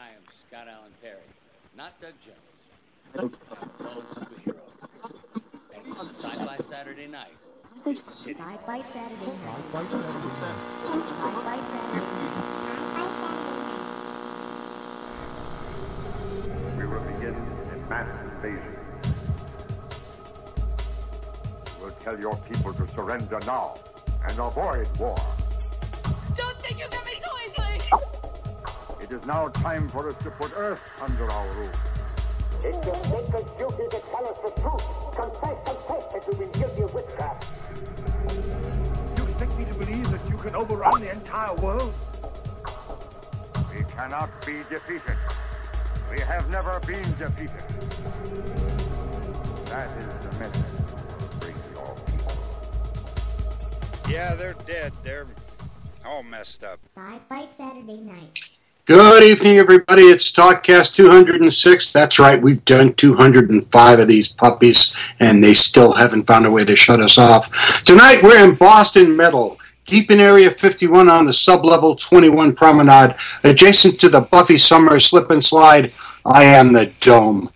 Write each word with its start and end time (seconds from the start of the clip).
I 0.00 0.08
am 0.16 0.22
Scott 0.48 0.66
Allen 0.66 0.92
Perry, 1.02 1.28
not 1.76 2.00
Doug 2.00 2.14
Jones. 2.24 2.38
I'm 3.18 3.68
fellow 3.84 4.02
superhero. 4.08 4.64
And 5.74 5.98
on 5.98 6.08
Sci-Fi 6.08 6.56
Saturday 6.62 7.06
Night, 7.06 7.36
it's 7.84 8.10
Titty. 8.22 8.40
Sci-Fi 8.40 8.80
Saturday 8.80 9.26
night. 9.26 9.64
Sci-Fi 9.72 9.84
Saturday 11.68 12.00
night. 12.00 12.16
We 16.78 16.84
will 16.86 17.00
begin 17.00 17.34
a 17.34 17.76
mass 17.90 18.08
invasion. 18.24 18.76
We'll 21.78 21.90
tell 21.90 22.18
your 22.18 22.36
people 22.50 22.72
to 22.72 22.88
surrender 22.88 23.38
now 23.40 23.74
and 24.26 24.38
avoid 24.38 24.88
war. 24.98 25.18
It 29.10 29.14
is 29.14 29.26
now 29.26 29.48
time 29.48 29.88
for 29.88 30.08
us 30.08 30.16
to 30.22 30.30
put 30.30 30.52
Earth 30.54 30.80
under 31.00 31.28
our 31.28 31.48
rule. 31.54 31.68
It's 32.62 32.86
your 32.86 32.94
sacred 33.06 33.44
duty 33.58 33.88
to 33.90 34.00
tell 34.08 34.28
us 34.28 34.38
the 34.38 34.52
truth. 34.60 34.84
Confess, 35.16 35.58
confess 35.66 36.12
that 36.12 36.22
you've 36.28 36.38
been 36.38 36.52
guilty 36.52 36.82
of 36.82 36.94
witchcraft. 36.94 37.44
You 39.18 39.24
expect 39.24 39.58
me 39.58 39.64
to 39.64 39.74
believe 39.74 40.08
that 40.12 40.28
you 40.30 40.36
can 40.36 40.54
overrun 40.54 41.00
the 41.00 41.10
entire 41.10 41.56
world? 41.56 41.92
We 43.74 43.82
cannot 43.82 44.30
be 44.46 44.62
defeated. 44.68 45.18
We 46.08 46.20
have 46.20 46.48
never 46.48 46.78
been 46.86 47.12
defeated. 47.18 47.64
That 49.70 49.90
is 49.98 50.06
the 50.06 50.32
message. 50.38 50.62
Bring 51.40 51.56
your 51.74 51.96
people. 52.06 52.32
Yeah, 54.08 54.36
they're 54.36 54.54
dead. 54.68 54.92
They're 55.02 55.26
all 56.06 56.22
messed 56.22 56.62
up. 56.62 56.78
Sci-Fi 56.94 57.48
Saturday 57.58 58.02
night. 58.02 58.38
Good 58.86 59.22
evening, 59.22 59.58
everybody. 59.58 60.04
It's 60.04 60.32
TalkCast 60.32 60.94
206. 60.94 61.92
That's 61.92 62.18
right, 62.18 62.40
we've 62.40 62.64
done 62.64 62.94
205 62.94 63.98
of 63.98 64.08
these 64.08 64.28
puppies, 64.30 64.96
and 65.20 65.44
they 65.44 65.52
still 65.52 65.92
haven't 65.92 66.26
found 66.26 66.46
a 66.46 66.50
way 66.50 66.64
to 66.64 66.74
shut 66.74 66.98
us 66.98 67.18
off. 67.18 67.84
Tonight, 67.84 68.22
we're 68.22 68.42
in 68.42 68.54
Boston 68.54 69.16
Metal, 69.16 69.58
deep 69.84 70.10
in 70.10 70.18
Area 70.18 70.50
51 70.50 71.10
on 71.10 71.26
the 71.26 71.32
sub-level 71.32 71.96
21 71.96 72.54
promenade, 72.54 73.14
adjacent 73.44 74.00
to 74.00 74.08
the 74.08 74.22
Buffy 74.22 74.56
Summer 74.56 74.98
slip 74.98 75.30
and 75.30 75.44
slide. 75.44 75.92
I 76.24 76.44
am 76.44 76.72
the 76.72 76.86
Dome. 77.00 77.52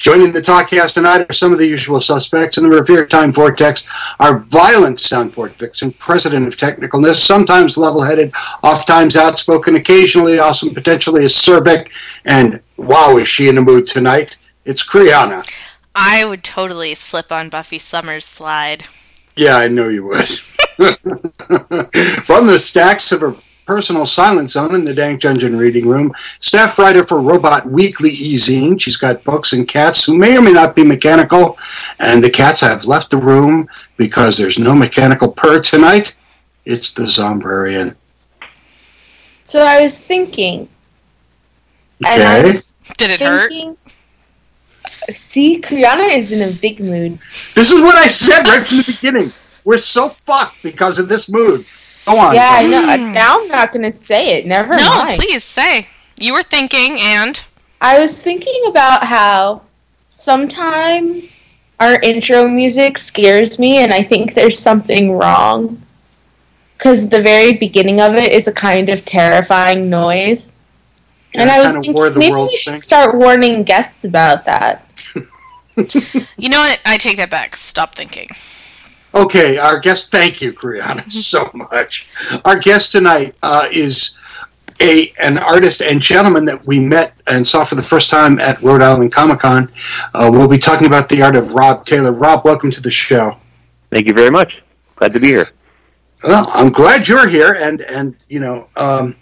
Joining 0.00 0.32
the 0.32 0.40
talkcast 0.40 0.94
tonight 0.94 1.26
are 1.28 1.34
some 1.34 1.52
of 1.52 1.58
the 1.58 1.66
usual 1.66 2.00
suspects 2.00 2.56
in 2.56 2.64
the 2.64 2.70
revered 2.70 3.10
time 3.10 3.34
vortex. 3.34 3.86
Our 4.18 4.38
violent 4.38 4.96
soundboard 4.96 5.50
vixen, 5.50 5.92
president 5.92 6.48
of 6.48 6.56
technicalness, 6.56 7.16
sometimes 7.16 7.76
level-headed, 7.76 8.32
oft-times 8.62 9.14
outspoken, 9.14 9.76
occasionally 9.76 10.38
awesome, 10.38 10.72
potentially 10.72 11.24
acerbic, 11.24 11.90
and 12.24 12.62
wow, 12.78 13.18
is 13.18 13.28
she 13.28 13.46
in 13.46 13.56
the 13.56 13.60
mood 13.60 13.86
tonight? 13.86 14.38
It's 14.64 14.82
Kriana. 14.82 15.46
I 15.94 16.24
would 16.24 16.44
totally 16.44 16.94
slip 16.94 17.30
on 17.30 17.50
Buffy 17.50 17.78
Summers' 17.78 18.24
slide. 18.24 18.86
Yeah, 19.36 19.58
I 19.58 19.68
know 19.68 19.88
you 19.88 20.06
would. 20.06 20.28
From 22.24 22.46
the 22.46 22.58
stacks 22.58 23.12
of 23.12 23.20
her 23.20 23.34
personal 23.70 24.04
silent 24.04 24.50
zone 24.50 24.74
in 24.74 24.84
the 24.84 24.92
Dank 24.92 25.20
Dungeon 25.20 25.56
reading 25.56 25.86
room, 25.86 26.12
staff 26.40 26.76
writer 26.76 27.04
for 27.04 27.20
Robot 27.20 27.70
Weekly 27.70 28.10
Ezine. 28.10 28.80
She's 28.80 28.96
got 28.96 29.22
books 29.22 29.52
and 29.52 29.68
cats 29.68 30.02
who 30.02 30.18
may 30.18 30.36
or 30.36 30.42
may 30.42 30.52
not 30.52 30.74
be 30.74 30.82
mechanical, 30.82 31.56
and 32.00 32.20
the 32.20 32.30
cats 32.30 32.62
have 32.62 32.84
left 32.84 33.10
the 33.10 33.16
room 33.16 33.68
because 33.96 34.36
there's 34.36 34.58
no 34.58 34.74
mechanical 34.74 35.30
purr 35.30 35.60
tonight. 35.60 36.14
It's 36.64 36.92
the 36.92 37.04
Zombrarian. 37.04 37.94
So 39.44 39.64
I 39.64 39.80
was 39.84 40.00
thinking, 40.00 40.68
and 42.04 42.22
I 42.24 42.40
Okay. 42.40 42.50
was 42.50 42.76
Did 42.98 43.10
it 43.12 43.20
hurt? 43.20 43.52
See, 45.14 45.60
Kriana 45.60 46.18
is 46.18 46.32
in 46.32 46.42
a 46.42 46.52
big 46.52 46.80
mood. 46.80 47.20
This 47.54 47.70
is 47.70 47.80
what 47.80 47.96
I 47.96 48.08
said 48.08 48.48
right 48.48 48.66
from 48.66 48.78
the 48.78 48.84
beginning. 48.84 49.32
We're 49.64 49.78
so 49.78 50.08
fucked 50.08 50.60
because 50.60 50.98
of 50.98 51.08
this 51.08 51.28
mood. 51.28 51.66
Go 52.06 52.18
on. 52.18 52.34
Yeah, 52.34 52.48
I 52.50 52.66
know. 52.66 52.82
Mm. 52.96 53.12
Now 53.12 53.40
I'm 53.40 53.48
not 53.48 53.72
going 53.72 53.84
to 53.84 53.92
say 53.92 54.38
it. 54.38 54.46
Never 54.46 54.76
No, 54.76 55.04
mind. 55.04 55.20
please 55.20 55.44
say. 55.44 55.88
You 56.18 56.32
were 56.34 56.42
thinking, 56.42 56.98
and 57.00 57.42
I 57.80 57.98
was 57.98 58.20
thinking 58.20 58.62
about 58.66 59.04
how 59.04 59.62
sometimes 60.10 61.54
our 61.78 61.98
intro 62.00 62.46
music 62.48 62.98
scares 62.98 63.58
me, 63.58 63.78
and 63.78 63.92
I 63.92 64.02
think 64.02 64.34
there's 64.34 64.58
something 64.58 65.12
wrong. 65.12 65.82
Because 66.76 67.08
the 67.08 67.20
very 67.22 67.54
beginning 67.56 68.00
of 68.00 68.14
it 68.14 68.32
is 68.32 68.46
a 68.48 68.52
kind 68.52 68.88
of 68.88 69.04
terrifying 69.04 69.90
noise. 69.90 70.52
and 71.34 71.50
I 71.50 71.60
was 71.62 71.72
thinking 71.74 71.92
War 71.92 72.06
of 72.06 72.14
the 72.14 72.20
maybe 72.20 72.32
Worlds 72.32 72.52
we 72.52 72.56
should 72.58 72.72
thing. 72.72 72.80
start 72.82 73.14
warning 73.14 73.62
guests 73.64 74.04
about 74.04 74.44
that. 74.46 74.86
you 76.36 76.48
know 76.48 76.58
what? 76.60 76.80
I 76.86 76.96
take 76.98 77.16
that 77.18 77.30
back. 77.30 77.56
Stop 77.56 77.94
thinking. 77.94 78.28
Okay, 79.12 79.58
our 79.58 79.78
guest. 79.78 80.12
Thank 80.12 80.40
you, 80.40 80.52
Kriana, 80.52 81.10
so 81.32 81.50
much. 81.52 82.08
Our 82.44 82.58
guest 82.58 82.92
tonight 82.92 83.34
uh, 83.42 83.68
is 83.70 84.16
a 84.80 85.12
an 85.20 85.36
artist 85.36 85.82
and 85.82 86.00
gentleman 86.00 86.44
that 86.46 86.66
we 86.66 86.80
met 86.80 87.14
and 87.26 87.46
saw 87.46 87.64
for 87.64 87.74
the 87.74 87.82
first 87.82 88.08
time 88.08 88.38
at 88.38 88.62
Rhode 88.62 88.82
Island 88.82 89.12
Comic 89.12 89.40
Con. 89.40 89.70
Uh, 90.14 90.30
we'll 90.32 90.48
be 90.48 90.58
talking 90.58 90.86
about 90.86 91.08
the 91.08 91.22
art 91.22 91.36
of 91.36 91.54
Rob 91.54 91.84
Taylor. 91.86 92.12
Rob, 92.12 92.44
welcome 92.44 92.70
to 92.70 92.80
the 92.80 92.90
show. 92.90 93.36
Thank 93.90 94.06
you 94.06 94.14
very 94.14 94.30
much. 94.30 94.62
Glad 94.96 95.12
to 95.14 95.20
be 95.20 95.28
here. 95.28 95.50
Well, 96.22 96.48
I'm 96.54 96.70
glad 96.70 97.08
you're 97.08 97.28
here, 97.28 97.52
and 97.52 97.80
and 97.82 98.14
you 98.28 98.38
know, 98.38 98.68
um, 98.76 99.16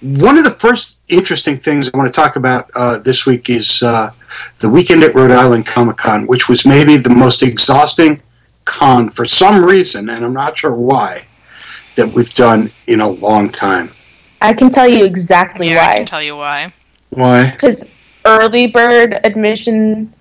one 0.00 0.38
of 0.38 0.44
the 0.44 0.50
first 0.50 0.98
interesting 1.08 1.58
things 1.58 1.90
I 1.92 1.96
want 1.96 2.06
to 2.06 2.12
talk 2.12 2.36
about 2.36 2.70
uh, 2.76 2.98
this 2.98 3.26
week 3.26 3.50
is 3.50 3.82
uh, 3.82 4.12
the 4.60 4.70
weekend 4.70 5.02
at 5.02 5.16
Rhode 5.16 5.32
Island 5.32 5.66
Comic 5.66 5.96
Con, 5.96 6.28
which 6.28 6.48
was 6.48 6.64
maybe 6.64 6.96
the 6.96 7.10
most 7.10 7.42
exhausting 7.42 8.22
con 8.64 9.08
for 9.10 9.24
some 9.26 9.64
reason, 9.64 10.08
and 10.08 10.24
I'm 10.24 10.32
not 10.32 10.58
sure 10.58 10.74
why, 10.74 11.26
that 11.96 12.12
we've 12.12 12.32
done 12.34 12.70
in 12.86 13.00
a 13.00 13.08
long 13.08 13.50
time. 13.50 13.90
I 14.40 14.52
can 14.54 14.70
tell 14.70 14.88
you 14.88 15.04
exactly 15.04 15.70
Yeah, 15.70 15.82
I 15.82 15.86
why. 15.88 15.96
can 15.98 16.06
tell 16.06 16.22
you 16.22 16.36
why. 16.36 16.72
Why? 17.10 17.50
because 17.50 17.84
early 18.24 18.66
bird 18.66 19.20
admission 19.24 20.12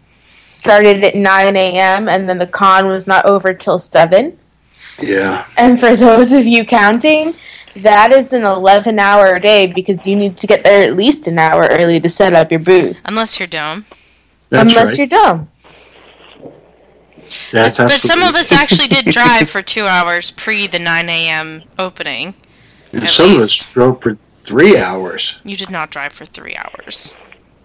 started 0.47 1.03
at 1.03 1.15
9 1.15 1.55
a.m. 1.55 2.09
and 2.09 2.27
then 2.27 2.37
the 2.37 2.47
con 2.47 2.87
was 2.87 3.07
not 3.07 3.25
over 3.25 3.53
till 3.53 3.79
7. 3.79 4.37
Yeah. 5.01 5.45
And 5.57 5.79
for 5.79 5.95
those 5.95 6.31
of 6.33 6.45
you 6.45 6.65
counting, 6.65 7.33
that 7.77 8.11
is 8.11 8.33
an 8.33 8.43
11 8.43 8.99
hour 8.99 9.39
day 9.39 9.67
because 9.67 10.05
you 10.05 10.15
need 10.17 10.35
to 10.37 10.47
get 10.47 10.63
there 10.65 10.83
at 10.83 10.97
least 10.97 11.27
an 11.27 11.39
hour 11.39 11.67
early 11.71 11.99
to 12.01 12.09
set 12.09 12.33
up 12.33 12.51
your 12.51 12.59
booth. 12.59 12.97
Unless 13.05 13.39
you're 13.39 13.47
dumb. 13.47 13.85
That's 14.49 14.75
unless 14.75 14.89
right. 14.89 14.97
you're 14.97 15.07
dumb. 15.07 15.47
That's 17.51 17.77
But 17.77 18.01
some 18.01 18.21
of 18.23 18.35
us 18.35 18.51
actually 18.51 18.87
did 18.87 19.05
drive 19.11 19.49
for 19.49 19.61
two 19.61 19.85
hours 19.85 20.31
pre 20.31 20.67
the 20.67 20.79
9 20.79 21.09
a.m. 21.09 21.63
opening. 21.79 22.33
and 22.93 23.07
some 23.09 23.35
of 23.35 23.41
us 23.41 23.55
drove 23.57 24.01
for 24.01 24.15
three 24.15 24.77
hours. 24.77 25.37
You 25.43 25.55
did 25.55 25.69
not 25.71 25.91
drive 25.91 26.13
for 26.13 26.25
three 26.25 26.55
hours. 26.55 27.15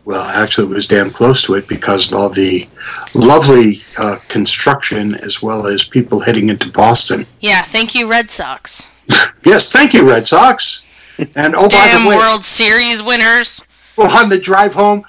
Well, 0.04 0.22
actually, 0.22 0.68
it 0.70 0.74
was 0.76 0.86
damn 0.86 1.10
close 1.10 1.42
to 1.44 1.54
it 1.54 1.66
because 1.66 2.12
of 2.12 2.16
all 2.18 2.28
the 2.28 2.68
lovely 3.14 3.82
uh, 3.98 4.16
construction 4.28 5.14
as 5.16 5.42
well 5.42 5.66
as 5.66 5.82
people 5.84 6.20
heading 6.20 6.48
into 6.48 6.70
Boston. 6.70 7.26
Yeah, 7.40 7.62
thank 7.62 7.94
you, 7.94 8.08
Red 8.08 8.30
Sox. 8.30 8.88
Yes, 9.44 9.70
thank 9.70 9.94
you, 9.94 10.08
Red 10.08 10.26
Sox. 10.26 10.82
And 11.36 11.54
oh, 11.54 11.62
by 11.62 11.68
Damn 11.68 12.02
the 12.02 12.08
way, 12.10 12.16
World 12.16 12.42
Series 12.44 13.00
winners. 13.00 13.64
well, 13.96 14.10
on 14.16 14.28
the 14.28 14.38
drive 14.38 14.74
home, 14.74 15.04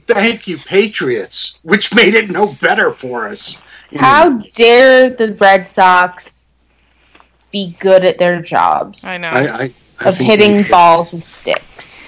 thank 0.00 0.48
you, 0.48 0.58
Patriots, 0.58 1.60
which 1.62 1.94
made 1.94 2.14
it 2.14 2.28
no 2.28 2.52
better 2.60 2.90
for 2.90 3.28
us. 3.28 3.58
You 3.90 3.98
How 3.98 4.38
dare 4.54 5.10
the 5.10 5.32
Red 5.34 5.68
Sox 5.68 6.46
be 7.52 7.76
good 7.78 8.04
at 8.04 8.18
their 8.18 8.42
jobs 8.42 9.04
I 9.04 9.16
know. 9.18 9.28
I, 9.28 9.40
I, 9.40 9.70
I 10.00 10.08
of 10.08 10.18
hitting 10.18 10.64
balls 10.68 11.12
with 11.12 11.24
sticks? 11.24 12.02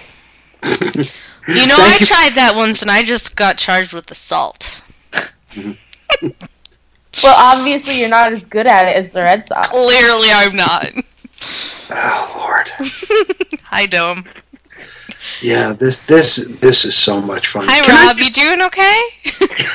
you 0.64 0.70
know, 0.74 1.76
Thank 1.76 1.80
I 1.80 1.96
you. 2.00 2.06
tried 2.06 2.34
that 2.34 2.54
once 2.56 2.82
and 2.82 2.90
I 2.90 3.04
just 3.04 3.36
got 3.36 3.58
charged 3.58 3.92
with 3.92 4.10
assault. 4.10 4.82
Mm-hmm. 5.12 6.28
Well, 7.22 7.34
obviously 7.36 8.00
you're 8.00 8.08
not 8.08 8.32
as 8.32 8.44
good 8.46 8.66
at 8.66 8.86
it 8.86 8.96
as 8.96 9.12
the 9.12 9.22
Red 9.22 9.46
Sox. 9.46 9.68
Clearly, 9.68 10.28
I'm 10.30 10.54
not. 10.54 10.90
Oh 11.90 12.34
Lord, 12.38 12.70
Hi, 13.70 13.86
Dome. 13.86 14.24
Yeah, 15.42 15.72
this 15.72 15.98
this 16.00 16.36
this 16.60 16.84
is 16.84 16.96
so 16.96 17.20
much 17.20 17.48
fun. 17.48 17.64
Hi, 17.68 17.80
Can 17.80 18.08
Rob. 18.08 18.16
just- 18.16 18.36
You 18.36 18.44
doing 18.44 18.62
okay? 18.62 19.00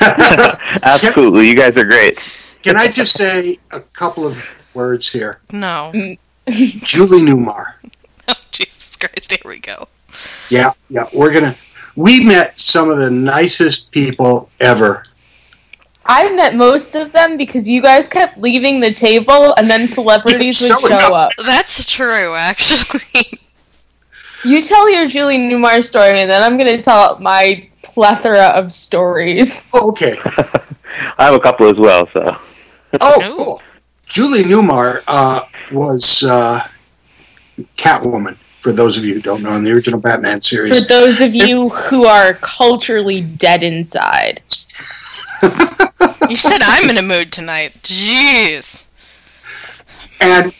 Absolutely. 0.82 1.48
You 1.48 1.54
guys 1.54 1.76
are 1.76 1.84
great. 1.84 2.18
Can 2.62 2.76
I 2.76 2.88
just 2.88 3.12
say 3.12 3.58
a 3.70 3.80
couple 3.80 4.26
of 4.26 4.56
words 4.72 5.12
here? 5.12 5.40
No. 5.52 5.92
Mm. 5.94 6.18
Julie 6.84 7.20
Newmar. 7.22 7.74
Oh, 8.28 8.34
Jesus 8.50 8.96
Christ. 8.96 9.30
Here 9.30 9.38
we 9.44 9.58
go. 9.58 9.88
Yeah, 10.50 10.72
yeah, 10.88 11.06
we're 11.12 11.32
gonna. 11.32 11.54
We 11.96 12.24
met 12.24 12.58
some 12.60 12.90
of 12.90 12.98
the 12.98 13.10
nicest 13.10 13.90
people 13.90 14.48
ever. 14.60 15.04
I 16.06 16.30
met 16.32 16.54
most 16.54 16.94
of 16.94 17.12
them 17.12 17.36
because 17.36 17.68
you 17.68 17.80
guys 17.80 18.08
kept 18.08 18.38
leaving 18.38 18.80
the 18.80 18.92
table 18.92 19.54
and 19.56 19.68
then 19.70 19.88
celebrities 19.88 20.60
would 20.60 20.68
show 20.68 20.92
up. 20.94 21.12
up. 21.12 21.30
That's 21.44 21.86
true, 21.86 22.34
actually. 22.34 23.40
You 24.44 24.62
tell 24.62 24.90
your 24.90 25.08
Julie 25.08 25.38
Newmar 25.38 25.82
story, 25.82 26.20
and 26.20 26.30
then 26.30 26.42
I'm 26.42 26.56
going 26.56 26.70
to 26.76 26.82
tell 26.82 27.18
my 27.18 27.68
plethora 27.82 28.48
of 28.48 28.72
stories. 28.72 29.64
Oh, 29.72 29.88
okay. 29.90 30.16
I 31.18 31.24
have 31.24 31.34
a 31.34 31.40
couple 31.40 31.68
as 31.68 31.76
well, 31.76 32.08
so. 32.14 32.38
Oh, 33.00 33.18
cool. 33.36 33.62
Julie 34.06 34.44
Newmar 34.44 35.02
uh, 35.06 35.44
was 35.72 36.22
uh, 36.22 36.66
Catwoman. 37.76 38.36
For 38.60 38.72
those 38.72 38.96
of 38.96 39.04
you 39.04 39.14
who 39.14 39.20
don't 39.20 39.42
know, 39.42 39.56
in 39.56 39.64
the 39.64 39.72
original 39.72 40.00
Batman 40.00 40.40
series. 40.40 40.80
For 40.80 40.88
those 40.88 41.20
of 41.20 41.34
you 41.34 41.68
who 41.68 42.06
are 42.06 42.34
culturally 42.34 43.22
dead 43.22 43.62
inside. 43.62 44.42
You 46.28 46.36
said 46.36 46.60
I'm 46.62 46.88
in 46.88 46.96
a 46.96 47.02
mood 47.02 47.32
tonight. 47.32 47.74
Jeez. 47.82 48.86
And 50.20 50.54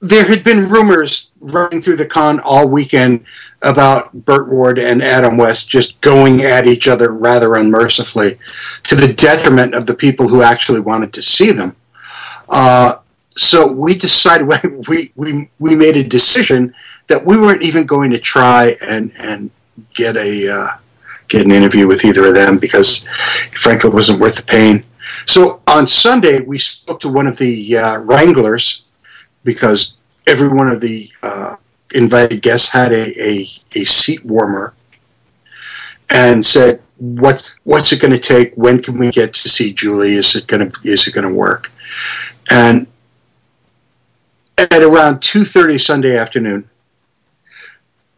there 0.00 0.26
had 0.26 0.44
been 0.44 0.68
rumors 0.68 1.32
running 1.40 1.80
through 1.80 1.96
the 1.96 2.06
con 2.06 2.38
all 2.40 2.68
weekend 2.68 3.24
about 3.62 4.12
Burt 4.12 4.48
Ward 4.48 4.78
and 4.78 5.02
Adam 5.02 5.36
West 5.36 5.68
just 5.68 6.00
going 6.00 6.42
at 6.42 6.66
each 6.66 6.86
other 6.86 7.12
rather 7.12 7.54
unmercifully 7.56 8.38
to 8.84 8.94
the 8.94 9.12
detriment 9.12 9.74
of 9.74 9.86
the 9.86 9.94
people 9.94 10.28
who 10.28 10.42
actually 10.42 10.80
wanted 10.80 11.12
to 11.14 11.22
see 11.22 11.50
them. 11.50 11.76
Uh, 12.48 12.96
so 13.36 13.66
we 13.66 13.94
decided 13.94 14.48
we, 14.88 15.12
we 15.14 15.50
we 15.58 15.74
made 15.74 15.96
a 15.96 16.04
decision 16.04 16.74
that 17.06 17.24
we 17.24 17.38
weren't 17.38 17.62
even 17.62 17.86
going 17.86 18.10
to 18.10 18.18
try 18.18 18.76
and 18.80 19.12
and 19.18 19.50
get 19.94 20.16
a 20.16 20.48
uh, 20.48 20.68
get 21.28 21.44
an 21.44 21.52
interview 21.52 21.86
with 21.86 22.04
either 22.04 22.26
of 22.26 22.34
them 22.34 22.58
because 22.58 23.04
frankly 23.52 23.90
it 23.90 23.94
wasn't 23.94 24.20
worth 24.20 24.36
the 24.36 24.42
pain. 24.42 24.84
So 25.24 25.62
on 25.66 25.86
Sunday 25.86 26.40
we 26.40 26.58
spoke 26.58 27.00
to 27.00 27.08
one 27.08 27.26
of 27.26 27.38
the 27.38 27.76
uh, 27.76 27.98
Wranglers 27.98 28.85
because 29.46 29.94
every 30.26 30.48
one 30.48 30.68
of 30.68 30.82
the 30.82 31.10
uh, 31.22 31.56
invited 31.94 32.42
guests 32.42 32.70
had 32.70 32.92
a, 32.92 33.18
a, 33.18 33.48
a 33.74 33.84
seat 33.84 34.24
warmer 34.24 34.74
and 36.10 36.44
said 36.44 36.82
what 36.98 37.54
what's 37.64 37.92
it 37.92 38.00
going 38.00 38.12
to 38.12 38.18
take 38.18 38.54
when 38.54 38.82
can 38.82 38.98
we 38.98 39.10
get 39.10 39.32
to 39.34 39.48
see 39.48 39.72
Julie 39.72 40.14
is 40.14 40.34
it 40.36 40.46
going 40.46 40.70
to 40.70 40.78
is 40.82 41.06
it 41.06 41.14
going 41.14 41.26
to 41.26 41.32
work 41.32 41.72
and 42.50 42.86
at 44.58 44.82
around 44.82 45.16
2.30 45.16 45.80
Sunday 45.80 46.16
afternoon, 46.16 46.68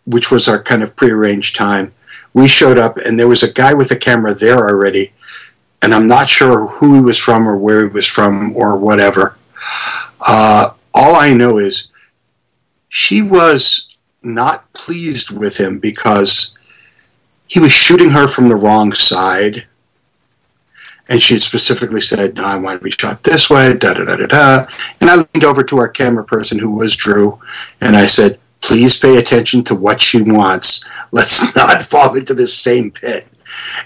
which 0.05 0.31
was 0.31 0.49
our 0.49 0.63
kind 0.63 0.83
of 0.83 0.97
prearranged 0.97 1.57
time, 1.57 1.93
we 2.33 2.47
showed 2.47 2.79
up 2.79 2.97
and 2.97 3.19
there 3.19 3.29
was 3.29 3.43
a 3.43 3.53
guy 3.53 3.75
with 3.75 3.91
a 3.91 3.97
camera 3.97 4.35
there 4.35 4.59
already. 4.59 5.13
And 5.83 5.95
I'm 5.95 6.09
not 6.09 6.29
sure 6.29 6.67
who 6.67 6.95
he 6.95 7.01
was 7.01 7.19
from 7.19 7.49
or 7.49 7.57
where 7.57 7.87
he 7.87 7.93
was 7.93 8.07
from 8.07 8.57
or 8.57 8.77
whatever. 8.77 9.37
Uh, 10.21 10.71
all 10.99 11.15
I 11.17 11.33
know 11.33 11.59
is 11.59 11.89
she 12.89 13.23
was 13.23 13.89
not 14.23 14.73
pleased 14.73 15.31
with 15.31 15.59
him 15.59 15.79
because 15.79 16.57
he 17.47 17.61
was 17.61 17.73
shooting 17.73 18.11
her 18.11 18.27
from 18.27 18.49
the 18.49 18.57
wrong 18.57 18.93
side 18.93 19.67
and 21.09 21.23
she 21.23 21.35
had 21.35 21.43
specifically 21.43 22.03
said, 22.03 22.35
"No, 22.35 22.45
I 22.45 22.57
want 22.57 22.81
to 22.81 22.85
be 22.85 22.91
shot 22.91 23.23
this 23.23 23.49
way." 23.49 23.73
Da 23.75 23.95
da 23.95 24.05
da 24.05 24.17
da 24.17 24.27
da. 24.27 24.67
And 25.01 25.11
I 25.11 25.17
leaned 25.17 25.45
over 25.45 25.63
to 25.65 25.79
our 25.79 25.89
camera 25.89 26.25
person, 26.25 26.59
who 26.59 26.71
was 26.71 26.95
Drew, 26.95 27.41
and 27.81 27.97
I 27.97 28.07
said, 28.07 28.39
"Please 28.61 28.97
pay 28.97 29.17
attention 29.17 29.65
to 29.65 29.75
what 29.75 30.03
she 30.03 30.21
wants. 30.21 30.87
Let's 31.11 31.55
not 31.57 31.83
fall 31.83 32.15
into 32.15 32.35
this 32.35 32.55
same 32.55 32.91
pit." 32.91 33.27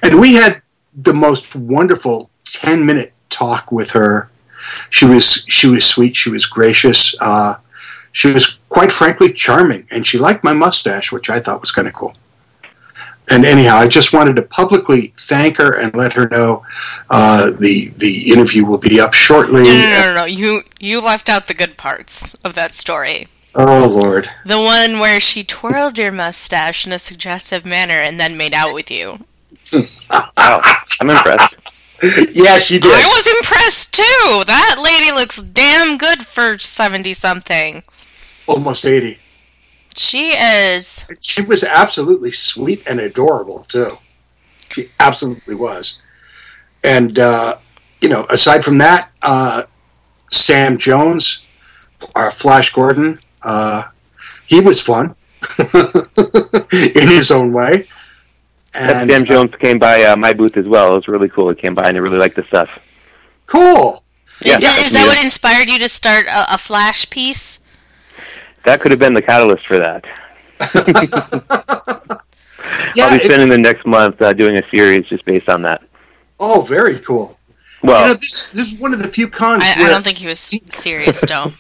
And 0.03 0.21
we 0.21 0.35
had 0.35 0.63
the 0.93 1.15
most 1.15 1.55
wonderful 1.55 2.31
ten 2.45 2.85
minute 2.85 3.13
talk 3.31 3.71
with 3.71 3.93
her. 3.93 4.29
She 4.91 5.05
was 5.05 5.45
she 5.49 5.67
was 5.67 5.85
sweet. 5.85 6.17
She 6.17 6.31
was 6.31 6.47
gracious. 6.47 7.15
Uh, 7.21 7.57
she 8.13 8.33
was 8.33 8.59
quite 8.69 8.93
frankly 8.93 9.33
charming, 9.33 9.87
and 9.91 10.07
she 10.07 10.19
liked 10.19 10.45
my 10.45 10.53
mustache, 10.53 11.13
which 11.13 11.31
I 11.31 11.41
thought 11.41 11.61
was 11.61 11.73
kind 11.73 11.89
of 11.89 11.95
cool 11.95 12.15
and 13.33 13.45
anyhow, 13.45 13.77
I 13.77 13.89
just 13.89 14.13
wanted 14.13 14.37
to 14.37 14.43
publicly 14.43 15.15
thank 15.17 15.57
her 15.57 15.73
and 15.73 15.95
let 15.95 16.13
her 16.15 16.29
know 16.29 16.65
uh, 17.09 17.53
the 17.59 17.89
the 17.97 18.33
interview 18.33 18.65
will 18.65 18.79
be 18.79 19.01
up 19.01 19.15
shortly. 19.15 19.63
No, 19.63 19.73
no, 19.73 19.79
no, 19.79 20.05
no, 20.07 20.15
no. 20.15 20.25
You 20.25 20.63
you 20.81 21.01
left 21.01 21.29
out 21.29 21.47
the 21.47 21.55
good 21.55 21.77
parts 21.77 22.35
of 22.45 22.55
that 22.55 22.75
story. 22.75 23.29
Oh 23.55 23.87
Lord! 23.87 24.31
The 24.45 24.61
one 24.61 24.99
where 24.99 25.21
she 25.21 25.45
twirled 25.45 25.99
your 25.99 26.13
mustache 26.13 26.87
in 26.87 26.93
a 26.93 26.99
suggestive 26.99 27.65
manner 27.65 27.95
and 27.95 28.19
then 28.19 28.37
made 28.37 28.55
out 28.55 28.75
with 28.75 28.91
you. 28.91 29.25
Wow, 30.37 30.61
I'm 31.01 31.09
impressed. 31.09 31.55
Yeah, 32.33 32.59
she 32.59 32.79
did. 32.79 32.91
I 32.93 33.07
was 33.07 33.27
impressed 33.27 33.95
too. 33.95 34.45
That 34.47 34.77
lady 34.83 35.13
looks 35.13 35.43
damn 35.43 35.99
good 35.99 36.27
for 36.27 36.59
seventy 36.59 37.15
something. 37.15 37.83
Almost 38.47 38.85
eighty. 38.85 39.19
She 39.95 40.31
is. 40.31 41.05
She 41.21 41.43
was 41.43 41.63
absolutely 41.63 42.33
sweet 42.33 42.83
and 42.87 42.99
adorable 42.99 43.65
too. 43.69 43.99
She 44.73 44.91
absolutely 44.99 45.55
was. 45.55 46.01
And 46.83 47.19
uh, 47.19 47.59
you 48.01 48.09
know, 48.09 48.27
aside 48.29 48.65
from 48.65 48.79
that, 48.79 49.11
uh, 49.23 49.65
Sam 50.33 50.79
Jones, 50.79 51.43
our 52.17 52.31
Flash 52.31 52.73
Gordon, 52.73 53.21
uh, 53.43 53.85
he 54.47 54.61
was 54.61 54.81
fun 54.81 55.15
in 56.73 57.09
his 57.09 57.31
own 57.31 57.53
way. 57.53 57.87
And, 58.75 59.09
Sam 59.09 59.25
Jones 59.25 59.53
came 59.61 59.79
by 59.79 60.05
uh, 60.05 60.17
my 60.17 60.33
booth 60.33 60.57
as 60.57 60.69
well. 60.69 60.93
It 60.93 60.95
was 60.97 61.09
really 61.09 61.29
cool. 61.29 61.51
He 61.51 61.55
came 61.57 61.75
by 61.75 61.83
and 61.85 61.95
he 61.95 62.01
really 62.01 62.19
liked 62.19 62.37
the 62.37 62.45
stuff. 62.45 62.71
Cool. 63.47 64.03
Yeah, 64.45 64.59
is, 64.59 64.87
is 64.87 64.93
that 64.93 65.07
what 65.07 65.23
inspired 65.23 65.69
you 65.69 65.79
to 65.79 65.89
start 65.89 66.27
a, 66.27 66.55
a 66.55 66.59
Flash 66.59 67.09
piece? 67.11 67.59
That 68.65 68.81
could 68.81 68.91
have 68.91 69.01
been 69.01 69.15
the 69.15 69.23
catalyst 69.23 69.67
for 69.67 69.79
that. 69.79 70.05
Yeah, 72.95 73.07
I'll 73.07 73.11
be 73.19 73.25
it- 73.25 73.25
spending 73.25 73.49
the 73.49 73.59
next 73.59 73.87
month 73.87 74.21
uh, 74.21 74.33
doing 74.33 74.57
a 74.57 74.63
series 74.71 75.07
just 75.07 75.25
based 75.25 75.49
on 75.49 75.63
that. 75.63 75.83
Oh, 76.39 76.63
very 76.63 76.99
cool. 77.01 77.39
Well, 77.83 78.01
you 78.03 78.09
know, 78.09 78.15
this, 78.15 78.49
this 78.51 78.73
is 78.73 78.79
one 78.79 78.93
of 78.93 79.01
the 79.03 79.09
few 79.09 79.29
cons. 79.29 79.63
I, 79.65 79.85
I 79.85 79.89
don't 79.89 80.05
think 80.05 80.19
he 80.19 80.25
was 80.27 80.39
serious, 80.71 81.21
though. 81.21 81.53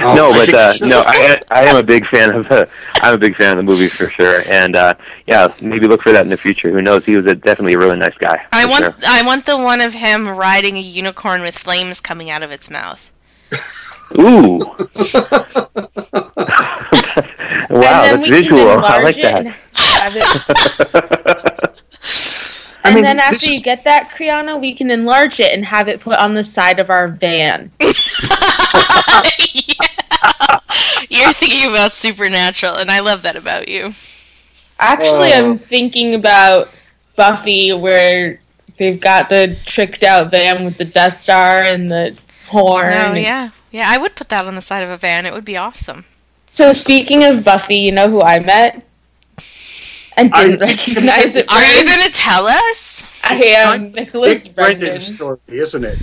Oh, 0.00 0.14
no, 0.14 0.32
but 0.32 0.52
uh, 0.52 0.74
no, 0.82 1.02
I, 1.06 1.40
I 1.50 1.64
am 1.64 1.76
a 1.76 1.82
big 1.82 2.06
fan 2.08 2.34
of 2.34 2.48
the. 2.48 2.70
I'm 2.96 3.14
a 3.14 3.18
big 3.18 3.34
fan 3.36 3.56
of 3.58 3.64
the 3.64 3.70
movie 3.70 3.88
for 3.88 4.10
sure, 4.10 4.42
and 4.48 4.76
uh, 4.76 4.92
yeah, 5.26 5.52
maybe 5.62 5.86
look 5.86 6.02
for 6.02 6.12
that 6.12 6.22
in 6.22 6.28
the 6.28 6.36
future. 6.36 6.70
Who 6.70 6.82
knows? 6.82 7.04
He 7.04 7.16
was 7.16 7.26
a, 7.26 7.34
definitely 7.34 7.74
a 7.74 7.78
really 7.78 7.96
nice 7.96 8.16
guy. 8.18 8.46
I 8.52 8.66
want 8.66 8.84
sure. 8.84 8.94
I 9.06 9.22
want 9.24 9.46
the 9.46 9.56
one 9.56 9.80
of 9.80 9.94
him 9.94 10.28
riding 10.28 10.76
a 10.76 10.80
unicorn 10.80 11.40
with 11.42 11.56
flames 11.58 12.00
coming 12.00 12.30
out 12.30 12.42
of 12.42 12.50
its 12.50 12.70
mouth. 12.70 13.10
Ooh. 14.18 14.58
wow, 17.70 18.02
that's 18.02 18.28
visual. 18.28 18.68
I 18.84 18.98
like 19.02 19.18
it 19.18 19.24
and 19.24 19.46
that. 19.48 19.54
I 22.84 22.88
and 22.88 22.94
mean, 22.96 23.04
then 23.04 23.20
after 23.20 23.46
you 23.46 23.56
is- 23.56 23.62
get 23.62 23.84
that, 23.84 24.10
Kriana, 24.10 24.60
we 24.60 24.74
can 24.74 24.90
enlarge 24.90 25.38
it 25.38 25.52
and 25.54 25.64
have 25.64 25.88
it 25.88 26.00
put 26.00 26.18
on 26.18 26.34
the 26.34 26.42
side 26.44 26.78
of 26.80 26.90
our 26.90 27.08
van. 27.08 27.70
You're 31.10 31.32
thinking 31.32 31.70
about 31.70 31.92
supernatural, 31.92 32.76
and 32.76 32.90
I 32.90 33.00
love 33.00 33.22
that 33.22 33.36
about 33.36 33.68
you. 33.68 33.94
Actually, 34.78 35.32
Oh. 35.34 35.50
I'm 35.52 35.58
thinking 35.58 36.14
about 36.14 36.68
Buffy, 37.16 37.72
where 37.72 38.40
they've 38.78 39.00
got 39.00 39.28
the 39.28 39.56
tricked 39.66 40.02
out 40.02 40.30
van 40.30 40.64
with 40.64 40.78
the 40.78 40.84
Death 40.84 41.16
Star 41.18 41.62
and 41.62 41.90
the 41.90 42.16
horn. 42.48 42.92
Oh 42.92 43.14
yeah, 43.14 43.50
yeah. 43.70 43.86
I 43.88 43.98
would 43.98 44.16
put 44.16 44.28
that 44.30 44.46
on 44.46 44.54
the 44.54 44.60
side 44.62 44.82
of 44.82 44.90
a 44.90 44.96
van. 44.96 45.26
It 45.26 45.32
would 45.34 45.44
be 45.44 45.56
awesome. 45.56 46.04
So 46.48 46.72
speaking 46.72 47.24
of 47.24 47.44
Buffy, 47.44 47.76
you 47.76 47.92
know 47.92 48.08
who 48.08 48.22
I 48.22 48.38
met? 48.38 48.84
And 50.16 50.32
didn't 50.32 50.60
you- 50.60 50.66
recognize 50.66 51.34
it. 51.36 51.50
Are 51.50 51.64
you 51.64 51.84
gonna 51.86 52.10
tell 52.10 52.46
us? 52.46 53.12
I 53.24 53.34
am 53.36 53.92
Nicholas 53.92 54.44
Big 54.44 54.54
Brendon. 54.54 54.80
Brendon 54.80 55.00
story, 55.00 55.38
isn't 55.48 55.84
it? 55.84 55.98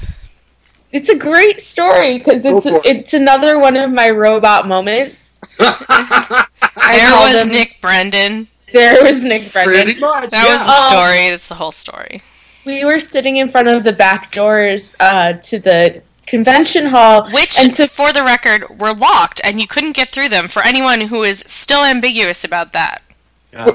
It's 0.92 1.10
a 1.10 1.16
great 1.16 1.62
story 1.62 2.18
because 2.18 2.44
it's 2.46 2.66
it. 2.66 2.82
it's 2.86 3.14
another 3.14 3.60
one 3.60 3.78
of 3.78 3.92
my 3.92 4.10
robot 4.10 4.68
moments. 4.68 5.40
There 6.92 7.12
was 7.14 7.46
him- 7.46 7.52
Nick 7.52 7.78
Brendon. 7.82 8.48
There 8.74 9.04
was 9.04 9.24
Nick 9.24 9.52
Brendon. 9.54 9.84
Pretty 9.86 10.00
much. 10.00 10.30
That 10.32 10.46
yeah. 10.46 10.52
was 10.54 10.66
the 10.66 10.72
Um, 10.72 10.90
story. 10.90 11.30
That's 11.30 11.48
the 11.50 11.56
whole 11.56 11.72
story. 11.72 12.22
We 12.66 12.84
were 12.86 13.00
sitting 13.00 13.38
in 13.38 13.52
front 13.52 13.68
of 13.68 13.84
the 13.84 13.94
back 13.94 14.32
doors 14.32 14.96
uh, 15.00 15.34
to 15.34 15.60
the 15.60 16.02
convention 16.28 16.88
hall, 16.88 17.30
Which, 17.32 17.58
and 17.60 17.76
so 17.76 17.88
for 17.88 18.12
the 18.14 18.24
record, 18.24 18.80
were 18.80 18.94
locked, 18.94 19.42
and 19.44 19.60
you 19.60 19.68
couldn't 19.68 19.94
get 19.94 20.12
through 20.12 20.30
them. 20.30 20.48
For 20.48 20.62
anyone 20.64 21.02
who 21.02 21.24
is 21.24 21.44
still 21.48 21.84
ambiguous 21.84 22.44
about 22.44 22.74
that, 22.74 23.02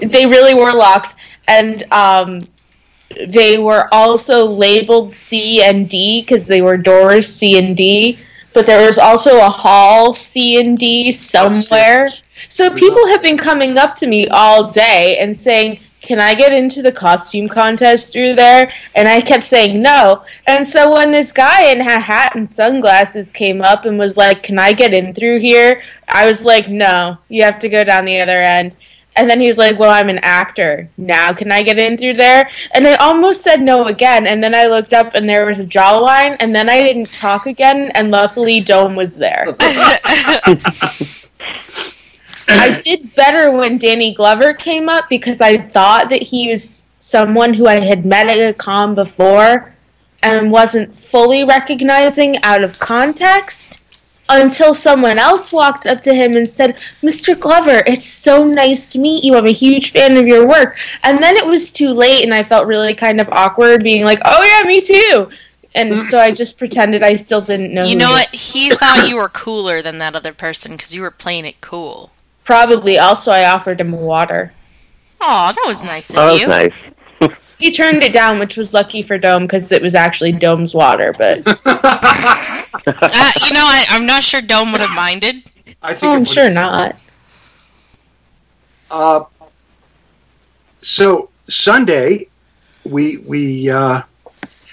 they 0.03 0.27
really 0.27 0.55
were 0.55 0.73
locked, 0.73 1.17
and 1.49 1.85
um, 1.93 2.41
they 3.27 3.59
were 3.59 3.89
also 3.93 4.47
labeled 4.47 5.13
C 5.13 5.63
and 5.63 5.89
D 5.89 6.23
because 6.23 6.47
they 6.47 6.63
were 6.63 6.77
doors 6.77 7.27
C 7.27 7.59
and 7.59 7.77
D. 7.77 8.19
But 8.53 8.67
there 8.67 8.87
was 8.87 8.99
also 8.99 9.39
a 9.39 9.51
hall 9.51 10.15
C 10.15 10.61
and 10.61 10.79
D 10.79 11.13
somewhere. 11.13 12.09
So 12.49 12.75
people 12.75 13.09
have 13.09 13.23
been 13.23 13.39
coming 13.39 13.79
up 13.79 13.97
to 13.97 14.07
me 14.07 14.29
all 14.29 14.71
day 14.71 15.19
and 15.19 15.37
saying, 15.37 15.81
can 16.05 16.21
I 16.21 16.35
get 16.35 16.53
into 16.53 16.83
the 16.83 16.93
costume 16.93 17.49
contest 17.49 18.13
through 18.13 18.35
there? 18.35 18.71
And 18.95 19.09
I 19.09 19.21
kept 19.23 19.49
saying 19.49 19.81
no. 19.81 20.25
And 20.47 20.69
so 20.69 20.93
when 20.95 21.11
this 21.11 21.33
guy 21.33 21.73
in 21.73 21.81
a 21.81 21.99
hat 21.99 22.37
and 22.37 22.49
sunglasses 22.49 23.33
came 23.33 23.63
up 23.63 23.87
and 23.87 23.99
was 23.99 24.17
like, 24.17 24.43
Can 24.43 24.59
I 24.59 24.73
get 24.75 24.93
in 24.93 25.15
through 25.15 25.41
here? 25.41 25.83
I 26.09 26.27
was 26.27 26.45
like, 26.45 26.69
No, 26.69 27.19
you 27.29 27.43
have 27.43 27.59
to 27.61 27.69
go 27.69 27.85
down 27.85 28.05
the 28.05 28.21
other 28.21 28.41
end. 28.41 28.77
And 29.17 29.31
then 29.31 29.41
he 29.41 29.49
was 29.49 29.59
like, 29.59 29.79
Well, 29.79 29.91
I'm 29.91 30.09
an 30.09 30.19
actor. 30.23 30.89
Now 30.97 31.33
can 31.33 31.53
I 31.53 31.63
get 31.63 31.79
in 31.79 31.97
through 31.97 32.15
there? 32.15 32.51
And 32.73 32.87
I 32.87 32.95
almost 32.97 33.43
said 33.43 33.63
no 33.63 33.87
again. 33.87 34.27
And 34.27 34.43
then 34.43 34.55
I 34.55 34.67
looked 34.67 34.93
up 34.93 35.15
and 35.15 35.29
there 35.29 35.47
was 35.47 35.61
a 35.61 35.67
jawline. 35.67 36.37
And 36.41 36.55
then 36.55 36.69
I 36.69 36.83
didn't 36.83 37.07
talk 37.07 37.47
again. 37.47 37.91
And 37.95 38.11
luckily, 38.11 38.61
Dome 38.61 38.97
was 38.97 39.17
there. 39.17 39.45
I 42.47 42.81
did 42.85 43.15
better 43.15 43.51
when 43.51 43.79
Danny 43.79 44.15
Glover 44.15 44.53
came 44.53 44.89
up 44.89 45.09
because 45.09 45.41
I 45.41 45.57
thought 45.57 46.11
that 46.11 46.23
he 46.23 46.51
was 46.51 46.87
someone 46.99 47.55
who 47.55 47.67
I 47.67 47.81
had 47.81 48.05
met 48.05 48.29
at 48.29 48.49
a 48.49 48.53
con 48.53 48.95
before 48.95 49.75
and 50.23 50.51
wasn't 50.51 50.99
fully 50.99 51.45
recognizing 51.45 52.43
out 52.43 52.65
of 52.65 52.79
context 52.79 53.79
until 54.29 54.75
someone 54.75 55.19
else 55.19 55.53
walked 55.53 55.87
up 55.87 56.03
to 56.03 56.15
him 56.15 56.37
and 56.37 56.49
said, 56.49 56.77
Mr. 57.03 57.39
Glover, 57.39 57.83
it's 57.87 58.07
so 58.07 58.45
nice 58.45 58.91
to 58.93 58.99
meet 58.99 59.25
you. 59.25 59.37
I'm 59.37 59.47
a 59.47 59.53
huge 59.53 59.93
fan 59.93 60.17
of 60.17 60.27
your 60.27 60.47
work. 60.47 60.77
And 61.03 61.23
then 61.23 61.37
it 61.37 61.47
was 61.47 61.73
too 61.73 61.91
late 61.91 62.25
and 62.25 62.33
I 62.33 62.43
felt 62.43 62.67
really 62.67 62.95
kind 62.95 63.21
of 63.21 63.29
awkward 63.31 63.85
being 63.85 64.05
like, 64.05 64.21
oh 64.25 64.43
yeah, 64.43 64.67
me 64.67 64.81
too. 64.81 65.29
And 65.75 65.93
mm. 65.93 66.03
so 66.11 66.19
I 66.19 66.31
just 66.31 66.59
pretended 66.59 67.03
I 67.03 67.17
still 67.17 67.41
didn't 67.41 67.75
know. 67.75 67.85
You 67.85 67.97
know 67.97 68.09
he 68.09 68.13
what? 68.13 68.35
He 68.35 68.71
thought 68.75 69.09
you 69.09 69.17
were 69.17 69.29
cooler 69.29 69.83
than 69.83 69.99
that 69.99 70.15
other 70.15 70.33
person 70.33 70.73
because 70.73 70.95
you 70.95 71.03
were 71.03 71.11
playing 71.11 71.45
it 71.45 71.61
cool. 71.61 72.13
Probably. 72.45 72.99
Also, 72.99 73.33
I 73.33 73.45
offered 73.45 73.81
him 73.81 73.93
water. 73.93 74.53
Aw, 75.21 75.53
that 75.53 75.65
was 75.67 75.83
nice 75.83 76.11
of 76.11 76.17
Oh, 76.17 76.29
that's 76.29 76.41
you. 76.41 76.47
nice. 76.49 76.73
He 77.59 77.73
turned 77.73 78.03
it 78.03 78.13
down, 78.13 78.39
which 78.39 78.57
was 78.57 78.75
lucky 78.75 79.03
for 79.03 79.17
Dome 79.19 79.43
because 79.45 79.71
it 79.71 79.81
was 79.83 79.95
actually 79.95 80.33
Dome's 80.33 80.75
water. 80.75 81.15
But 81.17 81.43
Uh, 82.87 83.31
you 83.47 83.53
know, 83.55 83.65
I, 83.65 83.87
I'm 83.89 84.05
not 84.05 84.23
sure 84.23 84.43
Dome 84.43 84.73
would 84.73 84.81
have 84.81 84.95
minded. 84.95 85.51
I 85.83 85.93
think 85.93 86.03
oh, 86.05 86.13
I'm 86.13 86.19
would- 86.21 86.29
sure 86.29 86.51
not. 86.51 86.97
Uh, 88.91 89.25
so 90.81 91.31
Sunday, 91.49 92.29
we 92.85 93.17
we 93.19 93.71
uh, 93.71 94.03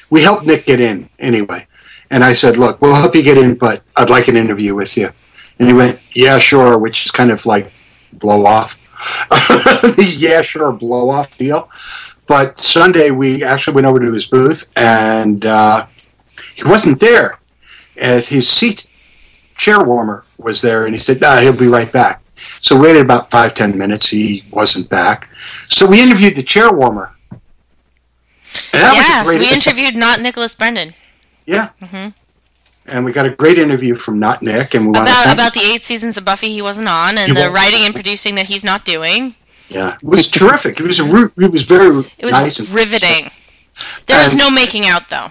we 0.10 0.24
helped 0.24 0.46
Nick 0.46 0.66
get 0.66 0.82
in 0.82 1.10
anyway, 1.20 1.68
and 2.10 2.24
I 2.24 2.34
said, 2.34 2.58
"Look, 2.58 2.82
we'll 2.82 2.96
help 2.96 3.16
you 3.16 3.24
get 3.24 3.38
in, 3.38 3.56
but 3.56 3.84
I'd 3.96 4.10
like 4.10 4.28
an 4.28 4.36
interview 4.36 4.76
with 4.76 4.98
you." 4.98 5.12
And 5.58 5.68
he 5.70 5.74
went, 5.74 6.00
"Yeah, 6.14 6.38
sure," 6.40 6.78
which 6.78 7.06
is 7.06 7.12
kind 7.12 7.32
of 7.32 7.46
like 7.46 7.72
blow 8.12 8.46
off, 8.46 8.78
yeah, 9.98 10.42
sure, 10.42 10.72
blow 10.72 11.10
off 11.10 11.38
deal. 11.38 11.70
But 12.28 12.62
Sunday, 12.62 13.12
we 13.12 13.44
actually 13.44 13.74
went 13.74 13.88
over 13.88 14.00
to 14.00 14.14
his 14.14 14.26
booth, 14.26 14.66
and 14.76 15.46
uh, 15.46 15.88
he 16.56 16.64
wasn't 16.64 17.00
there. 17.00 17.40
And 17.98 18.24
his 18.24 18.48
seat 18.50 18.88
chair 19.58 19.84
warmer 19.84 20.24
was 20.38 20.62
there, 20.62 20.86
and 20.86 20.96
he 20.96 21.00
said, 21.00 21.20
"Nah, 21.22 21.38
he'll 21.40 21.54
be 21.54 21.68
right 21.68 21.92
back." 21.92 22.22
So 22.62 22.76
we 22.76 22.88
waited 22.88 23.02
about 23.04 23.30
five 23.30 23.54
ten 23.54 23.78
minutes. 23.78 24.08
He 24.10 24.44
wasn't 24.52 24.90
back, 24.90 25.28
so 25.70 25.86
we 25.86 26.02
interviewed 26.02 26.36
the 26.36 26.44
chair 26.44 26.72
warmer. 26.72 27.16
And 28.74 28.84
that 28.84 28.94
was 28.96 29.08
yeah, 29.08 29.26
we 29.40 29.54
interviewed 29.54 29.96
not 29.96 30.20
Nicholas 30.20 30.56
Brendon 30.56 30.94
Yeah, 31.46 31.70
hmm 31.82 32.10
and 32.88 33.06
we 33.06 33.12
got 33.12 33.26
a 33.26 33.30
great 33.30 33.58
interview 33.58 33.96
from 33.96 34.20
Not 34.20 34.42
Nick, 34.42 34.74
and 34.74 34.86
we 34.86 34.90
about 34.92 35.34
about 35.34 35.54
the 35.54 35.62
eight 35.62 35.84
seasons 35.84 36.18
of 36.18 36.26
Buffy 36.26 36.52
he 36.52 36.62
wasn't 36.62 36.90
on, 36.90 37.18
and 37.18 37.28
He 37.28 37.34
the 37.34 37.50
was. 37.50 37.54
writing 37.54 37.84
and 37.86 37.94
producing 37.94 38.36
that 38.36 38.48
he's 38.48 38.64
not 38.64 38.84
doing. 38.86 39.36
Yeah, 39.72 39.96
it 39.96 40.04
was 40.04 40.28
terrific. 40.30 40.80
It 40.80 40.84
was 40.86 41.00
a 41.00 41.04
ru- 41.06 41.32
it 41.38 41.52
was 41.52 41.64
very 41.64 42.06
It 42.18 42.26
was 42.26 42.34
nice. 42.34 42.60
and- 42.60 42.70
riveting. 42.70 43.32
There 44.06 44.22
was 44.22 44.36
no 44.36 44.50
making 44.52 44.86
out 44.88 45.10
though, 45.10 45.30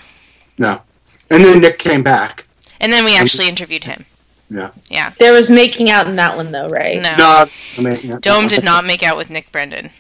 No, 0.59 0.83
and 1.29 1.45
then 1.45 1.61
Nick 1.61 1.79
came 1.79 2.03
back. 2.03 2.47
and 2.81 2.93
then 2.93 3.05
we 3.05 3.17
actually 3.17 3.49
interviewed 3.49 3.85
him. 3.85 4.07
Yeah, 4.53 4.71
Yeah, 4.89 5.13
There 5.21 5.33
was 5.33 5.49
making 5.49 5.91
out 5.91 6.09
in 6.09 6.17
that 6.17 6.37
one, 6.37 6.51
though, 6.51 6.67
right? 6.69 7.01
no, 7.01 7.15
no, 7.17 7.47
I 7.79 7.81
mean, 7.81 7.99
yeah. 8.03 8.17
Dome 8.21 8.49
did 8.49 8.65
not 8.65 8.85
make 8.85 9.03
out 9.05 9.17
with 9.17 9.31
Nick 9.31 9.53
Brendon. 9.53 9.91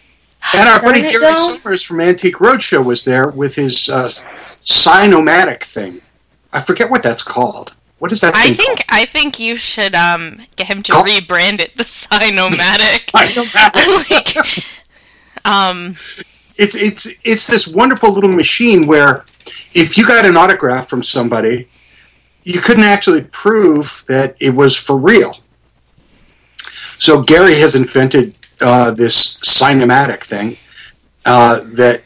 And 0.55 0.69
our 0.69 0.81
buddy 0.83 1.03
Gary 1.03 1.13
Dome. 1.35 1.37
Sohmers 1.59 1.85
from 1.87 2.01
Antique 2.01 2.37
Roadshow 2.37 2.83
was 2.85 3.05
there 3.05 3.29
with 3.29 3.55
his 3.57 3.89
uh, 3.89 4.11
Sign-O-Matic 4.63 5.63
thing. 5.63 6.01
I 6.53 6.61
forget 6.61 6.91
what 6.91 7.03
that's 7.03 7.23
called. 7.23 7.75
What 8.01 8.13
is 8.13 8.23
that 8.23 8.35
I 8.35 8.55
think 8.55 8.83
I 8.89 9.05
think 9.05 9.39
you 9.39 9.57
should 9.57 9.95
um 9.95 10.41
get 10.57 10.67
him 10.69 10.83
to 10.85 10.93
Call- 10.93 11.05
rebrand 11.05 11.61
it 11.61 11.77
the 11.77 11.85
called? 13.13 13.31
Like, 14.11 14.37
um, 15.45 15.97
it's 16.57 16.75
it's 16.75 17.07
it's 17.25 17.47
this 17.47 17.69
wonderful 17.69 18.13
little 18.13 18.33
machine 18.33 18.87
where 18.87 19.25
if 19.75 19.97
you 19.99 20.07
got 20.07 20.25
an 20.25 20.37
autograph 20.37 20.89
from 20.89 21.03
somebody, 21.03 21.69
you 22.43 22.61
couldn't 22.61 22.85
actually 22.85 23.23
prove 23.23 24.05
that 24.09 24.35
it 24.41 24.55
was 24.55 24.77
for 24.77 24.97
real. 24.97 25.37
So 26.99 27.23
Gary 27.23 27.57
has 27.61 27.75
invented 27.75 28.35
uh, 28.61 28.91
this 28.91 29.39
Sign-O-Matic 29.43 30.23
thing 30.23 30.57
uh, 31.25 31.61
that 31.65 32.03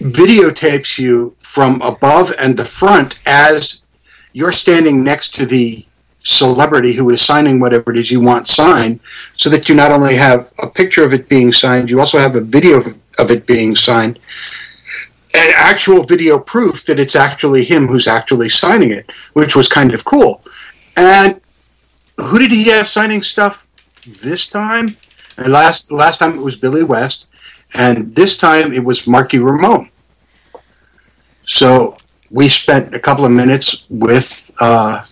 videotapes 0.00 0.98
you 0.98 1.34
from 1.38 1.82
above 1.82 2.32
and 2.38 2.56
the 2.56 2.64
front 2.64 3.18
as 3.26 3.83
you're 4.34 4.52
standing 4.52 5.02
next 5.02 5.32
to 5.36 5.46
the 5.46 5.86
celebrity 6.18 6.94
who 6.94 7.08
is 7.10 7.22
signing 7.22 7.60
whatever 7.60 7.92
it 7.92 7.96
is 7.96 8.10
you 8.10 8.20
want 8.20 8.48
signed, 8.48 8.98
so 9.34 9.48
that 9.48 9.68
you 9.68 9.74
not 9.74 9.92
only 9.92 10.16
have 10.16 10.50
a 10.58 10.66
picture 10.66 11.04
of 11.04 11.14
it 11.14 11.28
being 11.28 11.52
signed, 11.52 11.88
you 11.88 12.00
also 12.00 12.18
have 12.18 12.34
a 12.34 12.40
video 12.40 12.76
of, 12.76 13.30
it 13.30 13.46
being 13.46 13.76
signed, 13.76 14.18
and 15.32 15.52
actual 15.54 16.02
video 16.02 16.38
proof 16.38 16.84
that 16.84 16.98
it's 16.98 17.14
actually 17.14 17.64
him 17.64 17.86
who's 17.86 18.08
actually 18.08 18.48
signing 18.48 18.90
it, 18.90 19.08
which 19.34 19.54
was 19.54 19.68
kind 19.68 19.94
of 19.94 20.04
cool. 20.04 20.42
And 20.96 21.40
who 22.16 22.38
did 22.38 22.50
he 22.50 22.64
have 22.70 22.88
signing 22.88 23.22
stuff 23.22 23.66
this 24.04 24.48
time? 24.48 24.96
And 25.36 25.52
last 25.52 25.92
last 25.92 26.18
time 26.18 26.38
it 26.38 26.42
was 26.42 26.56
Billy 26.56 26.82
West, 26.82 27.26
and 27.72 28.16
this 28.16 28.36
time 28.36 28.72
it 28.72 28.84
was 28.84 29.06
Marky 29.06 29.38
Ramone. 29.38 29.90
So 31.44 31.98
we 32.30 32.48
spent 32.48 32.94
a 32.94 32.98
couple 32.98 33.24
of 33.24 33.30
minutes 33.32 33.84
with 33.88 34.50
uh, 34.60 35.02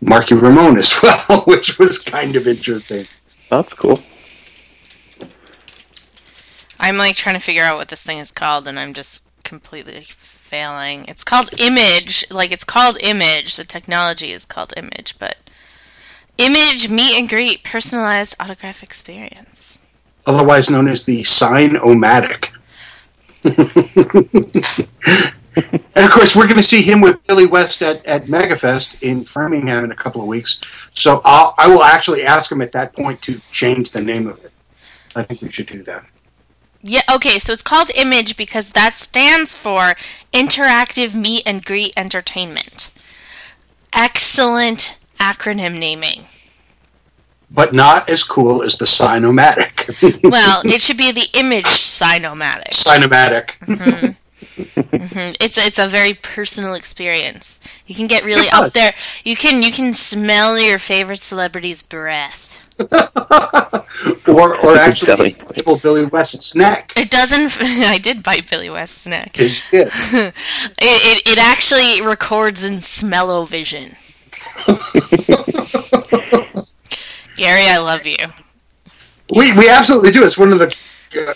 Marky 0.00 0.34
Ramone 0.34 0.78
as 0.78 0.94
well, 1.02 1.42
which 1.46 1.78
was 1.78 1.98
kind 1.98 2.36
of 2.36 2.46
interesting. 2.48 3.06
That's 3.50 3.72
cool. 3.74 4.00
I'm 6.80 6.96
like 6.96 7.14
trying 7.16 7.36
to 7.36 7.40
figure 7.40 7.62
out 7.62 7.76
what 7.76 7.88
this 7.88 8.02
thing 8.02 8.18
is 8.18 8.30
called, 8.30 8.66
and 8.66 8.78
I'm 8.78 8.92
just 8.92 9.24
completely 9.44 10.02
failing. 10.08 11.04
It's 11.06 11.22
called 11.24 11.50
Image, 11.58 12.24
like 12.30 12.50
it's 12.50 12.64
called 12.64 12.96
Image. 13.00 13.56
The 13.56 13.64
technology 13.64 14.32
is 14.32 14.44
called 14.44 14.72
Image, 14.76 15.16
but 15.18 15.36
Image 16.38 16.88
meet 16.88 17.16
and 17.18 17.28
greet 17.28 17.62
personalized 17.62 18.34
autograph 18.40 18.82
experience. 18.82 19.78
otherwise 20.26 20.70
known 20.70 20.88
as 20.88 21.04
the 21.04 21.22
Sign-O-Matic. 21.24 22.52
and 25.94 26.04
of 26.04 26.10
course, 26.10 26.34
we're 26.34 26.46
going 26.46 26.56
to 26.56 26.62
see 26.62 26.82
him 26.82 27.00
with 27.00 27.26
Billy 27.26 27.46
West 27.46 27.82
at, 27.82 28.04
at 28.06 28.26
MegaFest 28.26 29.02
in 29.02 29.24
Framingham 29.24 29.84
in 29.84 29.90
a 29.90 29.96
couple 29.96 30.20
of 30.20 30.26
weeks. 30.26 30.60
So 30.94 31.20
I'll, 31.24 31.54
I 31.58 31.68
will 31.68 31.82
actually 31.82 32.24
ask 32.24 32.50
him 32.50 32.62
at 32.62 32.72
that 32.72 32.94
point 32.94 33.22
to 33.22 33.40
change 33.50 33.92
the 33.92 34.00
name 34.00 34.26
of 34.26 34.42
it. 34.44 34.52
I 35.14 35.22
think 35.22 35.42
we 35.42 35.50
should 35.50 35.66
do 35.66 35.82
that. 35.82 36.06
Yeah, 36.82 37.02
okay, 37.14 37.38
so 37.38 37.52
it's 37.52 37.62
called 37.62 37.90
Image 37.94 38.36
because 38.36 38.70
that 38.70 38.94
stands 38.94 39.54
for 39.54 39.94
Interactive 40.32 41.14
Meet 41.14 41.44
and 41.46 41.64
Greet 41.64 41.92
Entertainment. 41.96 42.90
Excellent 43.92 44.96
acronym 45.20 45.78
naming. 45.78 46.24
But 47.50 47.74
not 47.74 48.08
as 48.08 48.24
cool 48.24 48.62
as 48.62 48.78
the 48.78 48.86
Sign-O-Matic. 48.86 50.22
Well, 50.28 50.62
it 50.64 50.80
should 50.80 50.96
be 50.96 51.12
the 51.12 51.28
Image 51.34 51.64
Sinomatic. 51.66 52.72
Sign-O-Matic. 52.72 53.58
Mm-hmm. 53.58 54.12
Mhm. 54.56 55.36
It's 55.40 55.58
it's 55.58 55.78
a 55.78 55.88
very 55.88 56.14
personal 56.14 56.74
experience. 56.74 57.58
You 57.86 57.94
can 57.94 58.06
get 58.06 58.24
really 58.24 58.48
up 58.50 58.72
there. 58.72 58.94
You 59.24 59.36
can 59.36 59.62
you 59.62 59.72
can 59.72 59.94
smell 59.94 60.58
your 60.58 60.78
favorite 60.78 61.20
celebrity's 61.20 61.82
breath. 61.82 62.48
or, 62.82 64.56
or 64.64 64.76
actually, 64.78 65.06
Definitely. 65.06 65.36
nibble 65.56 65.78
Billy 65.78 66.06
West's 66.06 66.54
neck. 66.54 66.92
It 66.96 67.10
doesn't. 67.10 67.56
I 67.60 67.98
did 67.98 68.22
bite 68.22 68.50
Billy 68.50 68.70
West's 68.70 69.06
neck. 69.06 69.36
His 69.36 69.60
did. 69.70 69.88
it, 69.92 70.34
it 70.78 71.22
it 71.26 71.38
actually 71.38 72.00
records 72.02 72.64
in 72.64 72.80
smell-o-vision. 72.80 73.96
Gary, 77.36 77.66
I 77.68 77.78
love 77.78 78.06
you. 78.06 78.16
We, 79.34 79.56
we 79.56 79.68
absolutely 79.68 80.10
do. 80.10 80.24
It's 80.24 80.36
one 80.36 80.52
of 80.52 80.58
the 80.58 80.74
uh, 81.16 81.32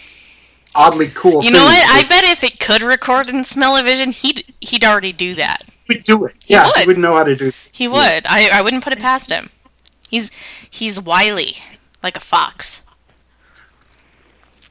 oddly 0.77 1.09
cool 1.09 1.43
You 1.43 1.51
know 1.51 1.65
what? 1.65 1.85
I 1.89 2.07
bet 2.09 2.25
if 2.25 2.45
it 2.45 2.61
could 2.61 2.83
record 2.83 3.29
in 3.29 3.45
smell-o-vision, 3.45 4.13
he'd 4.13 4.55
he'd 4.61 4.85
already 4.85 5.13
do 5.13 5.35
that. 5.35 5.65
We'd 5.89 6.05
do 6.05 6.25
it. 6.27 6.35
Yeah, 6.47 6.67
would. 6.67 6.77
he 6.77 6.87
would 6.87 6.99
know 6.99 7.17
how 7.17 7.25
to 7.25 7.35
do 7.37 7.49
it. 7.49 7.55
He 7.73 7.89
would. 7.89 8.27
I 8.27 8.49
I 8.53 8.63
wouldn't 8.63 8.85
put 8.85 8.93
it 8.93 9.01
past 9.01 9.31
him. 9.31 9.51
He's 10.09 10.31
he's 10.69 11.01
wily, 11.01 11.57
like 12.03 12.17
a 12.17 12.21
fox. 12.21 12.83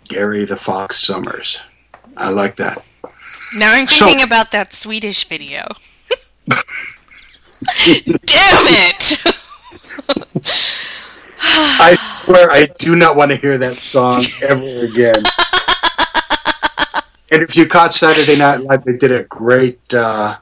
Gary 0.08 0.46
the 0.46 0.56
Fox 0.58 1.06
Sohmers. 1.06 1.60
I 2.16 2.30
like 2.30 2.56
that. 2.58 2.84
Now 3.56 3.74
I'm 3.74 3.88
So- 3.88 4.06
thinking 4.06 4.24
about 4.24 4.52
that 4.52 4.72
Swedish 4.74 5.28
video. 5.28 5.68
Damn 6.48 6.58
it! 8.26 9.18
I 11.42 11.96
swear 11.98 12.52
I 12.52 12.68
do 12.78 12.96
not 12.96 13.16
want 13.16 13.32
to 13.32 13.38
hear 13.38 13.58
that 13.58 13.74
song 13.76 14.24
ever 14.44 14.86
again. 14.86 15.24
and 17.32 17.42
if 17.42 17.56
you 17.56 17.68
caught 17.68 17.94
Saturday 17.94 18.38
Night 18.38 18.62
Live, 18.62 18.84
they 18.84 18.98
did 18.98 19.12
a 19.12 19.24
great 19.24 19.94
uh, 19.94 20.38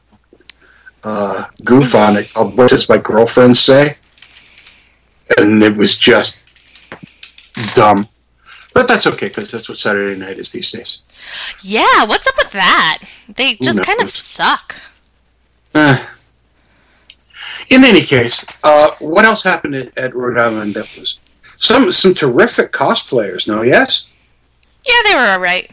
uh, 1.03 1.45
goof 1.63 1.95
on 1.95 2.17
it 2.17 2.33
called 2.33 2.57
What 2.57 2.69
Does 2.69 2.88
My 2.89 2.98
Girlfriend 2.98 3.57
Say? 3.57 3.98
And 5.38 5.63
it 5.63 5.77
was 5.77 5.98
just 5.98 6.43
dumb. 7.74 8.10
But 8.74 8.88
that's 8.88 9.05
okay 9.05 9.27
because 9.27 9.51
that's 9.51 9.69
what 9.69 9.77
Saturday 9.77 10.19
night 10.19 10.38
is 10.38 10.51
these 10.51 10.72
days. 10.72 11.00
Yeah, 11.62 12.05
what's 12.05 12.27
up 12.27 12.36
with 12.38 12.51
that? 12.51 13.03
They 13.29 13.55
just 13.55 13.83
kind 13.83 14.01
of 14.01 14.10
suck. 14.10 14.75
Eh. 15.75 16.05
In 17.69 17.83
any 17.83 18.01
case, 18.01 18.43
uh, 18.63 18.91
what 19.00 19.25
else 19.25 19.43
happened 19.43 19.75
at, 19.75 19.98
at 19.98 20.15
Rhode 20.15 20.39
Island? 20.39 20.74
That 20.74 20.95
was 21.00 21.19
some 21.57 21.91
some 21.91 22.13
terrific 22.13 22.72
cosplayers. 22.72 23.48
No, 23.48 23.62
yes. 23.62 24.07
Yeah, 24.85 25.01
they 25.05 25.15
were 25.15 25.27
alright. 25.31 25.69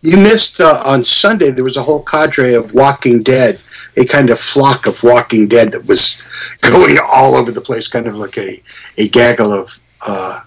You 0.00 0.16
missed 0.16 0.60
uh, 0.60 0.82
on 0.84 1.04
Sunday. 1.04 1.50
There 1.50 1.62
was 1.64 1.76
a 1.76 1.84
whole 1.84 2.02
cadre 2.02 2.54
of 2.54 2.74
Walking 2.74 3.22
Dead, 3.22 3.60
a 3.96 4.04
kind 4.04 4.30
of 4.30 4.40
flock 4.40 4.86
of 4.88 5.02
Walking 5.04 5.46
Dead 5.46 5.70
that 5.72 5.86
was 5.86 6.20
going 6.60 6.98
all 7.00 7.36
over 7.36 7.52
the 7.52 7.60
place, 7.60 7.86
kind 7.88 8.06
of 8.08 8.16
like 8.16 8.36
a 8.36 8.62
a 8.98 9.08
gaggle 9.08 9.52
of 9.52 9.78
uh, 10.06 10.40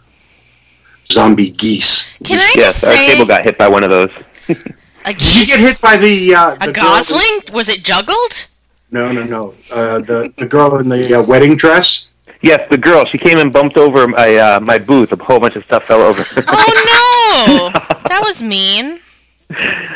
zombie 1.10 1.50
geese. 1.52 2.12
Can 2.24 2.40
I 2.40 2.52
Yes, 2.56 2.82
just 2.82 2.84
our 2.84 2.94
say 2.94 3.08
table 3.14 3.26
got 3.26 3.46
hit 3.46 3.58
by 3.58 3.68
one 3.70 3.84
of 3.84 3.90
those. 3.90 4.10
a 4.50 4.54
Did 5.14 5.36
you 5.40 5.46
get 5.46 5.60
hit 5.60 5.80
by 5.82 5.96
the 5.98 6.36
uh, 6.36 6.56
A 6.56 6.68
the 6.68 6.74
girl- 6.74 6.84
gosling? 6.84 7.40
Was 7.54 7.70
it 7.70 7.84
juggled? 7.84 8.48
No, 8.92 9.12
no, 9.12 9.24
no. 9.24 9.54
Uh, 9.72 10.00
the 10.00 10.34
the 10.38 10.46
girl 10.48 10.78
in 10.80 10.90
the 10.90 11.20
uh, 11.20 11.24
wedding 11.24 11.56
dress. 11.56 12.08
Yes, 12.46 12.62
the 12.70 12.78
girl. 12.78 13.06
She 13.06 13.18
came 13.18 13.40
and 13.40 13.52
bumped 13.52 13.76
over 13.76 14.08
my 14.08 14.36
uh, 14.36 14.60
my 14.62 14.78
booth. 14.78 15.12
A 15.12 15.16
whole 15.16 15.40
bunch 15.40 15.56
of 15.56 15.64
stuff 15.66 15.86
fell 15.86 16.02
over. 16.02 16.24
Oh 16.48 17.70
no! 17.74 17.80
that 18.08 18.22
was 18.24 18.44
mean. 18.44 19.00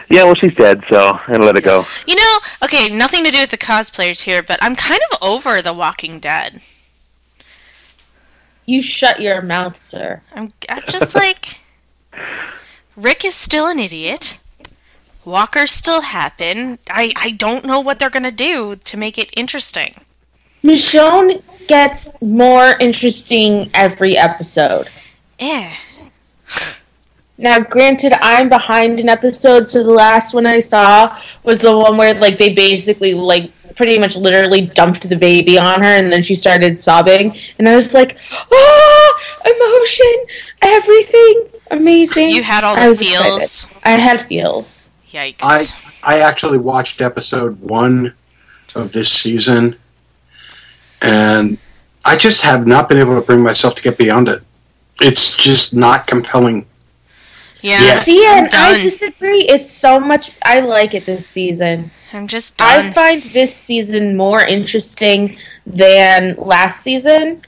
yeah, 0.10 0.24
well, 0.24 0.34
she's 0.34 0.56
dead, 0.56 0.84
so 0.90 1.20
I 1.28 1.34
let 1.34 1.58
it 1.58 1.64
go. 1.64 1.86
You 2.08 2.16
know, 2.16 2.40
okay, 2.64 2.90
nothing 2.90 3.24
to 3.24 3.30
do 3.30 3.40
with 3.42 3.52
the 3.52 3.58
cosplayers 3.58 4.24
here, 4.24 4.42
but 4.42 4.58
I'm 4.64 4.76
kind 4.76 5.00
of 5.12 5.20
over 5.22 5.62
The 5.62 5.74
Walking 5.74 6.20
Dead. 6.20 6.62
You 8.66 8.82
shut 8.82 9.22
your 9.22 9.42
mouth, 9.42 9.78
sir. 9.78 10.22
I'm, 10.34 10.50
I'm 10.70 10.82
just 10.88 11.14
like, 11.14 11.60
Rick 12.96 13.26
is 13.26 13.36
still 13.36 13.68
an 13.68 13.80
idiot. 13.80 14.40
Walkers 15.24 15.72
still 15.72 16.02
happen. 16.02 16.80
I, 16.90 17.14
I 17.16 17.32
don't 17.32 17.66
know 17.66 17.80
what 17.80 18.00
they're 18.00 18.10
gonna 18.10 18.32
do 18.32 18.76
to 18.76 18.98
make 18.98 19.20
it 19.20 19.30
interesting. 19.38 19.94
Michonne 20.64 21.42
gets 21.68 22.22
more 22.22 22.76
interesting 22.80 23.70
every 23.74 24.18
episode. 24.18 24.88
Eh. 25.40 25.74
Now, 27.38 27.60
granted, 27.60 28.14
I'm 28.22 28.50
behind 28.50 29.00
an 29.00 29.08
episode, 29.08 29.66
so 29.66 29.82
the 29.82 29.92
last 29.92 30.34
one 30.34 30.46
I 30.46 30.60
saw 30.60 31.18
was 31.44 31.60
the 31.60 31.76
one 31.76 31.96
where, 31.96 32.14
like, 32.16 32.38
they 32.38 32.54
basically, 32.54 33.14
like, 33.14 33.52
pretty 33.78 33.98
much 33.98 34.18
literally 34.18 34.62
dumped 34.62 35.08
the 35.08 35.16
baby 35.16 35.58
on 35.58 35.82
her, 35.82 35.88
and 35.88 36.12
then 36.12 36.22
she 36.22 36.36
started 36.36 36.78
sobbing, 36.78 37.40
and 37.58 37.70
I 37.70 37.78
was 37.78 37.94
like, 37.94 38.18
"Oh, 38.52 39.20
emotion, 39.46 40.26
everything, 40.62 41.44
amazing." 41.72 42.32
You 42.32 42.44
had 42.44 42.66
all 42.66 42.76
I 42.76 42.84
the 42.84 42.90
was 42.90 43.00
feels. 43.00 43.38
excited. 43.38 43.78
I 43.86 43.92
had 43.92 44.28
feels. 44.28 44.90
Yikes. 45.10 45.38
I 45.42 45.66
I 46.04 46.20
actually 46.20 46.58
watched 46.58 47.00
episode 47.00 47.62
one 47.62 48.16
of 48.76 48.92
this 48.92 49.10
season, 49.10 49.78
and 51.02 51.58
I 52.06 52.16
just 52.16 52.42
have 52.42 52.66
not 52.66 52.90
been 52.90 52.98
able 52.98 53.20
to 53.20 53.26
bring 53.26 53.42
myself 53.42 53.76
to 53.76 53.84
get 53.84 53.98
beyond 53.98 54.30
it. 54.30 54.44
It's 55.02 55.36
just 55.36 55.74
not 55.74 56.08
compelling. 56.08 56.66
yeah, 57.62 57.82
Yeah. 57.82 58.00
See, 58.02 58.26
I'm 58.26 58.46
and 58.46 58.54
I 58.54 58.78
disagree. 58.82 59.42
It's 59.42 59.72
so 59.72 60.00
much. 60.00 60.32
I 60.44 60.60
like 60.62 60.94
it 60.94 61.06
this 61.06 61.28
season. 61.28 61.92
I'm 62.12 62.28
just 62.28 62.60
I 62.60 62.92
find 62.92 63.22
this 63.22 63.56
season 63.56 64.18
more 64.18 64.42
interesting 64.42 65.38
than 65.66 66.36
last 66.38 66.82
season. 66.82 67.42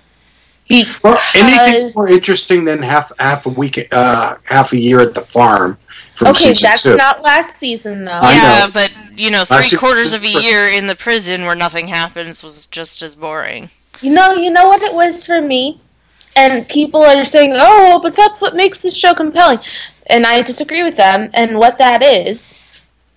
Because 0.80 1.04
Well, 1.04 1.20
anything's 1.36 1.96
more 1.96 2.08
interesting 2.08 2.66
than 2.66 2.82
half 2.82 3.12
half 3.20 3.46
a 3.46 3.50
week, 3.50 3.88
uh, 3.92 4.36
half 4.46 4.72
a 4.74 4.78
year 4.78 5.00
at 5.00 5.14
the 5.14 5.22
farm 5.22 5.78
from 6.14 6.30
okay, 6.30 6.54
that's 6.54 6.84
two. 6.84 6.96
not 6.96 7.22
last 7.22 7.58
season 7.58 8.06
though. 8.06 8.12
I 8.22 8.34
yeah, 8.34 8.66
know. 8.66 8.72
but 8.72 8.94
you 9.18 9.30
know, 9.32 9.44
three 9.46 9.62
see- 9.64 9.78
quarters 9.78 10.14
of 10.14 10.24
a 10.24 10.30
year 10.30 10.68
in 10.68 10.88
the 10.88 10.96
prison 10.96 11.44
where 11.44 11.56
nothing 11.56 11.88
happens 11.90 12.44
was 12.44 12.66
just 12.68 13.02
as 13.02 13.16
boring. 13.16 13.70
You 14.02 14.14
know, 14.14 14.34
you 14.34 14.50
know 14.50 14.68
what 14.68 14.82
it 14.82 14.94
was 14.94 15.26
for 15.26 15.42
me, 15.42 15.80
and 16.36 16.68
people 16.68 17.04
are 17.04 17.26
saying, 17.26 17.52
"Oh, 17.54 18.00
but 18.02 18.16
that's 18.16 18.42
what 18.42 18.56
makes 18.56 18.80
this 18.82 18.96
show 18.96 19.14
compelling," 19.14 19.60
and 20.08 20.26
I 20.26 20.42
disagree 20.42 20.84
with 20.84 20.98
them. 20.98 21.30
And 21.34 21.58
what 21.58 21.78
that 21.78 22.02
is, 22.02 22.60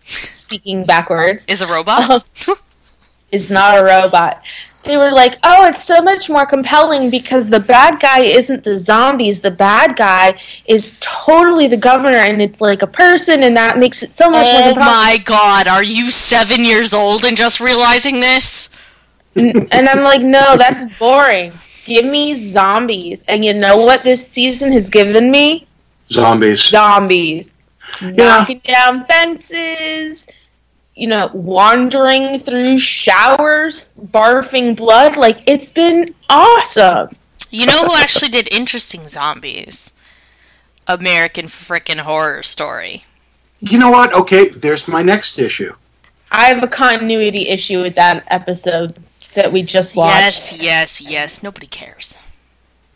speaking 0.04 0.84
backwards, 0.84 1.46
Is 1.46 1.62
a 1.62 1.66
robot? 1.66 2.26
is 3.32 3.50
not 3.50 3.78
a 3.78 3.82
robot. 3.82 4.42
They 4.84 4.96
were 4.96 5.10
like, 5.10 5.38
"Oh, 5.42 5.66
it's 5.66 5.84
so 5.84 6.02
much 6.02 6.28
more 6.28 6.44
compelling 6.46 7.10
because 7.10 7.48
the 7.48 7.60
bad 7.60 8.00
guy 8.00 8.20
isn't 8.20 8.64
the 8.64 8.78
zombies. 8.78 9.40
The 9.40 9.50
bad 9.50 9.96
guy 9.96 10.38
is 10.66 10.96
totally 11.00 11.68
the 11.68 11.76
governor, 11.76 12.18
and 12.18 12.42
it's 12.42 12.60
like 12.60 12.82
a 12.82 12.86
person, 12.86 13.42
and 13.42 13.56
that 13.56 13.78
makes 13.78 14.02
it 14.02 14.16
so 14.16 14.26
much 14.26 14.44
more 14.44 14.54
oh 14.54 14.72
compelling." 14.74 14.94
my 14.94 15.22
god, 15.24 15.66
are 15.66 15.82
you 15.82 16.10
seven 16.10 16.64
years 16.64 16.92
old 16.92 17.24
and 17.24 17.36
just 17.36 17.60
realizing 17.60 18.20
this? 18.20 18.68
and 19.36 19.88
I'm 19.88 20.04
like, 20.04 20.22
no, 20.22 20.56
that's 20.56 20.96
boring. 20.98 21.52
Give 21.84 22.04
me 22.04 22.48
zombies. 22.48 23.22
And 23.26 23.44
you 23.44 23.52
know 23.52 23.84
what 23.84 24.02
this 24.02 24.26
season 24.26 24.72
has 24.72 24.88
given 24.88 25.30
me? 25.30 25.66
Zombies. 26.08 26.60
Zombies. 26.62 27.52
Yeah. 28.00 28.12
Knocking 28.12 28.62
down 28.66 29.04
fences, 29.06 30.26
you 30.94 31.06
know, 31.08 31.30
wandering 31.32 32.38
through 32.38 32.78
showers, 32.78 33.88
barfing 34.00 34.76
blood. 34.76 35.16
Like, 35.16 35.42
it's 35.46 35.72
been 35.72 36.14
awesome. 36.28 37.16
You 37.50 37.66
know 37.66 37.86
who 37.86 37.94
actually 37.94 38.30
did 38.30 38.52
interesting 38.52 39.08
zombies? 39.08 39.92
American 40.86 41.46
frickin' 41.46 42.00
horror 42.00 42.42
story. 42.42 43.04
You 43.60 43.78
know 43.78 43.90
what? 43.90 44.12
Okay, 44.12 44.48
there's 44.48 44.86
my 44.86 45.02
next 45.02 45.38
issue. 45.38 45.74
I 46.30 46.46
have 46.46 46.62
a 46.62 46.68
continuity 46.68 47.48
issue 47.48 47.80
with 47.80 47.94
that 47.94 48.24
episode 48.28 48.98
that 49.34 49.52
we 49.52 49.62
just 49.62 49.96
watched. 49.96 50.60
Yes, 50.60 50.62
yes, 50.62 51.00
yes. 51.00 51.42
Nobody 51.42 51.66
cares. 51.66 52.18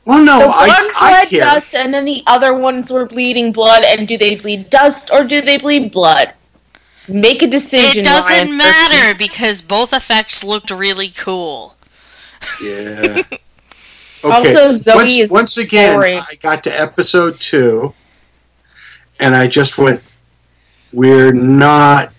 Well, 0.04 0.24
no, 0.24 0.38
the 0.38 0.46
I, 0.46 0.66
one 0.66 0.90
I 0.96 1.10
bled 1.10 1.28
care. 1.28 1.40
dust, 1.40 1.74
and 1.74 1.92
then 1.94 2.04
the 2.04 2.22
other 2.26 2.54
ones 2.54 2.90
were 2.90 3.06
bleeding 3.06 3.52
blood. 3.52 3.84
And 3.84 4.08
do 4.08 4.18
they 4.18 4.36
bleed 4.36 4.70
dust 4.70 5.10
or 5.12 5.24
do 5.24 5.40
they 5.40 5.58
bleed 5.58 5.92
blood? 5.92 6.32
Make 7.08 7.42
a 7.42 7.46
decision. 7.46 8.00
It 8.00 8.04
doesn't 8.04 8.30
Ryan 8.30 8.56
matter 8.56 9.16
because 9.16 9.62
both 9.62 9.92
effects 9.92 10.44
looked 10.44 10.70
really 10.70 11.08
cool. 11.10 11.76
Yeah. 12.62 13.22
Okay. 14.24 14.52
Also, 14.52 14.74
Zoe 14.74 14.96
once, 14.96 15.16
is 15.16 15.30
once 15.30 15.56
again, 15.56 15.94
boring. 15.94 16.18
I 16.18 16.34
got 16.40 16.64
to 16.64 16.70
episode 16.70 17.40
two, 17.40 17.94
and 19.20 19.36
I 19.36 19.46
just 19.46 19.78
went, 19.78 20.02
"We're 20.92 21.32
not 21.32 22.12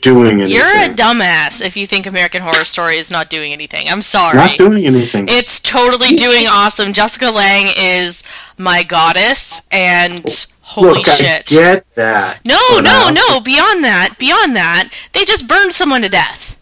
doing 0.00 0.42
anything. 0.42 0.52
You're 0.52 0.64
a 0.64 0.94
dumbass 0.94 1.60
if 1.60 1.76
you 1.76 1.88
think 1.88 2.06
American 2.06 2.42
Horror 2.42 2.64
Story 2.64 2.98
is 2.98 3.10
not 3.10 3.30
doing 3.30 3.52
anything. 3.52 3.88
I'm 3.88 4.02
sorry. 4.02 4.36
not 4.36 4.58
doing 4.58 4.86
anything." 4.86 5.26
It's 5.28 5.58
totally 5.58 6.14
doing 6.14 6.46
awesome. 6.48 6.92
Jessica 6.92 7.32
Lange 7.32 7.72
is 7.76 8.22
my 8.56 8.84
goddess, 8.84 9.62
and 9.72 10.46
holy 10.74 10.98
Look, 10.98 11.08
I 11.08 11.14
shit. 11.16 11.46
get 11.46 11.94
that. 11.96 12.44
No, 12.44 12.58
but 12.74 12.82
no, 12.82 12.90
I 12.90 12.94
also- 13.02 13.14
no. 13.14 13.40
Beyond 13.40 13.82
that, 13.84 14.14
beyond 14.18 14.54
that, 14.56 14.90
they 15.12 15.24
just 15.24 15.46
burned 15.48 15.72
someone 15.72 16.02
to 16.02 16.08
death. 16.08 16.56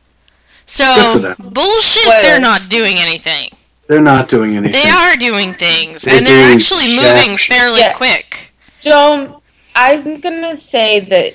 So 0.67 1.35
bullshit. 1.39 2.07
What 2.07 2.23
They're 2.23 2.35
else? 2.43 2.63
not 2.63 2.71
doing 2.71 2.97
anything. 2.99 3.51
They're 3.89 4.03
not 4.03 4.29
doing 4.29 4.57
anything. 4.57 4.81
They 4.83 4.91
are 4.91 5.17
doing 5.17 5.55
things, 5.55 6.03
They're 6.03 6.17
and 6.19 6.27
they're 6.27 6.53
actually 6.55 6.89
jack 6.95 7.17
moving 7.25 7.39
fairly 7.39 7.81
Yeah. 7.81 7.93
quick. 7.95 8.53
Joan, 8.81 9.35
I'm 9.75 10.21
gonna 10.21 10.61
say 10.61 11.01
that 11.01 11.33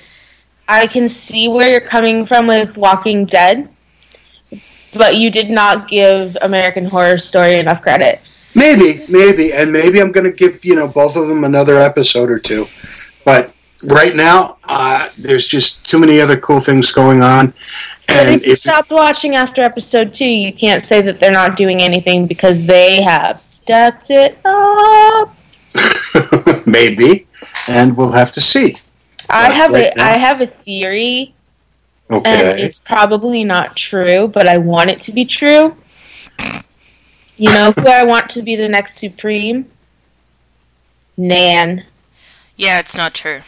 I 0.67 0.86
can 0.88 1.09
see 1.09 1.47
where 1.47 1.69
you're 1.71 1.81
coming 1.95 2.25
from 2.25 2.47
with 2.47 2.77
Walking 2.77 3.25
Dead, 3.25 3.69
but 4.93 5.15
you 5.15 5.29
did 5.31 5.49
not 5.49 5.88
give 5.88 6.38
American 6.41 6.86
Horror 6.86 7.17
Story 7.17 7.55
enough 7.55 7.81
credit. 7.81 8.21
Maybe, 8.55 9.03
maybe, 9.09 9.51
and 9.51 9.71
maybe 9.71 9.99
I'm 9.99 10.11
going 10.11 10.25
to 10.25 10.31
give 10.31 10.63
you 10.63 10.75
know 10.75 10.87
both 10.87 11.15
of 11.15 11.27
them 11.27 11.43
another 11.43 11.77
episode 11.79 12.29
or 12.29 12.39
two. 12.39 12.67
But 13.25 13.53
right 13.83 14.15
now, 14.15 14.57
uh, 14.65 15.09
there's 15.17 15.47
just 15.47 15.87
too 15.87 15.99
many 15.99 16.19
other 16.21 16.37
cool 16.37 16.59
things 16.59 16.91
going 16.91 17.21
on, 17.23 17.53
But 18.07 18.15
and 18.15 18.29
if 18.41 18.45
you 18.45 18.55
stopped 18.55 18.91
watching 18.91 19.35
after 19.35 19.61
episode 19.63 20.13
two, 20.13 20.25
you 20.25 20.53
can't 20.53 20.87
say 20.87 21.01
that 21.01 21.19
they're 21.19 21.31
not 21.31 21.55
doing 21.57 21.81
anything 21.81 22.27
because 22.27 22.65
they 22.65 23.01
have 23.01 23.41
stepped 23.41 24.09
it 24.09 24.37
up. 24.45 25.35
maybe, 26.67 27.27
and 27.67 27.97
we'll 27.97 28.11
have 28.11 28.31
to 28.33 28.41
see. 28.41 28.77
I 29.29 29.49
have 29.49 29.71
right 29.71 29.91
a 29.93 29.97
now? 29.97 30.05
I 30.05 30.17
have 30.17 30.41
a 30.41 30.47
theory, 30.47 31.33
and 32.09 32.25
Okay. 32.25 32.61
it's 32.63 32.79
probably 32.79 33.43
not 33.43 33.75
true, 33.75 34.27
but 34.27 34.47
I 34.47 34.59
want 34.59 34.91
it 34.91 35.01
to 35.03 35.11
be 35.11 35.25
true. 35.25 35.75
You 37.38 37.52
know 37.52 37.72
who 37.72 37.88
I 37.88 38.04
want 38.04 38.30
to 38.32 38.41
be 38.41 38.56
the 38.56 38.67
next 38.67 38.98
Supreme? 38.98 39.69
Nan. 41.17 41.86
Yeah, 42.56 42.80
it's 42.80 42.96
not 42.96 43.13
true. 43.13 43.41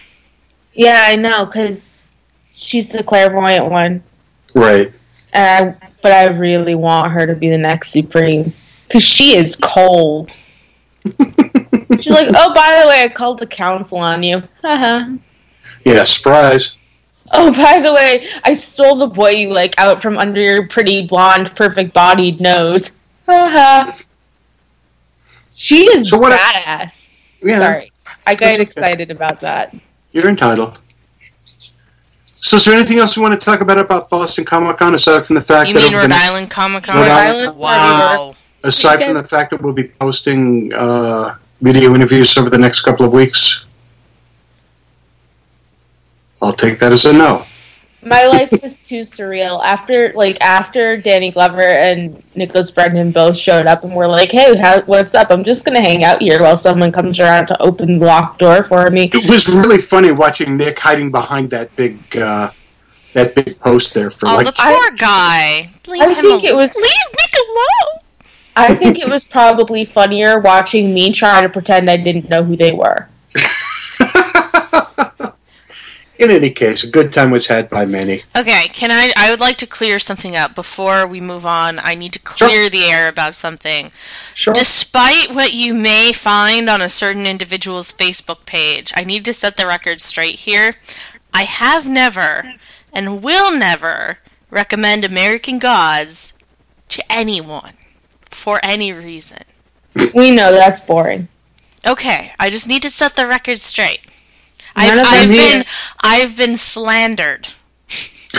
Yeah, 0.74 1.06
I 1.08 1.16
know, 1.16 1.46
because 1.46 1.86
she's 2.52 2.90
the 2.90 3.04
clairvoyant 3.04 3.70
one. 3.70 4.04
Right. 4.54 4.94
And 5.34 5.76
I, 5.82 5.88
but 6.02 6.12
I 6.12 6.26
really 6.28 6.76
want 6.76 7.12
her 7.12 7.28
to 7.28 7.36
be 7.36 7.50
the 7.50 7.58
next 7.58 7.92
Supreme. 7.92 8.54
Because 8.88 9.04
she 9.04 9.38
is 9.38 9.56
cold. 9.56 10.32
she's 11.06 12.10
like, 12.10 12.30
oh, 12.36 12.54
by 12.54 12.80
the 12.82 12.88
way, 12.88 13.04
I 13.04 13.10
called 13.14 13.40
the 13.40 13.48
council 13.48 14.00
on 14.00 14.24
you. 14.24 14.44
Haha. 14.62 15.16
Yeah, 15.84 16.04
surprise. 16.06 16.76
Oh, 17.32 17.52
by 17.52 17.80
the 17.80 17.94
way, 17.94 18.28
I 18.44 18.54
stole 18.54 18.98
the 18.98 19.08
boy 19.08 19.32
you 19.32 19.52
like 19.52 19.76
out 19.78 20.02
from 20.02 20.18
under 20.18 20.42
your 20.42 20.68
pretty 20.68 21.06
blonde, 21.06 21.56
perfect 21.56 21.94
bodied 21.94 22.40
nose. 22.40 22.92
Haha. 23.28 23.92
She 25.58 25.86
is 25.86 26.10
So 26.10 26.18
what 26.20 26.34
I- 26.34 26.38
badass. 26.38 27.14
Yeah, 27.42 27.60
Sorry. 27.60 27.92
I 28.28 28.36
got 28.36 28.40
That's 28.48 28.54
okay. 28.60 28.62
excited 28.64 29.10
about 29.12 29.40
that. 29.40 29.74
you're 30.12 30.28
entitled. 30.28 30.82
So, 32.36 32.58
is 32.58 32.66
there 32.66 32.74
anything 32.76 33.00
else 33.00 33.16
you 33.16 33.22
want 33.22 33.40
to 33.40 33.44
talk 33.44 33.62
about 33.62 33.78
about 33.78 34.10
Boston 34.10 34.44
Comic 34.44 34.78
Con 34.78 34.94
aside 34.96 35.26
from 35.26 35.36
the 35.36 35.42
fact 35.42 35.70
You 35.70 35.76
that 35.76 35.84
mean 35.84 35.94
Rhode 35.94 36.12
Island 36.12 36.52
Comic 36.52 36.84
Con? 36.84 36.96
Rhode 36.98 37.08
Island, 37.10 37.58
Wow. 37.58 38.36
aside 38.64 39.04
from 39.04 39.14
the 39.16 39.24
fact 39.24 39.50
that 39.52 39.62
we'll 39.62 39.74
be 39.74 39.86
posting 39.86 40.74
uh, 40.74 41.38
video 41.62 41.96
interviews 41.96 42.38
over 42.38 42.50
the 42.50 42.58
next 42.58 42.82
couple 42.82 43.06
of 43.06 43.14
weeks? 43.14 43.66
I'll 46.42 46.54
take 46.54 46.80
that 46.80 46.92
as 46.92 47.06
a 47.06 47.14
no. 47.14 47.46
My 48.08 48.28
life 48.28 48.52
was 48.62 48.86
too 48.86 49.02
surreal 49.02 49.64
after, 49.64 50.14
like, 50.16 50.40
after 50.40 50.96
Danny 50.96 51.32
Glover 51.32 51.64
and 51.64 52.22
Nicholas 52.36 52.70
Brendon 52.70 53.12
both 53.12 53.36
showed 53.36 53.66
up 53.66 53.84
and 53.84 53.96
were 53.96 54.06
like, 54.08 54.30
"Hey, 54.32 54.56
how, 54.56 54.82
what's 54.82 55.16
up? 55.16 55.32
I'm 55.32 55.44
just 55.44 55.66
gonna 55.66 55.82
hang 55.82 56.04
out 56.04 56.22
here 56.22 56.40
while 56.40 56.58
someone 56.58 56.92
comes 56.92 57.20
around 57.20 57.48
to 57.48 57.60
open 57.60 57.98
the 57.98 58.06
locked 58.06 58.38
door 58.40 58.64
for 58.64 58.90
me." 58.92 59.10
It 59.12 59.28
was 59.28 59.48
really 59.50 59.80
funny 59.80 60.12
watching 60.12 60.56
Nick 60.56 60.78
hiding 60.80 61.10
behind 61.10 61.50
that 61.50 61.76
big 61.76 62.16
uh, 62.16 62.52
that 63.14 63.34
big 63.34 63.60
post 63.60 63.96
there 63.96 64.12
for 64.12 64.30
Oh, 64.30 64.36
like 64.36 64.46
the 64.48 64.54
poor 64.56 64.92
guy. 64.98 65.66
Leave 65.88 66.04
I 66.04 66.10
him 66.10 66.16
think 66.16 66.26
alone. 66.26 66.46
it 66.46 66.56
was- 66.56 66.76
Leave 66.76 66.86
Nick 66.86 67.34
alone. 67.48 68.02
I 68.58 68.76
think 68.76 69.00
it 69.00 69.10
was 69.10 69.26
probably 69.26 69.84
funnier 69.84 70.40
watching 70.40 70.94
me 70.94 71.12
try 71.12 71.42
to 71.42 71.50
pretend 71.50 71.90
I 71.90 71.98
didn't 71.98 72.30
know 72.30 72.44
who 72.44 72.56
they 72.56 72.72
were. 72.72 73.08
In 76.18 76.32
any 76.32 76.50
case, 76.50 76.84
a 76.84 76.90
good 76.90 77.12
time 77.12 77.32
was 77.32 77.48
had 77.48 77.70
by 77.70 77.86
many. 77.86 78.24
Okay, 78.38 78.70
can 78.70 78.90
I? 78.90 79.12
I 79.18 79.30
would 79.30 79.42
like 79.42 79.58
to 79.58 79.68
clear 79.68 80.00
something 80.00 80.36
up 80.36 80.56
before 80.56 81.06
we 81.06 81.20
move 81.20 81.46
on. 81.46 81.78
I 81.80 81.94
need 81.94 82.14
to 82.14 82.20
clear 82.20 82.70
the 82.70 82.86
air 82.86 83.10
about 83.10 83.36
something. 83.36 83.92
Sure. 84.34 84.54
Despite 84.54 85.36
what 85.36 85.54
you 85.54 85.74
may 85.74 86.14
find 86.14 86.70
on 86.70 86.82
a 86.82 86.88
certain 86.88 87.26
individual's 87.26 87.92
Facebook 87.92 88.46
page, 88.46 88.94
I 88.96 89.04
need 89.04 89.26
to 89.26 89.34
set 89.34 89.58
the 89.58 89.68
record 89.68 90.02
straight 90.02 90.40
here. 90.40 90.76
I 91.34 91.44
have 91.44 91.88
never 91.88 92.54
and 92.94 93.22
will 93.22 93.52
never 93.52 94.20
recommend 94.50 95.04
American 95.04 95.60
Gods 95.60 96.34
to 96.90 97.04
anyone 97.12 97.74
for 98.30 98.62
any 98.64 98.94
reason. 98.94 99.44
We 100.14 100.32
know 100.32 100.54
that's 100.54 100.80
boring. 100.80 101.28
Okay, 101.86 102.32
I 102.40 102.50
just 102.50 102.70
need 102.70 102.84
to 102.84 102.90
set 102.90 103.16
the 103.16 103.28
record 103.28 103.60
straight. 103.60 104.02
None 104.78 105.00
I've, 105.00 105.06
I've 105.08 105.30
been 105.30 105.32
here. 105.32 105.64
I've 106.02 106.38
been 106.38 106.56
slandered. 106.56 107.48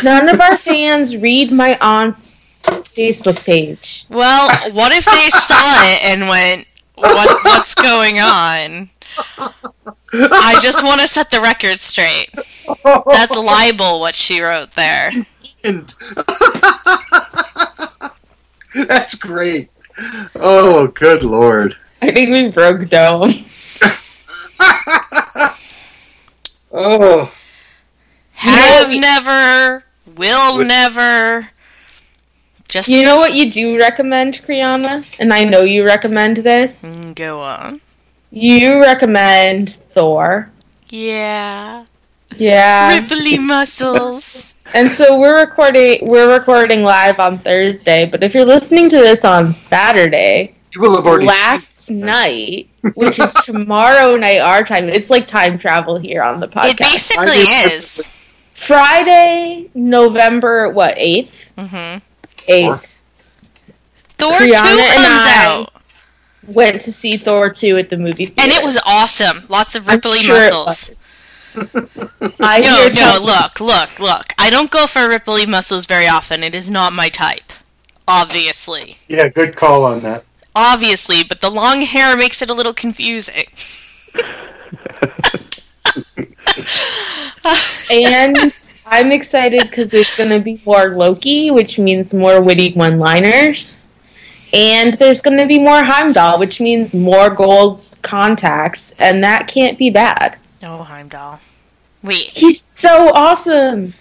None 0.02 0.28
of 0.28 0.40
our 0.40 0.56
fans 0.56 1.16
read 1.16 1.50
my 1.50 1.78
aunt's 1.80 2.54
Facebook 2.64 3.44
page. 3.44 4.04
Well, 4.10 4.50
what 4.72 4.92
if 4.92 5.04
they 5.06 5.30
saw 5.30 5.82
it 5.84 6.04
and 6.04 6.28
went, 6.28 6.66
what, 6.94 7.44
"What's 7.44 7.74
going 7.74 8.20
on?" 8.20 8.90
I 10.12 10.58
just 10.62 10.84
want 10.84 11.00
to 11.00 11.08
set 11.08 11.30
the 11.30 11.40
record 11.40 11.80
straight. 11.80 12.30
That's 12.84 13.36
libel 13.36 14.00
what 14.00 14.14
she 14.14 14.40
wrote 14.42 14.72
there. 14.72 15.10
That's 18.74 19.14
great. 19.14 19.70
Oh, 20.34 20.88
good 20.88 21.22
lord. 21.22 21.76
I 22.02 22.12
think 22.12 22.30
we 22.30 22.50
broke 22.50 22.88
Dome. 22.90 23.32
Oh, 26.78 27.32
Have 28.32 28.92
you- 28.92 29.00
never, 29.00 29.84
will 30.14 30.62
never. 30.64 31.48
Just 32.68 32.88
You 32.88 33.04
know 33.06 33.16
what 33.16 33.32
you 33.34 33.50
do 33.50 33.78
recommend, 33.78 34.42
Kriana? 34.46 35.04
And 35.18 35.32
I 35.32 35.44
know 35.44 35.62
you 35.62 35.84
recommend 35.86 36.38
this. 36.38 36.84
Mm, 36.84 37.14
go 37.14 37.40
on. 37.40 37.80
You 38.30 38.80
recommend 38.82 39.78
Thor. 39.94 40.50
Yeah. 40.90 41.84
Yeah. 42.36 42.98
Ripply 43.00 43.38
muscles. 43.40 44.52
And 44.74 44.90
so 44.90 45.16
we're 45.18 45.38
recording 45.40 46.00
we're 46.02 46.30
recording 46.36 46.82
live 46.82 47.20
on 47.20 47.38
Thursday, 47.38 48.04
but 48.04 48.24
if 48.24 48.34
you're 48.34 48.44
listening 48.44 48.90
to 48.90 48.96
this 48.96 49.24
on 49.24 49.52
Saturday, 49.52 50.55
you 50.76 50.82
will 50.82 50.96
have 50.96 51.06
already 51.06 51.26
last 51.26 51.90
night, 51.90 52.68
which 52.94 53.18
is 53.18 53.32
tomorrow 53.44 54.14
night 54.16 54.38
our 54.40 54.62
time, 54.62 54.88
it's 54.88 55.10
like 55.10 55.26
time 55.26 55.58
travel 55.58 55.98
here 55.98 56.22
on 56.22 56.38
the 56.40 56.46
podcast. 56.48 56.70
It 56.70 56.78
basically 56.78 57.26
I- 57.28 57.70
is. 57.72 58.06
Friday, 58.54 59.68
November 59.74 60.70
what, 60.70 60.94
eighth? 60.96 61.48
hmm 61.58 61.98
Eighth. 62.48 62.86
Thor 64.18 64.32
Brianna 64.32 64.38
2 64.38 64.52
comes 64.52 64.96
and 64.96 65.14
I- 65.14 65.44
out. 65.46 65.72
Went 66.46 66.80
to 66.82 66.92
see 66.92 67.16
Thor 67.16 67.50
2 67.50 67.76
at 67.76 67.90
the 67.90 67.96
movie 67.96 68.26
theater. 68.26 68.34
And 68.38 68.52
it 68.52 68.64
was 68.64 68.78
awesome. 68.86 69.44
Lots 69.48 69.74
of 69.74 69.84
ripply 69.84 70.18
sure 70.18 70.38
muscles. 70.38 70.90
I 72.40 72.60
No, 72.60 72.86
no, 72.86 72.88
tell- 72.90 73.24
look, 73.24 73.58
look, 73.60 73.98
look. 73.98 74.32
I 74.38 74.48
don't 74.50 74.70
go 74.70 74.86
for 74.86 75.00
ripply 75.00 75.46
muscles 75.48 75.86
very 75.86 76.06
often. 76.06 76.44
It 76.44 76.54
is 76.54 76.70
not 76.70 76.92
my 76.92 77.08
type. 77.08 77.52
Obviously. 78.06 78.98
Yeah, 79.08 79.28
good 79.28 79.56
call 79.56 79.84
on 79.84 80.00
that. 80.00 80.24
Obviously, 80.58 81.22
but 81.22 81.42
the 81.42 81.50
long 81.50 81.82
hair 81.82 82.16
makes 82.16 82.40
it 82.40 82.48
a 82.48 82.54
little 82.54 82.72
confusing. 82.72 83.44
and 87.92 88.34
I'm 88.86 89.12
excited 89.12 89.64
because 89.68 89.90
there's 89.90 90.16
going 90.16 90.30
to 90.30 90.40
be 90.40 90.58
more 90.64 90.94
Loki, 90.94 91.50
which 91.50 91.78
means 91.78 92.14
more 92.14 92.40
witty 92.40 92.72
one-liners. 92.72 93.76
And 94.54 94.94
there's 94.94 95.20
going 95.20 95.36
to 95.36 95.46
be 95.46 95.58
more 95.58 95.84
Heimdall, 95.84 96.38
which 96.38 96.58
means 96.58 96.94
more 96.94 97.28
gold 97.28 97.84
contacts, 98.00 98.94
and 98.98 99.22
that 99.22 99.48
can't 99.48 99.76
be 99.76 99.90
bad. 99.90 100.38
No, 100.62 100.78
Heimdall. 100.78 101.40
Wait. 102.02 102.28
He's 102.28 102.62
so 102.64 103.10
awesome 103.12 103.92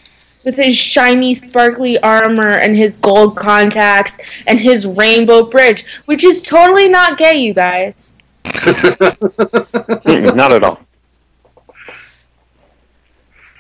with 0.46 0.56
his 0.56 0.78
shiny, 0.78 1.36
sparkly 1.36 2.00
armor 2.00 2.52
and 2.52 2.78
his 2.78 2.96
gold 2.98 3.36
contacts 3.36 4.18
and 4.48 4.60
his 4.60 4.86
rainbow 4.86 5.44
bridge, 5.44 5.86
which 6.06 6.24
is 6.24 6.42
totally 6.42 6.88
not 6.88 7.18
gay, 7.18 7.36
you 7.36 7.54
guys. 7.54 8.18
Not 10.06 10.52
at 10.52 10.64
all. 10.64 10.80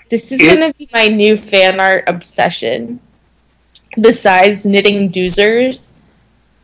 This 0.10 0.32
is 0.32 0.39
going 0.39 0.60
to 0.60 0.74
be 0.78 0.88
my 0.93 1.08
new 1.08 1.38
fan 1.38 1.80
art 1.80 2.04
obsession. 2.08 3.00
Besides 4.00 4.65
knitting 4.65 5.12
doozers, 5.12 5.93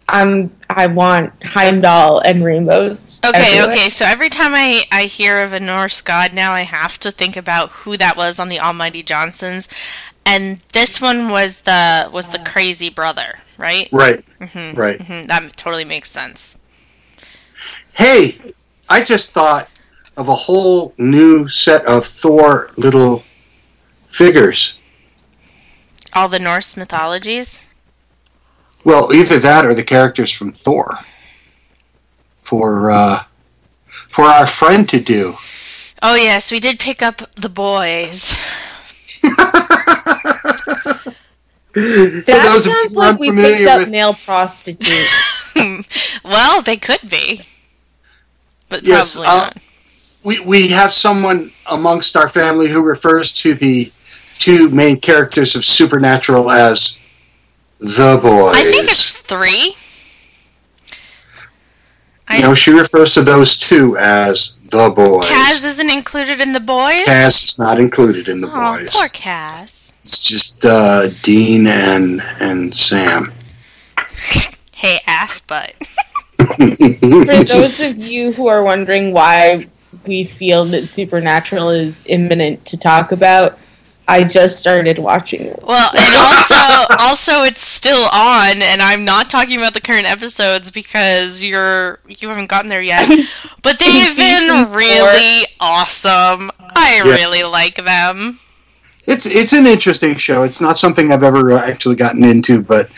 I'm 0.08 0.52
I 0.70 0.88
want 0.88 1.34
Heimdall 1.44 2.20
and 2.20 2.44
rainbows. 2.44 3.22
Okay, 3.26 3.58
everywhere. 3.58 3.76
okay. 3.76 3.90
So 3.90 4.06
every 4.06 4.30
time 4.30 4.54
I, 4.54 4.84
I 4.92 5.06
hear 5.06 5.40
of 5.40 5.54
a 5.54 5.60
Norse 5.60 6.02
god 6.02 6.34
now, 6.34 6.52
I 6.54 6.62
have 6.62 7.00
to 7.00 7.12
think 7.12 7.36
about 7.36 7.70
who 7.70 7.98
that 7.98 8.18
was 8.18 8.40
on 8.40 8.50
the 8.50 8.60
Almighty 8.60 9.04
Johnsons, 9.04 9.68
and 10.26 10.60
this 10.74 11.02
one 11.02 11.30
was 11.30 11.62
the 11.62 12.10
was 12.12 12.28
the 12.28 12.40
crazy 12.40 12.90
brother, 12.90 13.40
right? 13.58 13.90
Right, 13.92 14.24
Mm-hmm. 14.40 14.80
right. 14.80 15.00
Mm-hmm. 15.00 15.28
That 15.28 15.58
totally 15.58 15.86
makes 15.86 16.10
sense. 16.12 16.58
Hey, 17.94 18.54
I 18.90 19.04
just 19.04 19.32
thought 19.32 19.70
of 20.18 20.28
a 20.28 20.36
whole 20.36 20.94
new 20.98 21.48
set 21.48 21.86
of 21.86 22.06
Thor 22.06 22.70
little 22.78 23.24
figures. 24.08 24.78
All 26.14 26.28
the 26.28 26.40
Norse 26.40 26.76
mythologies. 26.76 27.66
Well, 28.84 29.14
either 29.14 29.40
that 29.40 29.64
or 29.66 29.74
the 29.74 29.84
characters 29.84 30.32
from 30.32 30.52
Thor. 30.52 30.98
For 32.44 32.92
uh, 32.92 33.24
for 34.10 34.26
our 34.26 34.48
friend 34.48 34.90
to 34.90 35.00
do. 35.00 35.36
Oh 36.04 36.16
yes, 36.16 36.52
we 36.52 36.60
did 36.60 36.80
pick 36.80 37.02
up 37.02 37.22
the 37.36 37.48
boys. 37.50 38.38
For 41.74 41.80
That 41.80 42.26
those 42.28 42.66
of 42.68 42.74
sounds 42.74 42.96
like 42.96 43.20
we 43.20 43.30
picked 43.30 43.40
unfamiliar 43.40 43.70
up 43.70 43.80
with 43.80 43.90
male 43.90 44.14
prostitutes. 44.14 45.52
well, 46.24 46.62
they 46.62 46.78
could 46.78 47.10
be, 47.10 47.42
but 48.70 48.84
Yes, 48.84 49.14
probably 49.16 49.28
uh, 49.30 49.38
not. 49.46 49.58
we 50.24 50.40
we 50.40 50.68
have 50.70 50.92
someone 50.92 51.52
amongst 51.70 52.16
our 52.18 52.28
family 52.30 52.70
who 52.70 52.82
refers 52.82 53.32
to 53.36 53.54
the 53.54 53.92
two 54.38 54.70
main 54.70 55.00
characters 55.00 55.56
of 55.56 55.64
Supernatural 55.64 56.52
as 56.52 56.98
the 57.80 58.20
boys. 58.22 58.56
I 58.56 58.64
think 58.64 58.86
it's 58.86 59.16
three. 59.16 59.76
you 62.36 62.42
know, 62.42 62.54
she 62.54 62.72
refers 62.72 63.14
to 63.14 63.22
those 63.22 63.58
two 63.58 63.98
as 63.98 64.58
the 64.70 64.90
boys. 64.90 65.26
Cass 65.28 65.64
isn't 65.64 65.90
included 65.92 66.42
in 66.42 66.54
the 66.54 66.60
boys. 66.60 67.06
Cass 67.06 67.44
is 67.44 67.60
not 67.60 67.80
included 67.80 68.28
in 68.30 68.42
the 68.42 68.48
oh, 68.52 68.78
boys. 68.78 68.96
poor 68.96 69.10
Cass. 69.10 69.91
It's 70.04 70.20
just 70.20 70.66
uh, 70.66 71.08
Dean 71.22 71.68
and 71.68 72.22
and 72.40 72.74
Sam. 72.76 73.34
Hey, 74.74 75.00
ass 75.08 75.40
butt. 75.42 75.76
For 76.38 77.44
those 77.44 77.80
of 77.80 77.98
you 77.98 78.32
who 78.34 78.48
are 78.48 78.64
wondering 78.64 79.14
why 79.14 79.68
we 80.08 80.24
feel 80.24 80.66
that 80.66 80.88
Supernatural 80.90 81.70
is 81.70 82.04
imminent 82.08 82.66
to 82.66 82.78
talk 82.78 83.12
about, 83.12 83.60
I 84.08 84.24
just 84.24 84.60
started 84.60 84.98
watching 84.98 85.42
it. 85.42 85.60
Well, 85.64 85.92
and 85.96 86.16
also, 86.16 86.96
also 87.00 87.44
it's 87.44 87.62
still 87.62 88.06
on, 88.12 88.62
and 88.62 88.82
I'm 88.82 89.06
not 89.06 89.30
talking 89.30 89.58
about 89.60 89.76
the 89.76 89.82
current 89.82 90.08
episodes 90.08 90.72
because 90.72 91.44
you're 91.44 92.00
you 92.08 92.28
haven't 92.30 92.48
gotten 92.48 92.70
there 92.70 92.82
yet. 92.82 93.08
But 93.62 93.78
they've 93.78 94.08
Season 94.08 94.48
been 94.48 94.66
four. 94.66 94.78
really 94.78 95.46
awesome. 95.60 96.50
I 96.60 97.02
Yeah. 97.06 97.12
really 97.12 97.44
like 97.44 97.76
them. 97.76 98.40
It's 99.08 99.26
it's 99.26 99.54
an 99.54 99.66
interesting 99.66 100.16
show. 100.16 100.44
It's 100.44 100.62
not 100.62 100.78
something 100.78 101.12
I've 101.12 101.24
ever 101.24 101.52
uh, 101.52 101.66
actually 101.66 101.96
gotten 101.96 102.24
into, 102.24 102.62
but 102.62 102.90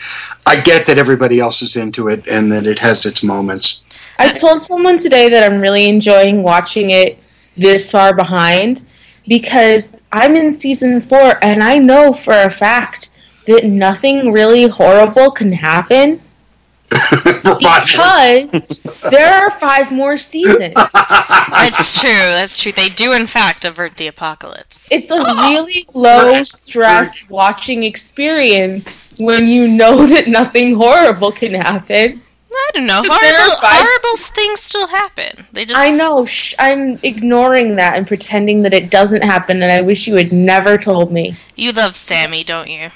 I 0.44 0.60
get 0.60 0.86
that 0.86 0.98
everybody 0.98 1.40
else 1.40 1.62
is 1.62 1.76
into 1.76 2.08
it 2.08 2.26
and 2.28 2.52
that 2.52 2.66
it 2.66 2.80
has 2.80 3.06
its 3.06 3.22
moments. 3.22 3.82
I 4.18 4.32
told 4.32 4.62
someone 4.62 4.98
today 4.98 5.28
that 5.28 5.50
I'm 5.50 5.60
really 5.60 5.88
enjoying 5.88 6.42
watching 6.42 6.90
it 6.90 7.18
this 7.56 7.90
far 7.90 8.14
behind 8.14 8.84
because 9.26 9.96
I'm 10.12 10.36
in 10.36 10.52
season 10.52 11.00
four 11.00 11.42
and 11.42 11.62
I 11.62 11.78
know 11.78 12.12
for 12.12 12.34
a 12.34 12.50
fact 12.50 13.08
that 13.46 13.64
nothing 13.64 14.30
really 14.32 14.68
horrible 14.68 15.30
can 15.30 15.52
happen 15.52 16.20
because 17.58 18.52
there 19.10 19.32
are 19.34 19.50
five 19.52 19.90
more 19.90 20.16
seasons. 20.16 20.74
That's 20.94 22.00
true. 22.00 22.10
That's 22.10 22.58
true. 22.58 22.72
They 22.72 22.88
do, 22.88 23.12
in 23.12 23.26
fact, 23.26 23.64
avert 23.64 23.96
the 23.96 24.06
apocalypse. 24.06 24.88
It's 24.90 25.10
a 25.10 25.16
really 25.16 25.86
low 25.94 26.44
stress 26.44 27.28
watching 27.28 27.84
experience 27.84 29.10
when 29.18 29.46
you 29.48 29.68
know 29.68 30.06
that 30.14 30.28
nothing 30.28 30.74
horrible 30.74 31.32
can 31.32 31.54
happen. 31.54 32.20
I 32.56 32.70
don't 32.74 32.86
know. 32.86 33.02
Horrible, 33.04 33.56
five- 33.60 33.84
horrible 33.84 34.16
things 34.16 34.60
still 34.60 34.86
happen. 34.86 35.44
They 35.52 35.64
just. 35.64 35.78
I 35.78 35.90
know. 35.90 36.24
Sh- 36.24 36.54
I'm 36.58 37.00
ignoring 37.02 37.74
that 37.76 37.96
and 37.96 38.06
pretending 38.06 38.62
that 38.62 38.72
it 38.72 38.90
doesn't 38.90 39.24
happen, 39.24 39.60
and 39.62 39.72
I 39.72 39.80
wish 39.80 40.06
you 40.06 40.14
had 40.14 40.32
never 40.32 40.78
told 40.78 41.10
me. 41.12 41.34
You 41.56 41.72
love 41.72 41.96
Sammy, 41.96 42.44
don't 42.44 42.70
you? 42.70 42.90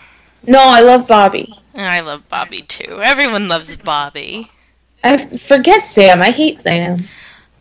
No, 0.46 0.60
I 0.60 0.80
love 0.80 1.08
Bobby. 1.08 1.52
And 1.78 1.86
I 1.86 2.00
love 2.00 2.28
Bobby 2.28 2.62
too. 2.62 2.98
Everyone 3.04 3.46
loves 3.46 3.76
Bobby. 3.76 4.50
I 5.04 5.28
forget 5.28 5.84
Sam. 5.84 6.20
I 6.20 6.32
hate 6.32 6.58
Sam. 6.58 6.98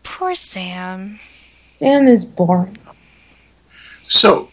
Poor 0.02 0.34
Sam. 0.34 1.20
Sam 1.78 2.08
is 2.08 2.26
boring. 2.26 2.78
So, 4.08 4.50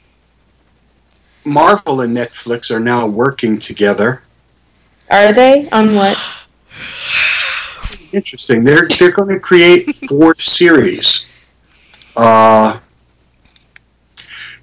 Marvel 1.47 2.03
and 2.03 2.15
Netflix 2.15 2.71
are 2.71 2.79
now 2.79 3.07
working 3.07 3.59
together. 3.59 4.23
Are 5.11 5.33
they 5.33 5.67
on 5.71 5.95
what? 5.95 6.19
Interesting. 8.13 8.65
They're 8.65 8.87
they're 8.87 9.13
going 9.13 9.31
to 9.31 9.41
create 9.41 9.97
four 10.11 10.35
series 10.39 11.25
uh, 12.17 12.81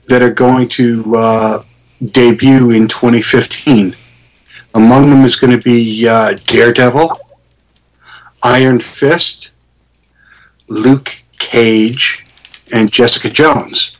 that 0.09 0.21
are 0.21 0.29
going 0.29 0.69
to 0.69 1.15
uh, 1.15 1.63
debut 2.05 2.69
in 2.69 2.87
2015. 2.87 3.95
Among 4.73 5.09
them 5.09 5.23
is 5.25 5.35
going 5.35 5.51
to 5.51 5.61
be 5.61 6.07
uh, 6.07 6.33
Daredevil, 6.45 7.19
Iron 8.43 8.79
Fist, 8.79 9.51
Luke 10.67 11.21
Cage, 11.39 12.25
and 12.71 12.91
Jessica 12.91 13.29
Jones. 13.29 13.95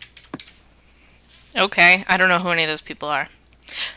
Okay, 1.58 2.06
I 2.08 2.16
don't 2.18 2.30
know 2.30 2.40
who 2.40 2.50
any 2.50 2.64
of 2.64 2.70
those 2.70 2.82
people 2.82 3.10
are. 3.10 3.28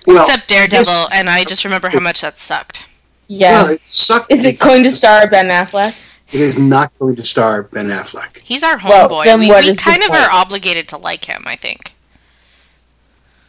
Well, 0.07 0.17
Except 0.25 0.49
Daredevil, 0.49 0.85
this- 0.85 1.09
and 1.13 1.31
I 1.31 1.45
just 1.45 1.65
remember 1.65 1.89
how 1.89 2.01
much 2.01 2.21
that 2.23 2.39
sucked. 2.39 2.87
Yeah. 3.29 3.63
Well, 3.63 3.73
it 3.73 3.81
sucked. 3.87 4.31
is 4.31 4.45
it 4.45 4.59
going 4.59 4.83
to 4.85 4.93
star 4.93 5.29
Ben 5.29 5.49
Affleck? 5.49 5.97
It 6.33 6.41
is 6.41 6.59
not 6.59 6.93
going 6.99 7.17
to 7.17 7.25
star 7.25 7.63
Ben 7.63 7.89
Affleck. 7.89 8.39
He's 8.39 8.63
our 8.63 8.79
homeboy. 8.79 9.25
then 9.25 9.39
we 9.41 9.49
we 9.49 9.75
kind 9.77 10.03
of 10.03 10.09
point? 10.09 10.21
are 10.23 10.31
obligated 10.31 10.89
to 10.89 10.97
like 10.97 11.25
him, 11.25 11.45
I 11.47 11.57
think. 11.57 11.94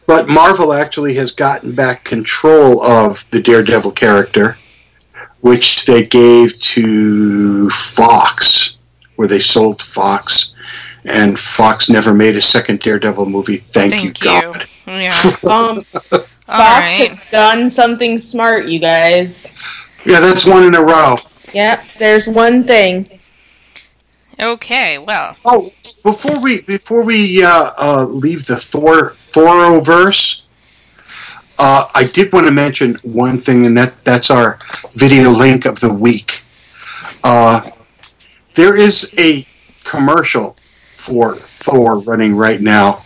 But 0.06 0.28
Marvel 0.28 0.72
actually 0.72 1.14
has 1.14 1.32
gotten 1.32 1.72
back 1.74 2.04
control 2.04 2.82
of 2.84 3.28
the 3.30 3.40
Daredevil 3.40 3.92
character, 3.92 4.56
which 5.40 5.84
they 5.84 6.04
gave 6.06 6.58
to 6.60 7.68
Fox, 7.70 8.76
where 9.16 9.26
they 9.28 9.40
sold 9.40 9.82
Fox, 9.82 10.52
and 11.04 11.38
Fox 11.38 11.88
never 11.88 12.14
made 12.14 12.36
a 12.36 12.40
second 12.40 12.80
Daredevil 12.80 13.26
movie. 13.26 13.56
Thank, 13.56 13.94
you, 13.94 14.12
Thank 14.12 14.24
you. 14.24 14.30
God. 14.52 14.64
Yeah. 14.86 15.10
Um, 15.42 15.80
Fox 15.80 16.28
Alright. 16.48 17.10
has 17.10 17.28
done 17.28 17.68
something 17.70 18.20
smart, 18.20 18.66
you 18.66 18.78
guys. 18.78 19.44
Yeah, 20.04 20.20
that's 20.20 20.46
one 20.46 20.62
in 20.62 20.76
a 20.76 20.80
row. 20.80 21.16
Yep, 21.52 21.84
there's 21.98 22.28
one 22.28 22.62
thing. 22.62 23.04
Okay, 24.38 24.98
well. 24.98 25.36
Oh, 25.44 25.72
before 26.02 26.38
we 26.40 26.60
before 26.60 27.02
we 27.02 27.42
uh, 27.42 27.70
uh, 27.78 28.04
leave 28.04 28.46
the 28.46 28.56
Thor 28.56 29.12
Thoroverse, 29.12 30.42
uh, 31.58 31.88
I 31.94 32.04
did 32.04 32.32
want 32.32 32.46
to 32.46 32.52
mention 32.52 32.96
one 33.02 33.38
thing, 33.38 33.64
and 33.64 33.76
that 33.78 34.04
that's 34.04 34.30
our 34.30 34.58
video 34.94 35.30
link 35.30 35.64
of 35.64 35.80
the 35.80 35.92
week. 35.92 36.42
Uh, 37.24 37.70
there 38.54 38.76
is 38.76 39.14
a 39.18 39.46
commercial 39.84 40.56
for 40.94 41.36
Thor 41.36 41.98
running 41.98 42.36
right 42.36 42.60
now, 42.60 43.04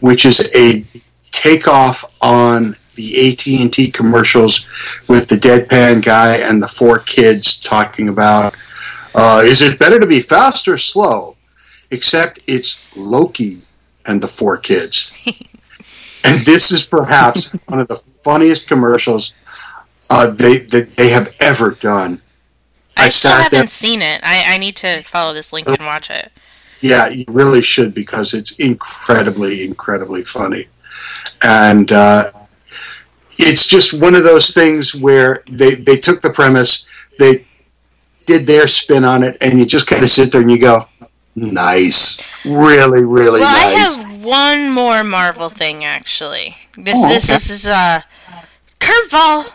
which 0.00 0.26
is 0.26 0.50
a 0.52 0.84
takeoff 1.30 2.04
on 2.20 2.76
the 2.96 3.32
AT 3.32 3.46
and 3.46 3.72
T 3.72 3.90
commercials 3.90 4.68
with 5.08 5.28
the 5.28 5.36
deadpan 5.36 6.04
guy 6.04 6.36
and 6.36 6.62
the 6.62 6.68
four 6.68 6.98
kids 6.98 7.58
talking 7.58 8.08
about 8.08 8.54
uh, 9.14 9.42
is 9.44 9.62
it 9.62 9.78
better 9.78 10.00
to 10.00 10.06
be 10.06 10.20
fast 10.20 10.68
or 10.68 10.78
slow? 10.78 11.36
Except 11.90 12.38
it's 12.46 12.96
Loki 12.96 13.62
and 14.06 14.22
the 14.22 14.28
four 14.28 14.56
kids. 14.56 15.12
and 16.24 16.38
this 16.40 16.72
is 16.72 16.84
perhaps 16.84 17.52
one 17.66 17.80
of 17.80 17.88
the 17.88 17.96
funniest 17.96 18.66
commercials 18.66 19.34
uh, 20.08 20.26
they 20.26 20.58
that 20.58 20.96
they 20.96 21.10
have 21.10 21.34
ever 21.40 21.70
done. 21.72 22.22
I, 22.96 23.08
still 23.08 23.32
haven't 23.32 23.52
there- 23.52 23.66
seen 23.66 24.02
it. 24.02 24.20
I, 24.22 24.54
I 24.54 24.58
need 24.58 24.76
to 24.76 25.02
follow 25.02 25.32
this 25.32 25.52
link 25.52 25.66
and 25.66 25.80
watch 25.80 26.10
it. 26.10 26.30
Yeah, 26.80 27.08
you 27.08 27.24
really 27.28 27.62
should 27.62 27.94
because 27.94 28.34
it's 28.34 28.52
incredibly, 28.52 29.64
incredibly 29.64 30.24
funny. 30.24 30.68
And 31.40 31.90
uh, 31.92 32.32
it's 33.38 33.66
just 33.66 33.94
one 33.94 34.14
of 34.14 34.24
those 34.24 34.52
things 34.52 34.94
where 34.94 35.44
they, 35.48 35.76
they 35.76 35.96
took 35.96 36.22
the 36.22 36.30
premise, 36.30 36.84
they 37.18 37.46
did 38.26 38.46
their 38.46 38.66
spin 38.66 39.04
on 39.04 39.22
it, 39.22 39.36
and 39.40 39.58
you 39.58 39.66
just 39.66 39.86
kind 39.86 40.02
of 40.04 40.10
sit 40.10 40.32
there 40.32 40.40
and 40.40 40.50
you 40.50 40.58
go, 40.58 40.86
nice. 41.34 42.20
Really, 42.44 43.02
really 43.04 43.40
well, 43.40 43.66
I 43.68 43.74
nice. 43.74 43.96
have 43.96 44.24
one 44.24 44.70
more 44.70 45.02
Marvel 45.04 45.48
thing 45.48 45.84
actually. 45.84 46.56
This 46.76 46.98
Oh, 46.98 47.08
this 47.08 47.24
okay. 47.24 47.34
this 47.34 47.50
is 47.50 47.66
uh 47.66 48.00
curveball 48.80 49.52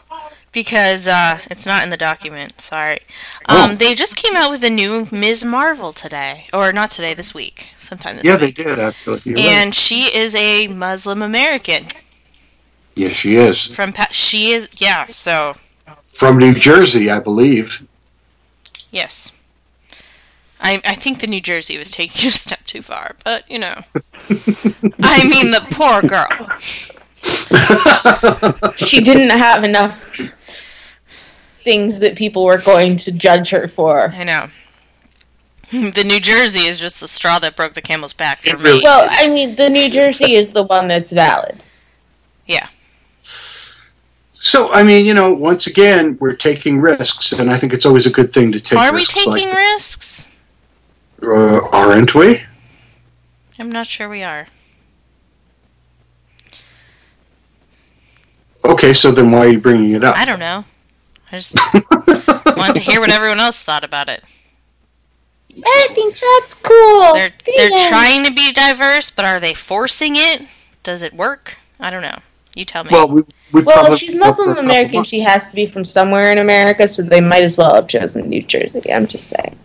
because 0.52 1.08
uh 1.08 1.40
it's 1.52 1.66
not 1.66 1.84
in 1.84 1.90
the 1.90 1.98
document. 1.98 2.60
Sorry. 2.62 3.00
Um, 3.46 3.72
Oh. 3.72 3.76
they 3.76 3.94
just 3.96 4.16
came 4.16 4.36
out 4.36 4.50
with 4.50 4.64
a 4.64 4.70
new 4.70 5.08
Ms. 5.12 5.44
Marvel 5.46 5.94
today, 5.94 6.48
or 6.54 6.72
not 6.74 6.92
today, 6.92 7.14
this 7.14 7.34
week, 7.34 7.72
sometime 7.78 8.16
this 8.18 8.26
yeah, 8.26 8.38
they 8.38 8.48
week. 8.48 8.56
did, 8.58 8.80
actually. 8.80 9.22
You're 9.26 9.36
right. 9.36 9.46
and 9.46 9.76
she 9.76 10.04
is 10.16 10.34
a 10.36 10.68
Muslim 10.68 11.22
American 11.22 11.88
Yes, 12.96 13.14
she 13.16 13.36
is. 13.36 13.68
from 13.68 13.94
pa- 13.94 14.08
she 14.12 14.52
is 14.52 14.68
yeah. 14.78 15.06
So 15.10 15.54
From 16.10 16.38
New 16.40 16.54
Jersey, 16.56 17.12
I 17.12 17.20
believe. 17.20 17.87
Yes. 18.92 19.32
I, 20.60 20.82
I 20.84 20.96
think 20.96 21.20
the 21.20 21.28
New 21.28 21.42
Jersey 21.42 21.78
was 21.78 21.92
taking 21.92 22.28
it 22.28 22.34
a 22.34 22.38
step 22.38 22.64
too 22.66 22.82
far, 22.82 23.16
but 23.24 23.50
you 23.50 23.60
know. 23.60 23.82
I 25.04 25.28
mean, 25.28 25.52
the 25.52 25.66
poor 25.72 26.02
girl. 26.02 26.58
She 28.76 29.02
didn't 29.02 29.30
have 29.30 29.64
enough 29.64 30.00
things 31.64 32.00
that 32.00 32.16
people 32.16 32.46
were 32.46 32.60
going 32.60 32.98
to 32.98 33.12
judge 33.12 33.50
her 33.50 33.68
for. 33.68 34.10
I 34.10 34.24
know. 34.24 34.48
The 35.70 36.04
New 36.06 36.22
Jersey 36.22 36.66
is 36.66 36.78
just 36.78 37.02
the 37.02 37.10
straw 37.10 37.40
that 37.40 37.58
broke 37.58 37.74
the 37.74 37.82
camel's 37.82 38.14
back 38.14 38.42
for 38.42 38.58
me. 38.58 38.80
Well, 38.82 39.08
I 39.12 39.28
mean, 39.28 39.56
the 39.56 39.70
New 39.70 39.90
Jersey 39.90 40.36
is 40.36 40.54
the 40.54 40.64
one 40.64 40.88
that's 40.88 41.12
valid. 41.12 41.62
Yeah. 42.46 42.70
So, 44.40 44.72
I 44.72 44.84
mean, 44.84 45.06
you 45.06 45.14
know, 45.14 45.34
once 45.34 45.68
again, 45.68 46.18
we're 46.20 46.36
taking 46.36 46.80
risks, 46.80 47.32
and 47.32 47.52
I 47.52 47.58
think 47.58 47.74
it's 47.74 47.86
always 47.86 48.06
a 48.06 48.12
good 48.12 48.32
thing 48.32 48.52
to 48.52 48.60
take 48.60 48.78
Are 48.78 48.94
we 48.94 49.04
taking 49.04 49.50
like 49.50 49.56
risks? 49.56 50.30
uh, 51.24 51.68
aren't 51.74 52.14
we? 52.14 52.44
I'm 53.58 53.72
not 53.72 53.88
sure 53.88 54.08
we 54.08 54.22
are. 54.24 54.48
Okay, 58.64 58.94
so 58.94 59.12
then 59.12 59.32
why 59.32 59.40
are 59.40 59.48
you 59.50 59.60
bringing 59.60 59.92
it 59.92 60.04
up? 60.04 60.16
I 60.16 60.26
don't 60.26 60.40
know. 60.40 60.66
I 61.32 61.38
just 61.38 61.58
wanted 62.58 62.76
to 62.76 62.82
hear 62.82 63.00
what 63.00 63.12
everyone 63.12 63.40
else 63.40 63.64
thought 63.64 63.84
about 63.84 64.10
it. 64.10 64.24
I 65.66 65.88
think 65.94 66.14
that's 66.14 66.54
cool. 66.56 67.14
They're 67.14 67.32
they're 67.46 67.90
trying 67.90 68.24
to 68.26 68.32
be 68.32 68.52
diverse, 68.52 69.10
but 69.10 69.26
are 69.26 69.40
they 69.40 69.54
forcing 69.56 70.16
it? 70.16 70.48
Does 70.84 71.02
it 71.02 71.14
work? 71.14 71.58
I 71.80 71.90
don't 71.90 72.04
know. 72.04 72.20
You 72.56 72.66
tell 72.66 72.84
me. 72.84 72.90
Well, 72.92 73.08
we, 73.08 73.22
we 73.22 73.34
Well, 73.54 73.94
if 73.94 74.00
she's 74.00 74.16
Muslim 74.16 74.58
American, 74.58 75.04
she 75.04 75.22
has 75.22 75.50
to 75.50 75.56
be 75.56 75.66
from 75.68 75.86
somewhere 75.86 76.32
in 76.32 76.38
America, 76.40 76.88
so 76.88 77.02
they 77.02 77.22
might 77.22 77.44
as 77.44 77.58
well 77.58 77.74
have 77.76 77.88
chosen 77.88 78.28
New 78.30 78.42
Jersey. 78.44 78.92
I'm 78.92 79.08
just 79.08 79.30
saying. 79.30 79.58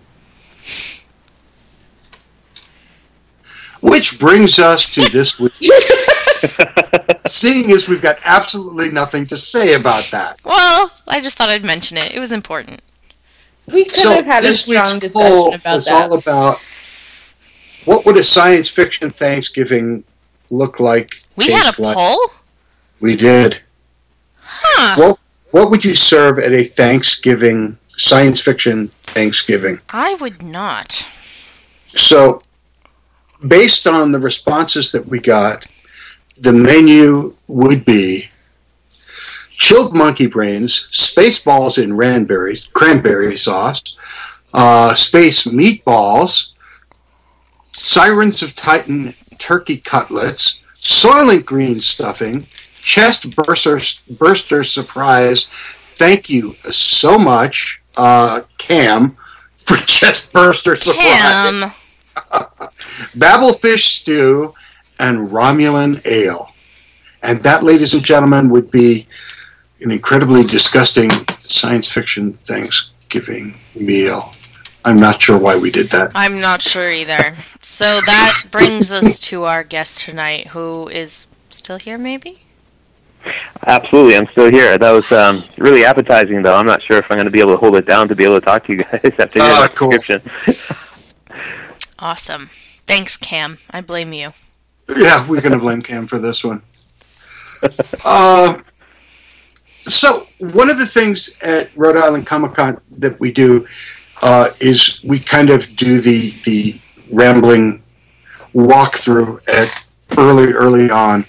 Which 3.81 4.19
brings 4.19 4.59
us 4.59 4.93
to 4.95 5.03
this 5.09 5.39
week. 5.41 5.53
Seeing 7.27 7.71
as 7.73 7.89
we've 7.89 8.03
got 8.03 8.19
absolutely 8.25 8.91
nothing 8.91 9.27
to 9.27 9.37
say 9.37 9.75
about 9.75 10.05
that. 10.13 10.39
Well, 10.45 10.93
I 11.09 11.21
just 11.21 11.37
thought 11.37 11.49
I'd 11.49 11.65
mention 11.65 11.97
it. 11.97 12.15
It 12.15 12.21
was 12.21 12.31
important. 12.33 12.81
We 13.67 13.85
could 13.85 13.97
So 13.97 14.11
have 14.15 14.25
had 14.27 14.45
a 14.45 14.49
this 14.49 14.63
strong 14.63 14.95
week's 14.95 15.01
discussion 15.15 15.29
poll 15.33 15.55
about 15.55 15.75
was 15.75 15.85
that. 15.87 16.11
all 16.11 16.19
about 16.19 16.59
what 17.85 18.05
would 18.07 18.17
a 18.17 18.25
science 18.25 18.69
fiction 18.71 19.11
Thanksgiving 19.11 20.05
look 20.51 20.79
like? 20.79 21.23
We 21.37 21.51
had 21.51 21.77
a 21.77 21.83
like? 21.83 21.97
poll? 21.97 22.19
We 23.01 23.17
did. 23.17 23.61
Huh. 24.61 25.01
What 25.01 25.19
What 25.51 25.71
would 25.71 25.85
you 25.85 25.95
serve 25.95 26.39
at 26.39 26.53
a 26.53 26.65
Thanksgiving 26.65 27.79
science 27.89 28.41
fiction 28.41 28.89
Thanksgiving? 29.05 29.81
I 29.91 30.15
would 30.15 30.43
not. 30.43 31.07
So, 31.89 32.43
based 33.47 33.87
on 33.87 34.13
the 34.13 34.19
responses 34.19 34.93
that 34.93 35.07
we 35.07 35.21
got, 35.21 35.67
the 36.39 36.53
menu 36.53 37.37
would 37.47 37.85
be 37.85 38.31
chilled 39.51 39.95
monkey 39.95 40.27
brains, 40.27 40.89
space 40.91 41.43
balls 41.43 41.79
in 41.79 41.97
cranberry, 41.97 42.59
cranberry 42.73 43.37
sauce, 43.37 43.97
uh, 44.55 44.95
space 44.95 45.45
meatballs, 45.45 46.49
sirens 47.73 48.43
of 48.43 48.57
Titan 48.57 49.15
turkey 49.39 49.77
cutlets, 49.77 50.63
soylent 50.81 51.45
green 51.45 51.81
stuffing, 51.81 52.47
chest 52.83 53.35
burster, 53.35 53.81
burster 54.11 54.63
surprise. 54.63 55.47
Thank 55.47 56.29
you 56.29 56.53
so 56.71 57.19
much, 57.19 57.81
uh, 57.97 58.43
Cam, 58.59 59.17
for 59.57 59.77
chest 59.77 60.33
burster 60.33 60.77
surprise. 60.77 61.01
Cam. 61.07 61.73
Babelfish 63.17 63.89
stew, 63.89 64.55
and 64.99 65.31
Romulan 65.31 66.05
ale. 66.05 66.51
And 67.23 67.43
that, 67.43 67.63
ladies 67.63 67.95
and 67.95 68.05
gentlemen, 68.05 68.51
would 68.51 68.71
be 68.71 69.07
an 69.81 69.91
incredibly 69.91 70.45
disgusting 70.45 71.11
science 71.45 71.91
fiction 71.91 72.35
Thanksgiving 72.35 73.59
meal. 73.75 74.33
I'm 74.85 74.99
not 74.99 75.23
sure 75.23 75.39
why 75.39 75.57
we 75.57 75.71
did 75.71 75.91
that. 75.91 76.11
I'm 76.15 76.41
not 76.41 76.61
sure 76.61 76.93
either. 76.93 77.35
So 77.61 78.01
that 78.01 78.45
brings 78.51 78.93
us 78.93 79.21
to 79.21 79.45
our 79.45 79.63
guest 79.63 80.01
tonight, 80.01 80.49
who 80.49 80.89
is 80.89 81.29
still 81.51 81.79
here, 81.79 81.99
maybe? 81.99 82.42
Absolutely, 83.67 84.17
I'm 84.17 84.27
still 84.29 84.51
here. 84.51 84.77
That 84.79 84.91
was 84.91 85.11
um, 85.13 85.45
really 85.59 85.85
appetizing, 85.85 86.43
though. 86.43 86.55
I'm 86.57 86.67
not 86.67 86.83
sure 86.83 86.99
if 86.99 87.11
I'm 87.11 87.17
going 87.17 87.27
to 87.27 87.31
be 87.31 87.41
able 87.41 87.53
to 87.53 87.59
hold 87.59 87.77
it 87.77 87.87
down 87.87 88.09
to 88.09 88.15
be 88.17 88.25
able 88.25 88.41
to 88.41 88.45
talk 88.45 88.65
to 88.67 88.73
you 88.73 88.79
guys 88.79 89.01
after 89.19 89.39
your 89.39 89.43
Ah, 89.49 89.69
cool. 89.75 89.91
description. 89.93 90.31
Awesome. 91.99 92.49
Thanks, 92.87 93.17
Cam. 93.17 93.59
I 93.71 93.81
blame 93.81 94.13
you. 94.13 94.33
Yeah, 94.97 95.25
we're 95.29 95.41
going 95.41 95.53
to 95.53 95.59
blame 95.59 95.83
Cam 95.83 96.07
for 96.09 96.19
this 96.19 96.43
one. 96.45 96.63
Uh, 98.05 98.59
so, 99.87 100.27
one 100.39 100.69
of 100.69 100.79
the 100.79 100.87
things 100.87 101.39
at 101.43 101.71
Rhode 101.77 101.97
Island 101.97 102.27
Comic 102.27 102.55
Con 102.55 102.81
that 102.99 103.21
we 103.21 103.31
do 103.31 103.69
uh, 104.21 104.51
is 104.59 105.01
we 105.05 105.21
kind 105.21 105.49
of 105.49 105.77
do 105.77 106.01
the 106.01 106.31
the 106.45 106.81
rambling 107.13 107.85
walkthrough 108.53 109.49
at 109.49 109.85
early 110.19 110.53
early 110.53 110.91
on, 110.91 111.25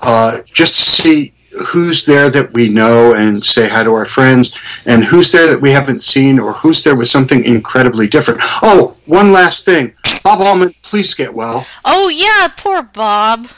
uh, 0.00 0.40
just 0.52 0.74
to 0.76 0.82
see 0.82 1.32
who's 1.68 2.04
there 2.04 2.28
that 2.28 2.52
we 2.52 2.68
know 2.68 3.14
and 3.14 3.44
say 3.44 3.68
hi 3.68 3.82
to 3.82 3.94
our 3.94 4.04
friends, 4.04 4.52
and 4.84 5.04
who's 5.04 5.32
there 5.32 5.46
that 5.46 5.60
we 5.60 5.70
haven't 5.70 6.02
seen, 6.02 6.38
or 6.38 6.52
who's 6.52 6.84
there 6.84 6.94
with 6.94 7.08
something 7.08 7.44
incredibly 7.44 8.06
different. 8.06 8.40
Oh, 8.62 8.96
one 9.06 9.32
last 9.32 9.64
thing, 9.64 9.94
Bob 10.22 10.40
Allman, 10.40 10.74
please 10.82 11.14
get 11.14 11.32
well. 11.32 11.66
Oh, 11.84 12.08
yeah, 12.08 12.48
poor 12.48 12.82
Bob. 12.82 13.48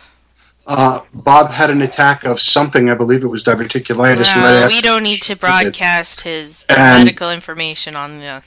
Uh, 0.64 1.00
Bob 1.14 1.50
had 1.50 1.70
an 1.70 1.80
attack 1.82 2.24
of 2.24 2.38
something. 2.40 2.88
I 2.90 2.94
believe 2.94 3.24
it 3.24 3.28
was 3.28 3.42
diverticulitis. 3.42 4.36
No, 4.36 4.42
right 4.60 4.68
we 4.68 4.80
don't 4.82 5.02
need 5.02 5.22
to 5.22 5.34
broadcast 5.34 6.20
his 6.20 6.66
And- 6.68 7.04
medical 7.04 7.30
information 7.30 7.96
on 7.96 8.20
the. 8.20 8.42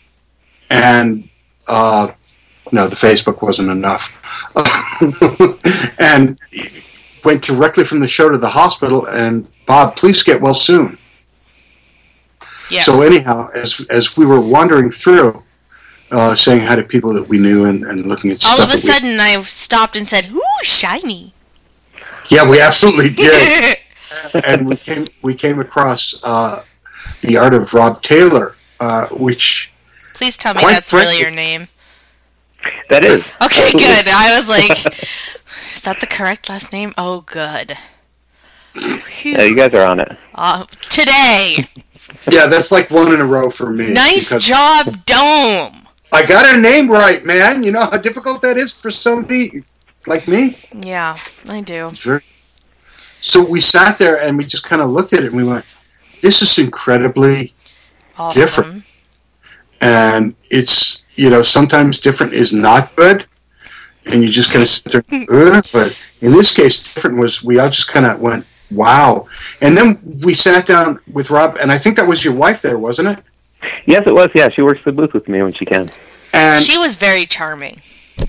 and 0.69 1.27
uh, 1.67 2.11
no, 2.71 2.87
the 2.87 2.95
Facebook 2.95 3.41
wasn't 3.41 3.69
enough. 3.69 4.11
and 5.99 6.39
went 7.23 7.43
directly 7.43 7.83
from 7.83 7.99
the 7.99 8.07
show 8.07 8.29
to 8.29 8.37
the 8.37 8.49
hospital. 8.49 9.05
And 9.05 9.47
Bob, 9.65 9.95
please 9.95 10.23
get 10.23 10.41
well 10.41 10.53
soon. 10.53 10.97
Yes. 12.69 12.85
So 12.85 13.01
anyhow, 13.01 13.49
as 13.53 13.85
as 13.89 14.15
we 14.15 14.25
were 14.25 14.39
wandering 14.39 14.91
through, 14.91 15.43
uh, 16.09 16.35
saying 16.35 16.61
hi 16.61 16.75
to 16.77 16.83
people 16.83 17.13
that 17.13 17.27
we 17.27 17.37
knew 17.37 17.65
and, 17.65 17.83
and 17.83 18.05
looking 18.05 18.31
at 18.31 18.43
All 18.45 18.55
stuff. 18.55 18.59
of 18.69 18.73
a 18.73 18.77
that 18.77 18.83
we- 18.83 18.91
sudden, 18.93 19.19
I 19.19 19.41
stopped 19.41 19.95
and 19.95 20.07
said, 20.07 20.29
"Ooh, 20.31 20.41
shiny!" 20.63 21.33
yeah, 22.29 22.49
we 22.49 22.61
absolutely 22.61 23.09
did. 23.15 23.77
and 24.45 24.67
we 24.67 24.77
came 24.77 25.05
we 25.21 25.35
came 25.35 25.59
across 25.59 26.15
uh, 26.23 26.63
the 27.21 27.35
art 27.37 27.53
of 27.53 27.73
Rob 27.73 28.01
Taylor, 28.01 28.55
uh, 28.79 29.07
which 29.07 29.71
Please 30.13 30.37
tell 30.37 30.53
me 30.53 30.61
Quite 30.61 30.73
that's 30.73 30.93
really 30.93 31.19
your 31.19 31.31
name. 31.31 31.67
That 32.89 33.03
is. 33.03 33.21
Okay, 33.41 33.63
Absolutely. 33.63 33.79
good. 33.79 34.07
I 34.07 34.37
was 34.37 34.47
like, 34.47 34.93
"Is 35.81 35.85
that 35.85 35.99
the 35.99 36.05
correct 36.05 36.47
last 36.47 36.71
name?" 36.71 36.93
Oh, 36.95 37.21
good. 37.21 37.75
Yeah, 38.75 39.41
you 39.45 39.55
guys 39.55 39.73
are 39.73 39.83
on 39.83 39.99
it. 39.99 40.15
Uh, 40.35 40.65
today, 40.91 41.65
yeah, 42.31 42.45
that's 42.45 42.71
like 42.71 42.91
one 42.91 43.11
in 43.11 43.19
a 43.19 43.25
row 43.25 43.49
for 43.49 43.71
me. 43.71 43.91
nice 43.91 44.29
job, 44.37 45.03
Dome. 45.07 45.87
I 46.11 46.23
got 46.23 46.45
her 46.45 46.61
name 46.61 46.87
right, 46.91 47.25
man. 47.25 47.63
You 47.63 47.71
know 47.71 47.85
how 47.85 47.97
difficult 47.97 48.43
that 48.43 48.57
is 48.57 48.71
for 48.71 48.91
somebody 48.91 49.63
like 50.05 50.27
me. 50.27 50.55
Yeah, 50.71 51.17
I 51.49 51.61
do. 51.61 51.87
It's 51.87 52.01
very- 52.03 52.21
So 53.19 53.43
we 53.43 53.59
sat 53.59 53.97
there 53.97 54.21
and 54.21 54.37
we 54.37 54.45
just 54.45 54.63
kind 54.63 54.83
of 54.83 54.89
looked 54.91 55.13
at 55.13 55.21
it 55.21 55.33
and 55.33 55.35
we 55.35 55.43
went, 55.43 55.65
"This 56.21 56.43
is 56.43 56.59
incredibly 56.59 57.55
Awesome. 58.19 58.39
different." 58.39 58.83
And 59.81 60.35
it's 60.51 61.01
you 61.15 61.31
know 61.31 61.41
sometimes 61.41 61.99
different 61.99 62.33
is 62.33 62.53
not 62.53 62.95
good, 62.95 63.25
and 64.11 64.21
you 64.23 64.29
just 64.29 64.51
kind 64.51 64.63
of 64.63 64.69
sit 64.69 65.07
there. 65.07 65.25
"Ugh," 65.29 65.65
but 65.71 65.99
in 66.21 66.31
this 66.33 66.53
case, 66.53 66.81
different 66.81 67.17
was 67.17 67.43
we 67.43 67.59
all 67.59 67.69
just 67.69 67.87
kind 67.87 68.05
of 68.05 68.19
went, 68.19 68.45
"Wow!" 68.71 69.27
And 69.59 69.77
then 69.77 69.99
we 70.23 70.33
sat 70.33 70.65
down 70.65 70.99
with 71.11 71.29
Rob, 71.29 71.57
and 71.61 71.71
I 71.71 71.77
think 71.77 71.95
that 71.97 72.07
was 72.07 72.23
your 72.23 72.33
wife 72.33 72.61
there, 72.61 72.77
wasn't 72.77 73.09
it? 73.09 73.19
Yes, 73.85 74.03
it 74.05 74.13
was. 74.13 74.29
Yeah, 74.35 74.49
she 74.49 74.61
works 74.61 74.83
the 74.83 74.91
booth 74.91 75.13
with 75.13 75.27
me 75.27 75.41
when 75.41 75.53
she 75.53 75.65
can. 75.65 75.87
And 76.33 76.63
She 76.63 76.77
was 76.77 76.95
very 76.95 77.25
charming. 77.25 77.79
She's 78.17 78.27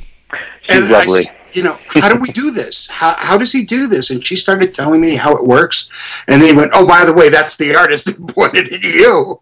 and 0.68 0.84
I 0.86 1.04
lovely. 1.04 1.30
you 1.52 1.62
know, 1.62 1.78
how 1.88 2.08
do 2.08 2.20
we 2.20 2.28
do 2.28 2.50
this? 2.50 2.88
How, 2.88 3.14
how 3.14 3.38
does 3.38 3.52
he 3.52 3.62
do 3.64 3.86
this? 3.86 4.10
And 4.10 4.24
she 4.24 4.36
started 4.36 4.74
telling 4.74 5.00
me 5.00 5.16
how 5.16 5.34
it 5.36 5.44
works. 5.44 5.88
And 6.26 6.40
then 6.40 6.48
he 6.48 6.56
went, 6.56 6.72
oh, 6.74 6.86
by 6.86 7.04
the 7.04 7.12
way, 7.12 7.28
that's 7.28 7.56
the 7.56 7.74
artist 7.74 8.06
that 8.06 8.26
pointed 8.28 8.72
at 8.72 8.82
you. 8.82 9.40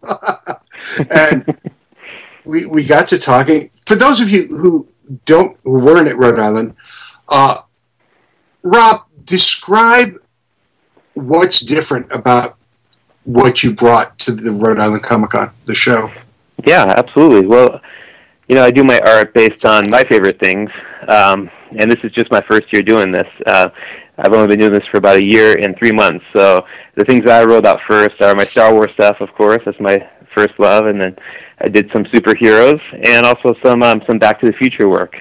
and 1.09 1.57
we, 2.45 2.65
we 2.65 2.85
got 2.85 3.07
to 3.09 3.19
talking. 3.19 3.69
For 3.85 3.95
those 3.95 4.19
of 4.19 4.29
you 4.29 4.47
who 4.47 4.87
don't, 5.25 5.57
who 5.63 5.79
weren't 5.79 6.07
at 6.07 6.17
Rhode 6.17 6.39
Island, 6.39 6.75
uh, 7.29 7.61
Rob, 8.63 9.05
describe 9.23 10.15
what's 11.13 11.59
different 11.59 12.11
about 12.11 12.57
what 13.23 13.63
you 13.63 13.73
brought 13.73 14.17
to 14.19 14.31
the 14.31 14.51
Rhode 14.51 14.79
Island 14.79 15.03
Comic 15.03 15.31
Con, 15.31 15.51
the 15.65 15.75
show. 15.75 16.11
Yeah, 16.65 16.93
absolutely. 16.97 17.47
Well, 17.47 17.81
you 18.47 18.55
know, 18.55 18.63
I 18.63 18.71
do 18.71 18.83
my 18.83 18.99
art 18.99 19.33
based 19.33 19.65
on 19.65 19.89
my 19.89 20.03
favorite 20.03 20.39
things, 20.39 20.69
um, 21.07 21.49
and 21.79 21.89
this 21.89 21.99
is 22.03 22.11
just 22.11 22.31
my 22.31 22.41
first 22.41 22.71
year 22.73 22.81
doing 22.81 23.11
this. 23.11 23.27
Uh, 23.45 23.69
I've 24.17 24.33
only 24.33 24.47
been 24.47 24.59
doing 24.59 24.73
this 24.73 24.85
for 24.91 24.97
about 24.97 25.17
a 25.17 25.23
year 25.23 25.57
and 25.57 25.75
three 25.77 25.91
months. 25.91 26.23
So 26.35 26.65
the 26.95 27.05
things 27.05 27.25
that 27.25 27.41
I 27.41 27.45
wrote 27.45 27.65
out 27.65 27.79
first 27.87 28.21
are 28.21 28.35
my 28.35 28.43
Star 28.43 28.73
Wars 28.73 28.91
stuff, 28.91 29.21
of 29.21 29.33
course. 29.33 29.61
That's 29.65 29.79
my 29.79 30.07
first 30.35 30.53
love, 30.59 30.85
and 30.85 31.01
then 31.01 31.15
I 31.63 31.67
did 31.67 31.89
some 31.93 32.03
superheroes 32.05 32.79
and 33.05 33.25
also 33.25 33.55
some 33.63 33.83
um, 33.83 34.01
some 34.07 34.17
Back 34.17 34.39
to 34.41 34.45
the 34.47 34.53
Future 34.53 34.89
work. 34.89 35.15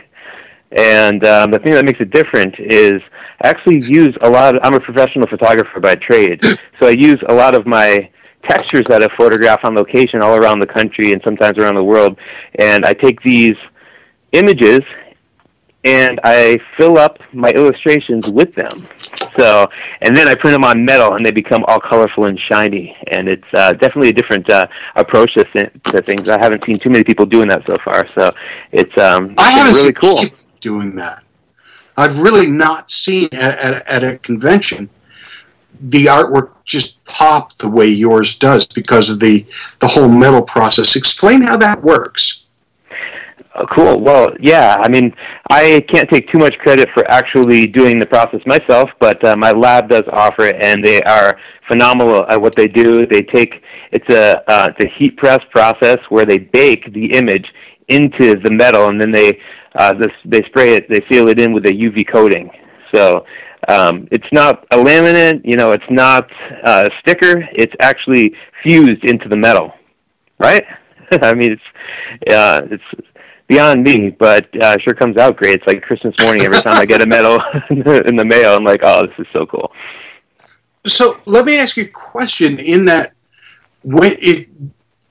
And 0.72 1.26
um, 1.26 1.50
the 1.50 1.58
thing 1.58 1.72
that 1.72 1.84
makes 1.84 2.00
it 2.00 2.10
different 2.10 2.54
is 2.58 2.94
I 3.42 3.48
actually 3.48 3.80
use 3.80 4.16
a 4.22 4.30
lot. 4.30 4.56
Of, 4.56 4.62
I'm 4.64 4.74
a 4.74 4.80
professional 4.80 5.26
photographer 5.26 5.80
by 5.80 5.96
trade, 5.96 6.42
so 6.78 6.86
I 6.86 6.90
use 6.90 7.20
a 7.28 7.34
lot 7.34 7.54
of 7.54 7.66
my 7.66 8.08
textures 8.42 8.84
that 8.88 9.02
I 9.02 9.08
photograph 9.18 9.60
on 9.64 9.74
location 9.74 10.22
all 10.22 10.36
around 10.36 10.60
the 10.60 10.66
country 10.66 11.12
and 11.12 11.20
sometimes 11.24 11.58
around 11.58 11.74
the 11.74 11.84
world. 11.84 12.18
And 12.58 12.86
I 12.86 12.94
take 12.94 13.20
these 13.22 13.56
images 14.32 14.80
and 15.84 16.20
I 16.24 16.58
fill 16.76 16.98
up 16.98 17.18
my 17.32 17.50
illustrations 17.50 18.28
with 18.28 18.52
them. 18.52 18.70
So, 19.38 19.68
and 20.02 20.14
then 20.14 20.28
I 20.28 20.34
print 20.34 20.54
them 20.54 20.64
on 20.64 20.84
metal, 20.84 21.14
and 21.14 21.24
they 21.24 21.30
become 21.30 21.64
all 21.68 21.80
colorful 21.80 22.26
and 22.26 22.38
shiny. 22.38 22.96
And 23.08 23.28
it's 23.28 23.46
uh, 23.54 23.72
definitely 23.72 24.10
a 24.10 24.12
different 24.12 24.50
uh, 24.50 24.66
approach 24.96 25.34
to, 25.34 25.44
th- 25.44 25.72
to 25.84 26.02
things. 26.02 26.28
I 26.28 26.38
haven't 26.42 26.64
seen 26.64 26.76
too 26.76 26.90
many 26.90 27.04
people 27.04 27.24
doing 27.26 27.48
that 27.48 27.66
so 27.66 27.76
far. 27.84 28.08
So, 28.08 28.30
it's 28.72 28.96
um, 28.98 29.34
I 29.38 29.50
haven't 29.50 29.74
really 29.74 29.94
seen 29.94 30.30
cool. 30.30 30.58
doing 30.60 30.96
that. 30.96 31.24
I've 31.96 32.20
really 32.20 32.46
not 32.46 32.90
seen 32.90 33.28
at, 33.32 33.58
at, 33.58 33.86
at 33.86 34.04
a 34.04 34.18
convention 34.18 34.90
the 35.80 36.06
artwork 36.06 36.52
just 36.64 37.02
pop 37.04 37.54
the 37.54 37.68
way 37.68 37.86
yours 37.86 38.38
does 38.38 38.66
because 38.66 39.08
of 39.08 39.18
the 39.18 39.46
the 39.78 39.88
whole 39.88 40.08
metal 40.08 40.42
process. 40.42 40.94
Explain 40.94 41.42
how 41.42 41.56
that 41.56 41.82
works. 41.82 42.44
Oh, 43.56 43.66
cool. 43.74 44.00
Well, 44.00 44.28
yeah. 44.40 44.76
I 44.80 44.88
mean, 44.88 45.12
I 45.50 45.84
can't 45.92 46.08
take 46.08 46.30
too 46.30 46.38
much 46.38 46.54
credit 46.58 46.88
for 46.94 47.08
actually 47.10 47.66
doing 47.66 47.98
the 47.98 48.06
process 48.06 48.40
myself, 48.46 48.88
but 49.00 49.22
uh, 49.24 49.36
my 49.36 49.50
lab 49.50 49.88
does 49.88 50.04
offer 50.12 50.46
it, 50.46 50.56
and 50.64 50.84
they 50.84 51.02
are 51.02 51.36
phenomenal 51.68 52.26
at 52.30 52.40
what 52.40 52.54
they 52.54 52.68
do. 52.68 53.06
They 53.06 53.22
take 53.22 53.52
it's 53.92 54.08
a 54.08 54.38
uh, 54.48 54.68
it's 54.70 54.84
a 54.84 54.98
heat 54.98 55.16
press 55.16 55.40
process 55.50 55.98
where 56.10 56.24
they 56.24 56.38
bake 56.38 56.92
the 56.92 57.06
image 57.12 57.46
into 57.88 58.36
the 58.44 58.52
metal, 58.52 58.86
and 58.86 59.00
then 59.00 59.10
they 59.10 59.32
uh, 59.74 59.94
this, 59.94 60.12
they 60.24 60.42
spray 60.46 60.74
it, 60.74 60.88
they 60.88 61.04
seal 61.10 61.28
it 61.28 61.40
in 61.40 61.52
with 61.52 61.66
a 61.66 61.72
UV 61.72 62.10
coating. 62.12 62.50
So 62.94 63.24
um, 63.68 64.08
it's 64.10 64.26
not 64.32 64.64
a 64.72 64.76
laminate, 64.76 65.42
you 65.44 65.56
know, 65.56 65.72
it's 65.72 65.82
not 65.90 66.28
uh, 66.64 66.88
a 66.88 66.90
sticker. 67.00 67.44
It's 67.52 67.72
actually 67.80 68.32
fused 68.62 69.04
into 69.04 69.28
the 69.28 69.36
metal, 69.36 69.72
right? 70.38 70.64
I 71.22 71.34
mean, 71.34 71.52
it's 71.52 72.32
uh, 72.32 72.60
it's 72.70 73.09
beyond 73.50 73.82
me, 73.82 74.10
but 74.10 74.48
uh, 74.62 74.78
sure 74.78 74.94
comes 74.94 75.16
out 75.16 75.36
great. 75.36 75.56
It's 75.56 75.66
like 75.66 75.82
Christmas 75.82 76.14
morning 76.22 76.42
every 76.42 76.62
time 76.62 76.74
I 76.74 76.86
get 76.86 77.00
a 77.00 77.06
medal 77.06 77.40
in 77.70 78.14
the 78.14 78.24
mail. 78.24 78.54
I'm 78.54 78.64
like, 78.64 78.80
oh, 78.84 79.06
this 79.06 79.18
is 79.18 79.26
so 79.32 79.44
cool. 79.44 79.72
So 80.86 81.20
let 81.26 81.44
me 81.44 81.58
ask 81.58 81.76
you 81.76 81.84
a 81.84 81.88
question. 81.88 82.60
In 82.60 82.84
that, 82.84 83.12
when 83.82 84.12
it 84.20 84.48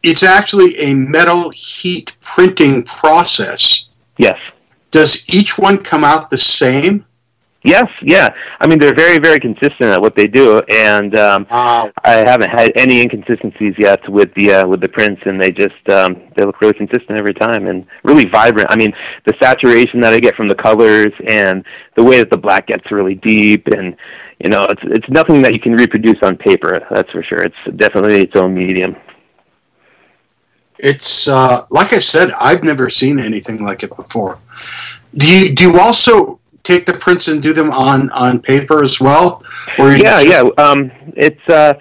it's 0.02 0.24
actually 0.24 0.80
a 0.80 0.94
metal 0.94 1.50
heat 1.50 2.14
printing 2.22 2.84
process. 2.84 3.86
Yes. 4.18 4.40
Does 4.90 5.28
each 5.28 5.58
one 5.58 5.80
come 5.80 6.06
out 6.06 6.30
the 6.30 6.38
same? 6.38 7.06
Yes, 7.64 7.88
yeah. 8.02 8.30
I 8.62 8.68
mean, 8.68 8.80
they're 8.80 8.96
very, 8.96 9.20
very 9.20 9.38
consistent 9.38 9.82
at 9.82 10.02
what 10.02 10.16
they 10.16 10.28
do, 10.28 10.62
and 10.72 11.18
um, 11.18 11.46
Wow. 11.52 11.92
I 12.06 12.12
haven't 12.26 12.50
had 12.50 12.72
any 12.78 13.02
inconsistencies 13.02 13.74
yet 13.78 14.00
with 14.08 14.34
the 14.36 14.54
uh, 14.54 14.68
with 14.68 14.80
the 14.80 14.88
prints, 14.88 15.22
and 15.26 15.42
they 15.42 15.52
just 15.52 15.90
um, 15.90 16.22
they 16.38 16.46
look 16.46 16.62
really 16.62 16.74
consistent 16.76 17.18
every 17.18 17.34
time 17.34 17.68
and 17.68 17.86
really 18.04 18.26
vibrant. 18.30 18.68
I 18.70 18.78
mean, 18.78 18.94
the 19.26 19.34
saturation 19.42 20.00
that 20.00 20.14
I 20.14 20.22
get 20.22 20.36
from 20.36 20.48
the 20.48 20.56
colors 20.56 21.12
and 21.28 21.66
the 21.98 22.04
way 22.04 22.20
that 22.20 22.32
the 22.32 22.38
black 22.38 22.68
gets 22.68 22.90
really 22.92 23.16
deep, 23.16 23.68
and 23.68 23.94
you 24.40 24.50
know, 24.50 24.66
it's 24.70 24.82
it's 24.86 25.10
nothing 25.10 25.42
that 25.42 25.54
you 25.54 25.60
can 25.60 25.74
reproduce 25.74 26.18
on 26.24 26.38
paper. 26.38 26.88
That's 26.90 27.12
for 27.12 27.24
sure. 27.24 27.40
It's 27.40 27.78
definitely 27.78 28.22
its 28.22 28.38
own 28.38 28.56
medium. 28.56 28.96
It's 30.78 31.28
uh, 31.28 31.66
like 31.70 31.92
I 31.92 32.00
said, 32.00 32.32
I've 32.40 32.64
never 32.64 32.90
seen 32.90 33.20
anything 33.20 33.62
like 33.66 33.84
it 33.84 33.94
before. 33.94 34.40
Do 35.14 35.28
you 35.28 35.54
do 35.54 35.72
you 35.72 35.80
also 35.80 36.39
take 36.70 36.86
the 36.86 36.94
prints 36.94 37.28
and 37.28 37.42
do 37.42 37.52
them 37.54 37.72
on 37.72 38.10
on 38.12 38.40
paper 38.40 38.84
as 38.84 39.00
well? 39.02 39.44
Or 39.80 39.92
yeah, 39.96 40.22
just- 40.24 40.28
yeah. 40.58 40.64
Um, 40.64 40.92
it's 41.16 41.46
uh, 41.50 41.74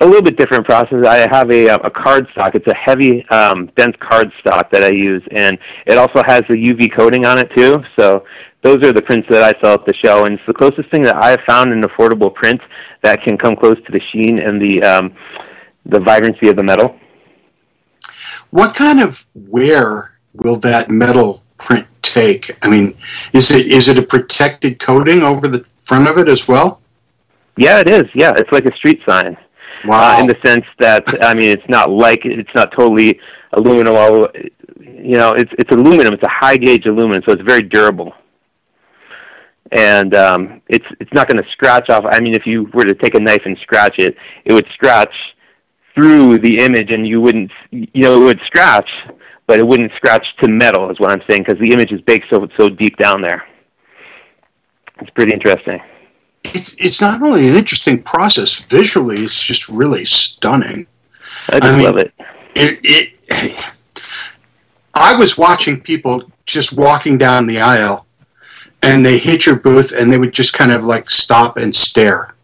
a 0.00 0.06
little 0.06 0.22
bit 0.22 0.36
different 0.36 0.64
process. 0.66 1.04
I 1.06 1.18
have 1.36 1.50
a 1.50 1.66
a 1.68 1.90
card 1.90 2.26
stock. 2.32 2.54
It's 2.54 2.66
a 2.66 2.74
heavy, 2.74 3.24
um, 3.28 3.70
dense 3.76 3.96
card 4.00 4.28
stock 4.40 4.70
that 4.72 4.82
I 4.82 4.92
use, 5.10 5.22
and 5.30 5.58
it 5.86 5.96
also 5.98 6.22
has 6.26 6.42
a 6.50 6.56
UV 6.70 6.94
coating 6.96 7.26
on 7.26 7.38
it 7.38 7.50
too. 7.56 7.72
So 7.98 8.24
those 8.62 8.78
are 8.86 8.92
the 8.92 9.02
prints 9.02 9.26
that 9.30 9.42
I 9.42 9.52
sell 9.60 9.74
at 9.74 9.84
the 9.86 9.94
show, 10.04 10.24
and 10.24 10.34
it's 10.34 10.46
the 10.46 10.54
closest 10.54 10.90
thing 10.90 11.02
that 11.02 11.16
I 11.16 11.30
have 11.30 11.40
found 11.46 11.72
an 11.72 11.82
affordable 11.82 12.34
print 12.34 12.60
that 13.02 13.22
can 13.22 13.36
come 13.38 13.54
close 13.56 13.76
to 13.86 13.92
the 13.92 14.00
sheen 14.12 14.38
and 14.38 14.60
the 14.60 14.82
um, 14.82 15.14
the 15.84 16.00
vibrancy 16.00 16.48
of 16.48 16.56
the 16.56 16.64
metal. 16.64 16.96
What 18.50 18.74
kind 18.74 19.00
of 19.00 19.26
wear 19.34 20.18
will 20.32 20.56
that 20.56 20.90
metal 20.90 21.42
print 21.58 21.86
take? 22.12 22.56
I 22.62 22.68
mean, 22.68 22.96
is 23.32 23.50
it 23.50 23.66
is 23.66 23.88
it 23.88 23.98
a 23.98 24.02
protected 24.02 24.78
coating 24.78 25.22
over 25.22 25.48
the 25.48 25.64
front 25.80 26.08
of 26.08 26.18
it 26.18 26.28
as 26.28 26.46
well? 26.48 26.80
Yeah, 27.56 27.80
it 27.80 27.88
is. 27.88 28.04
Yeah, 28.14 28.32
it's 28.36 28.52
like 28.52 28.66
a 28.66 28.74
street 28.76 29.00
sign. 29.08 29.36
Wow. 29.84 30.16
Uh, 30.16 30.20
in 30.20 30.26
the 30.26 30.36
sense 30.44 30.64
that 30.78 31.04
I 31.22 31.34
mean, 31.34 31.50
it's 31.50 31.68
not 31.68 31.90
like 31.90 32.20
it's 32.24 32.54
not 32.54 32.72
totally 32.72 33.20
aluminum. 33.52 33.94
All 33.94 34.28
you 34.80 35.16
know, 35.16 35.32
it's 35.32 35.52
it's 35.58 35.70
aluminum. 35.70 36.14
It's 36.14 36.22
a 36.22 36.28
high 36.28 36.56
gauge 36.56 36.86
aluminum, 36.86 37.22
so 37.26 37.32
it's 37.32 37.42
very 37.42 37.62
durable. 37.62 38.12
And 39.72 40.14
um, 40.14 40.62
it's 40.68 40.86
it's 41.00 41.12
not 41.12 41.28
going 41.28 41.42
to 41.42 41.50
scratch 41.50 41.90
off. 41.90 42.04
I 42.08 42.20
mean, 42.20 42.34
if 42.34 42.46
you 42.46 42.70
were 42.72 42.84
to 42.84 42.94
take 42.94 43.14
a 43.14 43.20
knife 43.20 43.42
and 43.44 43.56
scratch 43.62 43.94
it, 43.98 44.16
it 44.44 44.52
would 44.52 44.66
scratch 44.74 45.12
through 45.94 46.38
the 46.38 46.58
image, 46.60 46.90
and 46.90 47.06
you 47.06 47.20
wouldn't. 47.20 47.50
You 47.70 48.02
know, 48.02 48.22
it 48.22 48.24
would 48.24 48.40
scratch, 48.46 48.88
but 49.46 49.58
it 49.58 49.66
wouldn't 49.66 49.92
scratch 49.96 50.26
to 50.42 50.48
metal. 50.48 50.90
Is 50.90 50.98
what 51.00 51.10
I'm 51.10 51.22
saying 51.28 51.44
because 51.46 51.60
the 51.60 51.72
image 51.72 51.92
is 51.92 52.00
baked 52.02 52.26
so 52.30 52.48
so 52.56 52.68
deep 52.68 52.96
down 52.96 53.22
there. 53.22 53.46
It's 55.00 55.10
pretty 55.10 55.34
interesting. 55.34 55.80
It's 56.44 56.74
it's 56.78 57.00
not 57.00 57.22
only 57.22 57.48
an 57.48 57.56
interesting 57.56 58.02
process 58.02 58.54
visually; 58.54 59.24
it's 59.24 59.42
just 59.42 59.68
really 59.68 60.04
stunning. 60.04 60.86
I 61.48 61.60
just 61.60 61.72
I 61.72 61.76
mean- 61.76 61.84
love 61.84 61.96
it. 61.98 62.12
It, 62.54 62.80
it 62.82 63.64
I 64.94 65.14
was 65.14 65.36
watching 65.36 65.80
people 65.80 66.22
just 66.46 66.72
walking 66.72 67.18
down 67.18 67.46
the 67.46 67.60
aisle, 67.60 68.06
and 68.82 69.04
they 69.04 69.18
hit 69.18 69.44
your 69.44 69.56
booth, 69.56 69.92
and 69.92 70.10
they 70.10 70.16
would 70.16 70.32
just 70.32 70.54
kind 70.54 70.72
of 70.72 70.82
like 70.84 71.10
stop 71.10 71.58
and 71.58 71.76
stare. 71.76 72.34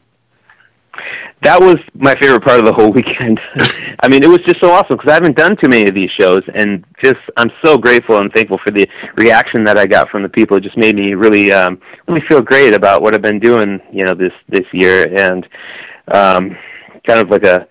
That 1.42 1.60
was 1.60 1.76
my 1.94 2.14
favorite 2.20 2.44
part 2.44 2.60
of 2.60 2.64
the 2.64 2.72
whole 2.72 2.92
weekend. 2.98 3.40
I 4.00 4.08
mean, 4.08 4.22
it 4.22 4.28
was 4.28 4.38
just 4.46 4.60
so 4.60 4.70
awesome 4.70 4.96
because 4.96 5.10
I 5.10 5.14
haven't 5.14 5.36
done 5.36 5.56
too 5.62 5.68
many 5.68 5.88
of 5.88 5.94
these 5.94 6.10
shows, 6.18 6.42
and 6.54 6.84
just 7.02 7.20
I'm 7.36 7.50
so 7.64 7.76
grateful 7.76 8.16
and 8.16 8.32
thankful 8.32 8.58
for 8.64 8.70
the 8.70 8.86
reaction 9.16 9.64
that 9.64 9.78
I 9.78 9.86
got 9.86 10.08
from 10.08 10.22
the 10.22 10.28
people. 10.28 10.56
It 10.56 10.62
just 10.62 10.76
made 10.76 10.96
me 10.96 11.14
really, 11.14 11.52
um, 11.52 11.80
really 12.06 12.22
feel 12.28 12.42
great 12.42 12.74
about 12.74 13.02
what 13.02 13.14
I've 13.14 13.22
been 13.22 13.40
doing, 13.40 13.80
you 13.92 14.04
know, 14.04 14.14
this 14.14 14.32
this 14.48 14.66
year, 14.72 15.06
and 15.16 15.46
um, 16.12 16.56
kind 17.06 17.20
of 17.20 17.30
like 17.30 17.44
a 17.44 17.66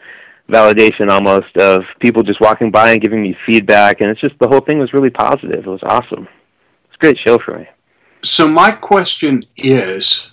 validation 0.50 1.10
almost 1.10 1.56
of 1.56 1.84
people 2.00 2.24
just 2.24 2.42
walking 2.42 2.72
by 2.72 2.92
and 2.92 3.02
giving 3.02 3.22
me 3.22 3.36
feedback, 3.46 4.02
and 4.02 4.10
it's 4.10 4.22
just 4.22 4.36
the 4.40 4.48
whole 4.48 4.62
thing 4.62 4.80
was 4.80 4.94
really 4.94 5.10
positive. 5.10 5.66
It 5.66 5.70
was 5.70 5.84
awesome. 5.84 6.28
It's 6.88 6.96
a 6.96 7.00
great 7.00 7.18
show 7.26 7.40
for 7.40 7.58
me. 7.58 7.68
So 8.22 8.48
my 8.48 8.72
question 8.72 9.46
is, 9.58 10.32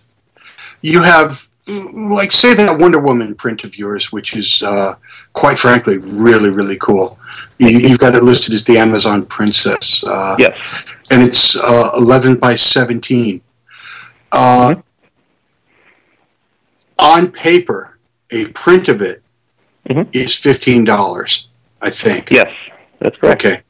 you 0.83 1.03
have 1.03 1.48
like 1.69 2.33
say 2.33 2.55
that 2.55 2.79
Wonder 2.79 2.99
Woman 2.99 3.35
print 3.35 3.63
of 3.65 3.77
yours, 3.77 4.11
which 4.11 4.35
is 4.35 4.63
uh, 4.63 4.95
quite 5.35 5.59
frankly 5.59 5.99
really 5.99 6.49
really 6.51 6.77
cool. 6.79 7.19
You, 7.59 7.69
you've 7.79 7.99
got 7.99 8.15
it 8.15 8.23
listed 8.25 8.55
as 8.55 8.65
the 8.65 8.79
Amazon 8.79 9.27
Princess. 9.27 10.03
Uh, 10.05 10.37
Yes. 10.39 10.59
and 11.11 11.23
it's 11.23 11.57
uh, 11.57 11.91
11 11.97 12.37
by 12.37 12.57
17. 12.57 13.41
Uh, 14.33 14.77
On 16.99 17.31
paper, 17.31 17.99
a 18.31 18.47
print 18.49 18.89
of 18.89 19.01
it 19.03 19.23
is 20.13 20.33
$15, 20.33 21.47
I 21.81 21.91
think. 21.91 22.31
Yes, 22.31 22.53
that's 23.01 23.17
correct. 23.17 23.45
Okay. 23.45 23.63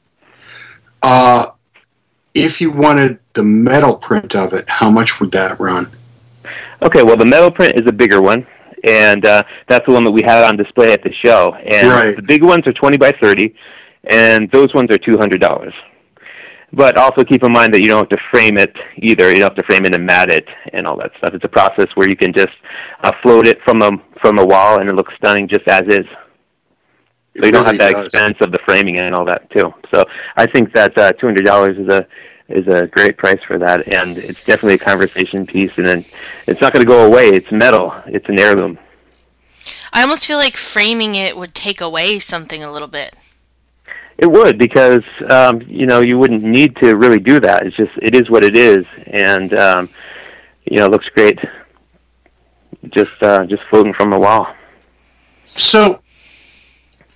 Uh, 1.03 1.51
if 2.35 2.61
you 2.61 2.71
wanted 2.73 3.19
the 3.35 3.43
metal 3.43 3.95
print 3.97 4.35
of 4.35 4.53
it, 4.53 4.69
how 4.69 4.91
much 4.91 5.21
would 5.21 5.31
that 5.33 5.59
run? 5.61 5.91
Okay, 6.85 7.03
well, 7.03 7.17
the 7.17 7.27
metal 7.27 7.51
print 7.51 7.75
is 7.81 7.87
a 7.89 7.93
bigger 7.93 8.21
one, 8.23 8.47
and 8.87 9.25
uh, 9.27 9.43
that's 9.69 9.85
the 9.87 9.93
one 9.93 10.05
that 10.05 10.13
we 10.13 10.23
had 10.25 10.45
on 10.45 10.57
display 10.57 10.93
at 10.93 11.03
the 11.03 11.13
show. 11.25 11.53
And 11.55 11.89
Right. 11.89 12.17
the 12.17 12.23
big 12.23 12.45
ones 12.45 12.67
are 12.67 12.73
20 12.73 12.97
by 12.97 13.13
30, 13.21 13.53
and 14.11 14.51
those 14.53 14.73
ones 14.75 14.89
are 14.91 14.99
$200. 14.99 15.73
But 16.73 16.99
also 16.99 17.25
keep 17.25 17.43
in 17.43 17.53
mind 17.53 17.73
that 17.75 17.83
you 17.83 17.89
don't 17.89 18.01
have 18.01 18.11
to 18.11 18.25
frame 18.31 18.59
it 18.59 18.77
either. 18.99 19.31
You 19.31 19.37
don't 19.37 19.51
have 19.51 19.55
to 19.57 19.65
frame 19.65 19.87
it 19.87 19.95
and 19.95 20.05
mat 20.05 20.31
it 20.31 20.47
and 20.75 20.87
all 20.87 20.99
that 20.99 21.13
stuff. 21.19 21.31
It's 21.33 21.45
a 21.45 21.49
process 21.49 21.87
where 21.95 22.09
you 22.09 22.17
can 22.17 22.33
just 22.35 22.53
uh, 23.03 23.11
float 23.23 23.47
it 23.47 23.59
from 23.65 23.81
a 23.83 23.91
from 24.21 24.39
a 24.39 24.45
wall, 24.45 24.79
and 24.79 24.89
it 24.89 24.95
looks 24.95 25.15
stunning 25.17 25.49
just 25.49 25.67
as 25.67 25.83
is. 25.89 26.05
So 27.39 27.47
you 27.47 27.53
don't 27.53 27.65
have 27.65 27.79
that 27.79 28.05
expense 28.05 28.37
of 28.43 28.53
the 28.53 28.59
framing 28.67 28.99
and 28.99 29.15
all 29.15 29.25
that 29.25 29.49
too. 29.51 29.73
So 29.95 30.05
I 30.37 30.45
think 30.47 30.75
that 30.75 30.97
uh, 30.99 31.13
two 31.13 31.27
hundred 31.27 31.47
dollars 31.47 31.79
is 31.79 31.89
a 31.89 32.07
is 32.49 32.67
a 32.67 32.87
great 32.87 33.17
price 33.17 33.41
for 33.47 33.59
that, 33.59 33.87
and 33.89 34.17
it's 34.19 34.45
definitely 34.45 34.75
a 34.75 34.79
conversation 34.79 35.47
piece. 35.47 35.77
And 35.77 35.87
then 35.87 36.05
it's 36.47 36.61
not 36.61 36.73
going 36.73 36.85
to 36.85 36.89
go 36.89 37.05
away. 37.05 37.29
It's 37.29 37.53
metal. 37.53 37.95
It's 38.07 38.29
an 38.29 38.41
heirloom. 38.41 38.79
I 39.93 40.03
almost 40.03 40.27
feel 40.27 40.39
like 40.39 40.57
framing 40.57 41.15
it 41.15 41.37
would 41.37 41.55
take 41.55 41.81
away 41.81 42.19
something 42.19 42.63
a 42.63 42.73
little 42.73 42.89
bit. 42.89 43.17
It 44.17 44.31
would 44.31 44.59
because 44.59 45.05
um, 45.29 45.61
you 45.67 45.87
know 45.87 46.01
you 46.01 46.19
wouldn't 46.19 46.43
need 46.43 46.77
to 46.77 46.97
really 46.97 47.21
do 47.21 47.39
that. 47.41 47.67
It's 47.67 47.77
just 47.77 47.93
it 48.03 48.17
is 48.17 48.29
what 48.29 48.43
it 48.45 48.57
is, 48.57 48.85
and 49.07 49.55
um, 49.55 49.89
you 50.65 50.79
know 50.79 50.87
it 50.87 50.91
looks 50.91 51.09
great. 51.11 51.39
Just 52.91 53.23
uh, 53.23 53.47
just 53.47 53.63
floating 53.71 53.95
from 53.95 54.11
the 54.11 54.19
wall. 54.19 54.49
So, 55.47 56.01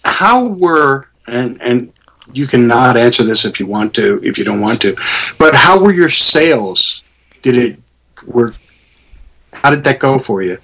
how 0.04 0.44
were 0.44 1.08
and 1.26 1.60
and 1.60 1.91
you 2.32 2.46
cannot 2.46 2.96
answer 2.96 3.22
this 3.22 3.44
if 3.44 3.60
you 3.60 3.66
want 3.66 3.94
to, 3.94 4.20
if 4.22 4.38
you 4.38 4.44
don't 4.44 4.60
want 4.60 4.80
to. 4.82 4.96
But 5.38 5.54
how 5.54 5.78
were 5.82 5.92
your 5.92 6.08
sales? 6.08 7.02
Did 7.42 7.56
it 7.56 7.78
were? 8.26 8.52
How 9.52 9.70
did 9.70 9.84
that 9.84 9.98
go 9.98 10.18
for 10.18 10.42
you? 10.42 10.58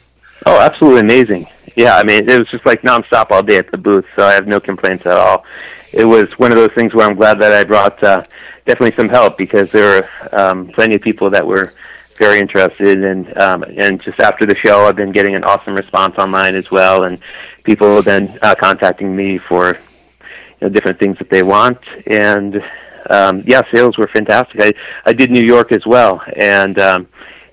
Oh, 0.46 0.58
absolutely 0.60 1.00
amazing. 1.00 1.46
Yeah, 1.76 1.96
I 1.96 2.02
mean, 2.02 2.28
it 2.28 2.38
was 2.38 2.48
just 2.48 2.66
like 2.66 2.82
nonstop 2.82 3.30
all 3.30 3.42
day 3.42 3.56
at 3.56 3.70
the 3.70 3.76
booth, 3.76 4.04
so 4.16 4.24
I 4.24 4.32
have 4.32 4.46
no 4.46 4.58
complaints 4.58 5.06
at 5.06 5.16
all. 5.16 5.44
It 5.92 6.04
was 6.04 6.36
one 6.38 6.50
of 6.50 6.56
those 6.56 6.72
things 6.74 6.94
where 6.94 7.06
I'm 7.06 7.16
glad 7.16 7.40
that 7.40 7.52
I 7.52 7.64
brought 7.64 8.02
uh, 8.02 8.24
definitely 8.66 8.96
some 8.96 9.08
help 9.08 9.38
because 9.38 9.70
there 9.70 10.02
were 10.02 10.38
um, 10.38 10.68
plenty 10.68 10.96
of 10.96 11.02
people 11.02 11.30
that 11.30 11.46
were 11.46 11.74
very 12.18 12.40
interested, 12.40 13.04
and 13.04 13.36
um, 13.38 13.62
and 13.62 14.02
just 14.02 14.18
after 14.20 14.44
the 14.44 14.56
show, 14.56 14.86
I've 14.86 14.96
been 14.96 15.12
getting 15.12 15.34
an 15.34 15.44
awesome 15.44 15.74
response 15.74 16.16
online 16.18 16.54
as 16.56 16.70
well, 16.70 17.04
and 17.04 17.18
people 17.62 17.94
have 17.94 18.04
been 18.04 18.36
uh, 18.42 18.54
contacting 18.56 19.14
me 19.14 19.38
for 19.38 19.78
know, 20.62 20.68
different 20.68 20.98
things 20.98 21.18
that 21.18 21.30
they 21.30 21.42
want, 21.42 21.78
and 22.06 22.62
um, 23.10 23.42
yeah, 23.46 23.62
sales 23.72 23.96
were 23.96 24.08
fantastic. 24.08 24.60
I 24.60 24.72
I 25.06 25.12
did 25.12 25.30
New 25.30 25.46
York 25.46 25.72
as 25.72 25.84
well, 25.86 26.22
and 26.36 26.78
um, 26.78 27.08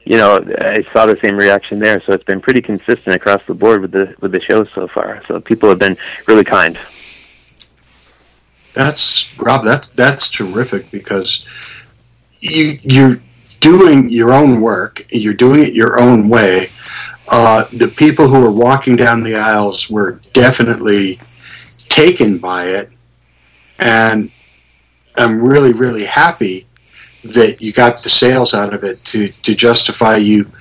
you 0.06 0.18
know 0.18 0.36
I 0.62 0.84
saw 0.94 1.06
the 1.06 1.18
same 1.24 1.38
reaction 1.38 1.80
there. 1.80 2.02
So 2.06 2.14
it's 2.14 2.24
been 2.24 2.42
pretty 2.42 2.62
consistent 2.62 3.16
across 3.16 3.42
the 3.48 3.54
board 3.54 3.82
with 3.82 3.92
the 3.92 4.16
with 4.22 4.32
the 4.32 4.42
shows 4.42 4.68
so 4.76 4.88
far. 4.88 5.22
So 5.28 5.40
people 5.40 5.70
have 5.70 5.80
been 5.80 5.98
really 6.28 6.44
kind. 6.44 6.78
That's 8.74 9.38
Rob. 9.40 9.64
That's 9.64 9.90
that's 9.90 10.30
terrific 10.30 10.92
because 10.92 11.46
you 12.42 12.80
you're 12.84 13.22
doing 13.62 14.10
your 14.10 14.34
own 14.34 14.62
work. 14.62 15.06
You're 15.10 15.34
doing 15.34 15.64
it 15.64 15.74
your 15.74 16.00
own 16.00 16.30
way. 16.30 16.70
Uh, 17.28 17.66
the 17.74 17.88
people 17.88 18.28
who 18.28 18.40
were 18.40 18.52
walking 18.52 18.96
down 18.96 19.24
the 19.24 19.36
aisles 19.36 19.90
were 19.90 20.22
definitely 20.34 21.20
taken 21.90 22.38
by 22.38 22.66
it, 22.66 22.92
and 23.80 24.32
I'm 25.16 25.42
really 25.42 25.74
really 25.74 26.06
happy 26.06 26.68
that 27.24 27.60
you 27.60 27.74
got 27.74 28.04
the 28.04 28.10
sales 28.10 28.54
out 28.54 28.74
of 28.74 28.84
it 28.84 29.04
to 29.06 29.30
to 29.30 29.56
justify 29.56 30.16
you 30.16 30.52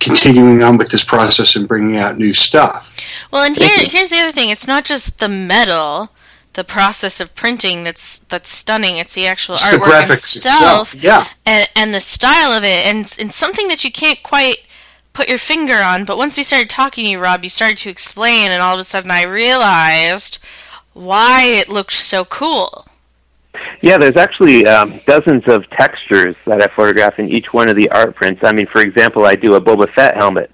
continuing 0.00 0.62
on 0.62 0.78
with 0.78 0.88
this 0.88 1.04
process 1.04 1.54
and 1.54 1.68
bringing 1.68 1.96
out 1.96 2.16
new 2.18 2.32
stuff. 2.32 2.90
Well, 3.30 3.44
and 3.44 3.56
here, 3.56 3.76
here's 3.80 4.10
the 4.10 4.18
other 4.18 4.32
thing: 4.32 4.48
it's 4.48 4.66
not 4.66 4.84
just 4.84 5.18
the 5.18 5.28
metal, 5.28 6.10
the 6.54 6.64
process 6.64 7.20
of 7.20 7.34
printing 7.34 7.84
that's 7.84 8.18
that's 8.18 8.48
stunning. 8.48 8.96
It's 8.96 9.14
the 9.14 9.26
actual 9.26 9.56
It's 9.56 9.70
the 9.70 9.78
artwork 9.78 10.04
graphics 10.04 10.38
stuff, 10.40 10.94
itself, 10.94 10.94
yeah. 10.94 11.28
and 11.44 11.68
and 11.76 11.92
the 11.92 12.00
style 12.00 12.52
of 12.52 12.64
it, 12.64 12.86
and 12.86 13.14
and 13.18 13.32
something 13.32 13.68
that 13.68 13.84
you 13.84 13.92
can't 13.92 14.22
quite 14.22 14.58
put 15.12 15.28
your 15.28 15.38
finger 15.38 15.76
on. 15.76 16.04
But 16.04 16.16
once 16.16 16.36
we 16.36 16.42
started 16.42 16.70
talking 16.70 17.04
to 17.04 17.10
you, 17.10 17.18
Rob, 17.18 17.42
you 17.44 17.50
started 17.50 17.78
to 17.78 17.90
explain, 17.90 18.50
and 18.50 18.62
all 18.62 18.74
of 18.74 18.80
a 18.80 18.84
sudden, 18.84 19.10
I 19.10 19.24
realized 19.24 20.38
why 20.94 21.44
it 21.44 21.68
looked 21.68 21.92
so 21.92 22.24
cool. 22.24 22.86
Yeah, 23.82 23.98
there's 23.98 24.16
actually 24.16 24.66
um, 24.66 24.94
dozens 25.06 25.46
of 25.46 25.68
textures 25.70 26.36
that 26.46 26.62
I 26.62 26.66
photograph 26.66 27.18
in 27.18 27.28
each 27.28 27.52
one 27.52 27.68
of 27.68 27.76
the 27.76 27.90
art 27.90 28.14
prints. 28.14 28.42
I 28.42 28.52
mean, 28.52 28.66
for 28.66 28.80
example, 28.80 29.26
I 29.26 29.36
do 29.36 29.54
a 29.54 29.60
Boba 29.60 29.88
Fett 29.88 30.16
helmet, 30.16 30.50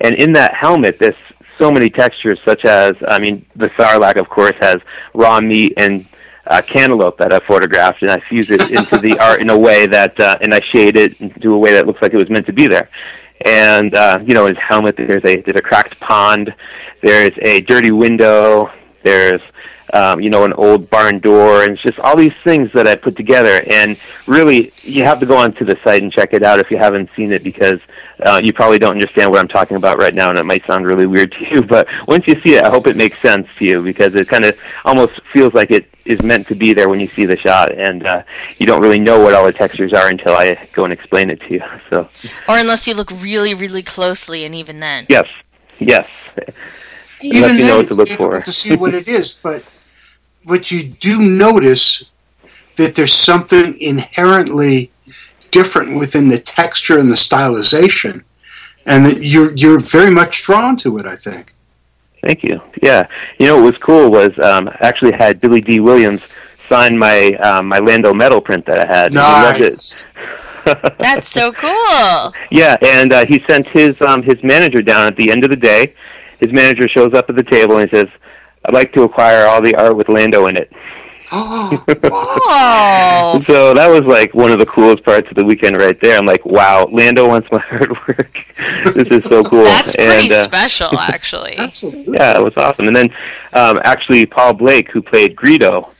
and 0.00 0.14
in 0.14 0.32
that 0.34 0.54
helmet, 0.54 0.98
there's 0.98 1.16
so 1.58 1.72
many 1.72 1.90
textures, 1.90 2.38
such 2.44 2.64
as, 2.64 2.94
I 3.06 3.18
mean, 3.18 3.44
the 3.56 3.68
Sarlacc, 3.70 4.20
of 4.20 4.28
course, 4.28 4.54
has 4.60 4.76
raw 5.12 5.40
meat 5.40 5.74
and 5.76 6.06
uh, 6.46 6.62
cantaloupe 6.62 7.18
that 7.18 7.32
I 7.32 7.40
photographed, 7.40 8.02
and 8.02 8.10
I 8.10 8.20
fuse 8.28 8.50
it 8.50 8.70
into 8.70 8.98
the 8.98 9.18
art 9.20 9.40
in 9.40 9.50
a 9.50 9.58
way 9.58 9.86
that, 9.86 10.18
uh, 10.20 10.38
and 10.40 10.54
I 10.54 10.60
shade 10.60 10.96
it 10.96 11.20
into 11.20 11.54
a 11.54 11.58
way 11.58 11.72
that 11.72 11.86
looks 11.86 12.00
like 12.00 12.14
it 12.14 12.18
was 12.18 12.30
meant 12.30 12.46
to 12.46 12.52
be 12.52 12.66
there. 12.66 12.88
And 13.44 13.94
uh, 13.94 14.20
you 14.24 14.34
know, 14.34 14.46
his 14.46 14.56
helmet, 14.56 14.96
there's 14.96 15.24
a 15.24 15.40
there's 15.40 15.56
a 15.56 15.62
cracked 15.62 16.00
pond, 16.00 16.52
there's 17.02 17.32
a 17.42 17.60
dirty 17.60 17.92
window, 17.92 18.72
there's 19.04 19.40
um, 19.92 20.20
you 20.20 20.30
know, 20.30 20.44
an 20.44 20.52
old 20.54 20.90
barn 20.90 21.18
door, 21.20 21.62
and 21.64 21.72
it's 21.74 21.82
just 21.82 21.98
all 22.00 22.16
these 22.16 22.34
things 22.34 22.70
that 22.72 22.86
I 22.86 22.94
put 22.96 23.16
together. 23.16 23.62
And 23.68 23.98
really, 24.26 24.72
you 24.82 25.04
have 25.04 25.20
to 25.20 25.26
go 25.26 25.36
onto 25.36 25.64
the 25.64 25.78
site 25.84 26.02
and 26.02 26.12
check 26.12 26.32
it 26.32 26.42
out 26.42 26.58
if 26.60 26.70
you 26.70 26.76
haven't 26.78 27.10
seen 27.16 27.32
it, 27.32 27.42
because 27.42 27.80
uh, 28.24 28.40
you 28.42 28.52
probably 28.52 28.78
don't 28.78 28.92
understand 28.92 29.30
what 29.30 29.40
I'm 29.40 29.48
talking 29.48 29.76
about 29.76 29.98
right 29.98 30.14
now, 30.14 30.30
and 30.30 30.38
it 30.38 30.44
might 30.44 30.64
sound 30.66 30.86
really 30.86 31.06
weird 31.06 31.32
to 31.38 31.44
you. 31.50 31.62
But 31.62 31.86
once 32.06 32.24
you 32.26 32.34
see 32.42 32.54
it, 32.56 32.64
I 32.64 32.70
hope 32.70 32.86
it 32.86 32.96
makes 32.96 33.18
sense 33.20 33.46
to 33.58 33.64
you, 33.64 33.82
because 33.82 34.14
it 34.14 34.28
kind 34.28 34.44
of 34.44 34.58
almost 34.84 35.12
feels 35.32 35.54
like 35.54 35.70
it 35.70 35.86
is 36.04 36.22
meant 36.22 36.46
to 36.48 36.54
be 36.54 36.72
there 36.72 36.88
when 36.88 37.00
you 37.00 37.06
see 37.06 37.26
the 37.26 37.36
shot, 37.36 37.70
and 37.72 38.06
uh, 38.06 38.22
you 38.58 38.66
don't 38.66 38.80
really 38.80 38.98
know 38.98 39.18
what 39.20 39.34
all 39.34 39.44
the 39.44 39.52
textures 39.52 39.92
are 39.92 40.08
until 40.08 40.32
I 40.34 40.68
go 40.72 40.84
and 40.84 40.92
explain 40.92 41.30
it 41.30 41.40
to 41.42 41.52
you. 41.54 41.62
So, 41.90 42.00
Or 42.48 42.56
unless 42.58 42.86
you 42.86 42.94
look 42.94 43.10
really, 43.22 43.54
really 43.54 43.82
closely, 43.82 44.44
and 44.44 44.54
even 44.54 44.80
then. 44.80 45.06
yes, 45.08 45.26
yes. 45.78 46.06
Even 47.20 47.44
Unless 47.44 47.52
you 47.54 47.58
know 47.60 47.66
then, 47.66 47.76
what 47.76 47.82
to 47.82 47.88
it's 47.88 47.96
look 47.98 48.08
difficult 48.08 48.32
for. 48.36 48.42
to 48.42 48.52
see 48.52 48.76
what 48.76 48.94
it 48.94 49.08
is, 49.08 49.32
but 49.42 49.64
but 50.48 50.70
you 50.70 50.82
do 50.82 51.18
notice 51.20 52.04
that 52.76 52.94
there's 52.94 53.12
something 53.12 53.78
inherently 53.80 54.90
different 55.50 55.98
within 55.98 56.28
the 56.28 56.38
texture 56.38 56.98
and 56.98 57.10
the 57.10 57.16
stylization, 57.16 58.24
and 58.86 59.04
that 59.06 59.22
you're 59.22 59.54
you're 59.54 59.78
very 59.78 60.10
much 60.10 60.42
drawn 60.42 60.76
to 60.78 60.98
it. 60.98 61.06
I 61.06 61.16
think. 61.16 61.54
Thank 62.26 62.42
you. 62.42 62.60
Yeah, 62.82 63.06
you 63.38 63.46
know 63.46 63.56
what 63.56 63.64
was 63.64 63.78
cool 63.78 64.10
was 64.10 64.36
um, 64.40 64.68
I 64.68 64.76
actually 64.80 65.12
had 65.12 65.40
Billy 65.40 65.60
Dee 65.60 65.80
Williams 65.80 66.22
sign 66.68 66.98
my 66.98 67.32
um, 67.34 67.66
my 67.66 67.78
Lando 67.78 68.12
metal 68.14 68.40
print 68.40 68.66
that 68.66 68.84
I 68.84 68.86
had. 68.86 69.12
Nice. 69.12 70.00
it. 70.00 70.06
That's 70.98 71.28
so 71.28 71.52
cool. 71.52 72.32
Yeah, 72.50 72.76
and 72.82 73.12
uh, 73.12 73.24
he 73.24 73.42
sent 73.46 73.66
his 73.68 74.00
um, 74.02 74.22
his 74.22 74.42
manager 74.42 74.82
down 74.82 75.06
at 75.06 75.16
the 75.16 75.30
end 75.30 75.44
of 75.44 75.50
the 75.50 75.56
day. 75.56 75.94
His 76.40 76.52
manager 76.52 76.88
shows 76.88 77.14
up 77.14 77.28
at 77.28 77.36
the 77.36 77.42
table 77.42 77.78
and 77.78 77.90
he 77.90 77.96
says, 77.96 78.08
"I'd 78.68 78.74
like 78.74 78.92
to 78.92 79.02
acquire 79.02 79.46
all 79.46 79.60
the 79.60 79.74
art 79.74 79.96
with 79.96 80.08
Lando 80.08 80.46
in 80.46 80.56
it." 80.56 80.70
Oh. 81.30 83.40
So 83.46 83.74
that 83.74 83.88
was 83.88 84.02
like 84.02 84.34
one 84.34 84.50
of 84.50 84.58
the 84.58 84.66
coolest 84.66 85.04
parts 85.04 85.28
of 85.28 85.36
the 85.36 85.44
weekend 85.44 85.76
right 85.76 85.98
there. 86.00 86.18
I'm 86.18 86.26
like, 86.26 86.44
"Wow, 86.44 86.88
Lando 86.90 87.28
wants 87.28 87.48
my 87.52 87.58
artwork. 87.70 88.94
this 88.94 89.10
is 89.10 89.24
so 89.24 89.44
cool." 89.50 89.64
That's 89.64 89.94
pretty 89.94 90.24
and, 90.24 90.32
uh, 90.32 90.42
special, 90.42 90.98
actually. 90.98 91.56
Absolutely. 91.58 92.14
yeah, 92.14 92.38
it 92.38 92.42
was 92.42 92.56
awesome. 92.56 92.86
And 92.86 92.96
then 92.96 93.10
um, 93.52 93.78
actually, 93.84 94.26
Paul 94.26 94.54
Blake, 94.54 94.90
who 94.90 95.02
played 95.02 95.36
Greedo, 95.36 95.92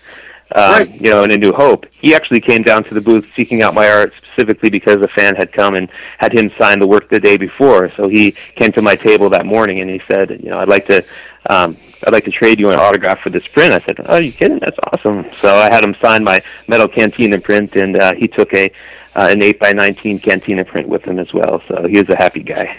uh, 0.52 0.84
you 0.94 1.10
know, 1.10 1.24
in 1.24 1.30
A 1.30 1.36
New 1.36 1.52
Hope, 1.52 1.86
he 1.90 2.14
actually 2.14 2.40
came 2.40 2.62
down 2.62 2.84
to 2.84 2.94
the 2.94 3.00
booth 3.00 3.26
seeking 3.36 3.62
out 3.62 3.74
my 3.74 3.88
art 3.88 4.12
specifically 4.38 4.70
because 4.70 4.96
a 5.02 5.08
fan 5.08 5.34
had 5.36 5.52
come 5.52 5.74
and 5.74 5.88
had 6.18 6.32
him 6.32 6.50
sign 6.58 6.78
the 6.78 6.86
work 6.86 7.08
the 7.08 7.18
day 7.18 7.36
before. 7.36 7.90
So 7.96 8.08
he 8.08 8.32
came 8.56 8.72
to 8.72 8.82
my 8.82 8.94
table 8.94 9.28
that 9.30 9.46
morning 9.46 9.80
and 9.80 9.90
he 9.90 10.00
said, 10.10 10.30
you 10.42 10.50
know, 10.50 10.58
I'd 10.58 10.68
like 10.68 10.86
to, 10.86 11.04
um, 11.50 11.76
I'd 12.06 12.12
like 12.12 12.24
to 12.24 12.30
trade 12.30 12.60
you 12.60 12.70
an 12.70 12.78
autograph 12.78 13.20
for 13.20 13.30
this 13.30 13.46
print. 13.48 13.72
I 13.72 13.80
said, 13.80 13.96
Oh, 14.00 14.14
are 14.14 14.20
you 14.20 14.32
kidding? 14.32 14.58
That's 14.60 14.78
awesome. 14.92 15.26
So 15.40 15.56
I 15.56 15.68
had 15.70 15.84
him 15.84 15.96
sign 16.00 16.22
my 16.22 16.42
metal 16.68 16.88
cantina 16.88 17.40
print, 17.40 17.74
and 17.74 17.96
uh, 17.96 18.12
he 18.14 18.28
took 18.28 18.52
a 18.54 18.70
uh, 19.16 19.28
an 19.30 19.42
eight 19.42 19.58
by 19.58 19.72
nineteen 19.72 20.20
cantina 20.20 20.64
print 20.64 20.88
with 20.88 21.02
him 21.02 21.18
as 21.18 21.32
well. 21.32 21.60
So 21.66 21.84
he 21.88 21.98
was 21.98 22.08
a 22.08 22.16
happy 22.16 22.42
guy. 22.42 22.76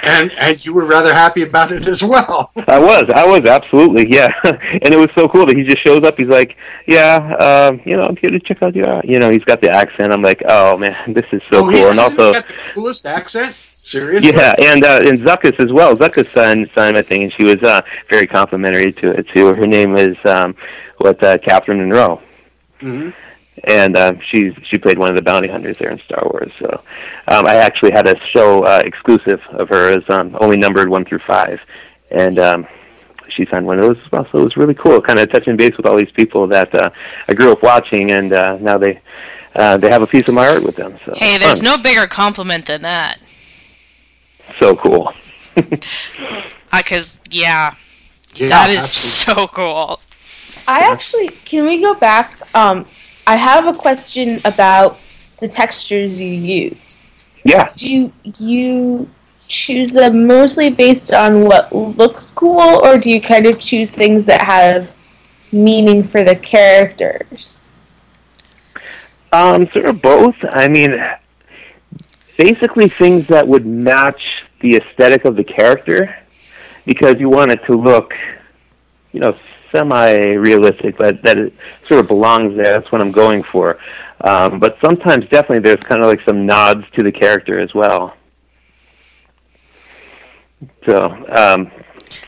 And 0.06 0.32
and 0.32 0.64
you 0.64 0.74
were 0.74 0.84
rather 0.84 1.12
happy 1.12 1.42
about 1.42 1.72
it 1.72 1.86
as 1.86 2.02
well. 2.02 2.52
I 2.68 2.78
was, 2.78 3.04
I 3.14 3.26
was 3.26 3.46
absolutely, 3.46 4.12
yeah. 4.12 4.28
and 4.44 4.92
it 4.92 4.98
was 4.98 5.08
so 5.16 5.28
cool 5.28 5.46
that 5.46 5.56
he 5.56 5.64
just 5.64 5.82
shows 5.82 6.04
up. 6.04 6.16
He's 6.16 6.28
like, 6.28 6.56
"Yeah, 6.86 7.16
um, 7.36 7.80
you 7.84 7.96
know, 7.96 8.04
I'm 8.04 8.16
here 8.16 8.30
to 8.30 8.40
check 8.40 8.62
out 8.62 8.74
your, 8.74 9.00
you 9.04 9.18
know." 9.18 9.30
He's 9.30 9.44
got 9.44 9.60
the 9.60 9.70
accent. 9.70 10.12
I'm 10.12 10.22
like, 10.22 10.42
"Oh 10.48 10.76
man, 10.76 10.96
this 11.12 11.26
is 11.32 11.42
so 11.50 11.64
oh, 11.64 11.68
he 11.68 11.78
cool." 11.78 11.90
And 11.90 11.98
hasn't 11.98 12.20
also, 12.20 12.32
got 12.32 12.48
the 12.48 12.54
coolest 12.72 13.06
accent. 13.06 13.54
Seriously. 13.80 14.32
yeah, 14.32 14.54
and 14.58 14.84
uh, 14.84 15.00
and 15.02 15.18
Zuckuss 15.20 15.58
as 15.62 15.70
well. 15.70 15.94
Zuckuss 15.94 16.32
signed 16.34 16.70
signed 16.74 16.96
my 16.96 17.02
thing, 17.02 17.24
and 17.24 17.32
she 17.34 17.44
was 17.44 17.62
uh, 17.62 17.82
very 18.08 18.26
complimentary 18.26 18.92
to 18.92 19.10
it 19.10 19.26
too. 19.34 19.54
Her 19.54 19.66
name 19.66 19.96
is 19.96 20.16
um, 20.24 20.56
what 20.98 21.22
uh, 21.22 21.38
Catherine 21.38 21.78
Monroe. 21.78 22.22
hmm 22.80 23.10
and 23.62 23.96
uh, 23.96 24.14
she's 24.30 24.52
she 24.64 24.78
played 24.78 24.98
one 24.98 25.08
of 25.08 25.14
the 25.16 25.22
bounty 25.22 25.48
hunters 25.48 25.78
there 25.78 25.90
in 25.90 25.98
Star 26.00 26.22
Wars. 26.30 26.50
So 26.58 26.82
um, 27.28 27.46
I 27.46 27.54
actually 27.56 27.92
had 27.92 28.06
a 28.08 28.18
show 28.26 28.62
uh, 28.64 28.80
exclusive 28.84 29.40
of 29.50 29.68
her 29.68 29.90
as 29.90 30.02
um, 30.10 30.36
only 30.40 30.56
numbered 30.56 30.88
one 30.88 31.04
through 31.04 31.20
five, 31.20 31.60
and 32.10 32.38
um, 32.38 32.66
she 33.28 33.46
signed 33.46 33.66
one 33.66 33.78
of 33.78 33.84
those 33.86 33.98
as 34.04 34.12
well. 34.12 34.26
So 34.30 34.38
it 34.38 34.42
was 34.42 34.56
really 34.56 34.74
cool, 34.74 35.00
kind 35.00 35.18
of 35.18 35.30
touching 35.30 35.56
base 35.56 35.76
with 35.76 35.86
all 35.86 35.96
these 35.96 36.10
people 36.12 36.46
that 36.48 36.74
uh, 36.74 36.90
I 37.28 37.34
grew 37.34 37.52
up 37.52 37.62
watching, 37.62 38.10
and 38.10 38.32
uh, 38.32 38.58
now 38.60 38.76
they 38.78 39.00
uh, 39.54 39.76
they 39.76 39.88
have 39.88 40.02
a 40.02 40.06
piece 40.06 40.26
of 40.28 40.34
my 40.34 40.48
art 40.48 40.62
with 40.64 40.74
them. 40.76 40.98
So 41.06 41.12
Hey, 41.16 41.38
there's 41.38 41.60
fun. 41.62 41.76
no 41.76 41.82
bigger 41.82 42.06
compliment 42.08 42.66
than 42.66 42.82
that. 42.82 43.18
so 44.58 44.74
cool. 44.76 45.12
Because, 46.76 47.20
yeah, 47.30 47.74
Yeah, 48.34 48.48
that 48.48 48.70
is 48.70 48.78
absolutely. 48.82 49.42
so 49.42 49.46
cool. 49.46 50.00
I 50.66 50.80
actually 50.90 51.28
can 51.28 51.64
we 51.66 51.80
go 51.80 51.94
back? 51.94 52.40
Um, 52.54 52.86
I 53.26 53.36
have 53.36 53.66
a 53.66 53.72
question 53.72 54.38
about 54.44 54.98
the 55.40 55.48
textures 55.48 56.20
you 56.20 56.28
use. 56.28 56.98
Yeah. 57.44 57.72
Do 57.74 57.90
you 57.90 58.12
you 58.38 59.10
choose 59.46 59.92
them 59.92 60.26
mostly 60.26 60.70
based 60.70 61.12
on 61.12 61.44
what 61.44 61.72
looks 61.72 62.30
cool, 62.30 62.80
or 62.84 62.98
do 62.98 63.10
you 63.10 63.20
kind 63.20 63.46
of 63.46 63.58
choose 63.58 63.90
things 63.90 64.26
that 64.26 64.42
have 64.42 64.90
meaning 65.52 66.02
for 66.02 66.24
the 66.24 66.36
characters? 66.36 67.68
Um, 69.32 69.66
sort 69.68 69.86
of 69.86 70.00
both. 70.00 70.36
I 70.52 70.68
mean, 70.68 70.96
basically 72.38 72.88
things 72.88 73.26
that 73.26 73.46
would 73.46 73.66
match 73.66 74.44
the 74.60 74.76
aesthetic 74.76 75.24
of 75.24 75.36
the 75.36 75.44
character, 75.44 76.16
because 76.86 77.16
you 77.18 77.28
want 77.28 77.50
it 77.50 77.60
to 77.66 77.72
look, 77.72 78.14
you 79.12 79.20
know, 79.20 79.36
semi-realistic, 79.74 80.96
but 80.98 81.22
that 81.22 81.36
it 81.38 81.52
sort 81.88 82.00
of 82.00 82.08
belongs 82.08 82.56
there. 82.56 82.72
That's 82.78 82.92
what 82.92 83.00
I'm 83.00 83.12
going 83.12 83.42
for. 83.42 83.78
Um, 84.20 84.58
but 84.58 84.76
sometimes, 84.82 85.24
definitely, 85.28 85.58
there's 85.60 85.80
kind 85.84 86.00
of 86.02 86.08
like 86.08 86.20
some 86.24 86.46
nods 86.46 86.84
to 86.92 87.02
the 87.02 87.12
character 87.12 87.58
as 87.58 87.74
well. 87.74 88.14
So, 90.86 90.96
um, 91.36 91.70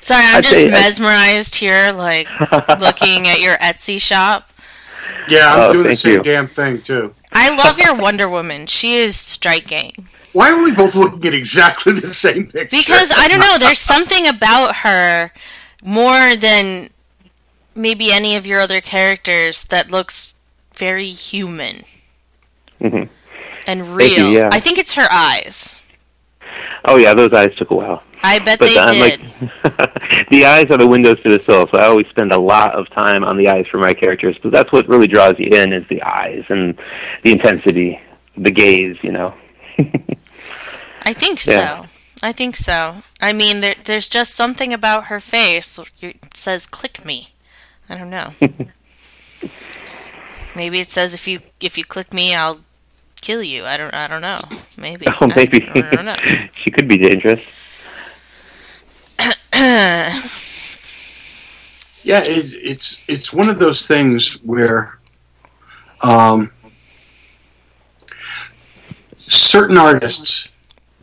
Sorry, 0.01 0.23
I'm 0.25 0.37
I'd 0.39 0.45
just 0.45 0.57
say- 0.57 0.71
mesmerized 0.71 1.55
here, 1.57 1.93
like 1.93 2.29
looking 2.81 3.29
at 3.29 3.41
your 3.41 3.57
Etsy 3.59 4.01
shop. 4.01 4.51
Yeah, 5.29 5.53
I'm 5.55 5.61
Oh, 5.61 5.73
doing 5.73 5.87
the 5.89 5.95
same 5.95 6.13
you. 6.15 6.23
damn 6.23 6.49
thing 6.49 6.83
too. 6.83 7.15
I 7.33 7.55
love 7.55 7.79
your 7.79 7.95
Wonder 8.03 8.29
Woman. 8.29 8.67
She 8.67 8.97
is 8.97 9.17
striking. 9.17 9.93
Why 10.33 10.51
are 10.53 10.63
we 10.63 10.73
both 10.73 10.95
looking 10.95 11.25
at 11.27 11.35
exactly 11.35 11.95
the 11.95 12.09
same 12.13 12.47
picture? 12.51 12.77
Because 12.77 13.13
I 13.17 13.27
don't 13.29 13.41
know, 13.41 13.57
there's 13.59 13.79
something 13.95 14.27
about 14.27 14.77
her 14.77 15.33
more 15.83 16.37
than 16.37 16.91
maybe 17.77 18.13
any 18.13 18.37
of 18.37 18.47
your 18.47 18.61
other 18.61 18.81
characters 18.81 19.65
that 19.67 19.91
looks 19.91 20.35
very 20.75 21.09
human 21.11 21.85
mhm. 22.81 23.09
and 23.67 23.89
real. 23.97 24.31
you, 24.31 24.39
yeah. 24.39 24.49
I 24.53 24.61
think 24.61 24.79
it's 24.79 24.95
her 24.95 25.07
eyes. 25.11 25.85
oh 26.87 26.97
yeah, 26.97 27.15
those 27.15 27.33
eyes 27.33 27.55
took 27.57 27.71
a 27.71 27.75
while. 27.75 28.03
I 28.23 28.39
bet 28.41 28.59
But 28.59 28.69
they 28.71 28.79
I'm 28.79 28.95
did. 28.95 29.23
like, 29.63 30.29
the 30.31 30.45
eyes 30.47 30.65
are 30.71 30.79
the 30.79 30.87
windows 30.87 31.21
to 31.23 31.29
the 31.39 31.43
soul. 31.45 31.67
So 31.71 31.79
I 31.79 31.87
always 31.87 32.07
spend 32.09 32.33
a 32.33 32.39
lot 32.39 32.75
of 32.75 32.89
time 32.91 33.23
on 33.23 33.37
the 33.37 33.49
eyes 33.49 33.67
for 33.71 33.79
my 33.79 33.93
characters, 33.93 34.37
but 34.43 34.51
that's 34.53 34.73
what 34.73 34.89
really 34.89 35.07
draws 35.07 35.35
you 35.39 35.49
in 35.53 35.73
is 35.73 35.85
the 35.89 36.03
eyes 36.03 36.43
and 36.49 36.77
the 37.23 37.31
intensity, 37.33 38.01
the 38.37 38.51
gaze. 38.51 38.97
You 39.03 39.13
know. 39.13 39.35
I 41.03 41.13
think 41.13 41.45
Yeah. 41.47 41.83
so. 41.83 41.89
I 42.23 42.33
think 42.33 42.57
so. 42.57 42.97
I 43.21 43.33
mean, 43.33 43.61
there, 43.61 43.77
there's 43.85 44.09
just 44.09 44.35
something 44.35 44.73
about 44.73 45.05
her 45.05 45.21
face 45.21 45.79
it 46.01 46.17
says 46.35 46.67
"click 46.67 47.05
me." 47.05 47.29
I 47.89 47.97
don't 47.97 48.11
know. 48.11 48.33
maybe 50.57 50.81
it 50.81 50.89
says 50.89 51.15
if 51.15 51.29
you 51.29 51.41
if 51.61 51.79
you 51.79 51.85
click 51.85 52.13
me, 52.13 52.35
I'll 52.35 52.61
kill 53.21 53.43
you. 53.43 53.65
I 53.65 53.77
don't 53.77 53.95
I 53.95 54.07
don't 54.07 54.23
know. 54.23 54.41
Maybe. 54.77 55.07
Oh, 55.21 55.27
maybe 55.35 55.63
I, 55.75 55.79
I 55.79 55.91
don't 55.91 56.05
know. 56.05 56.15
she 56.53 56.71
could 56.71 56.89
be 56.89 56.97
dangerous. 56.97 57.41
Yeah, 62.03 62.23
it, 62.23 62.55
it's 62.63 63.03
it's 63.09 63.33
one 63.33 63.49
of 63.49 63.59
those 63.59 63.85
things 63.85 64.35
where 64.45 64.97
um, 66.05 66.53
certain 69.19 69.77
artists 69.77 70.49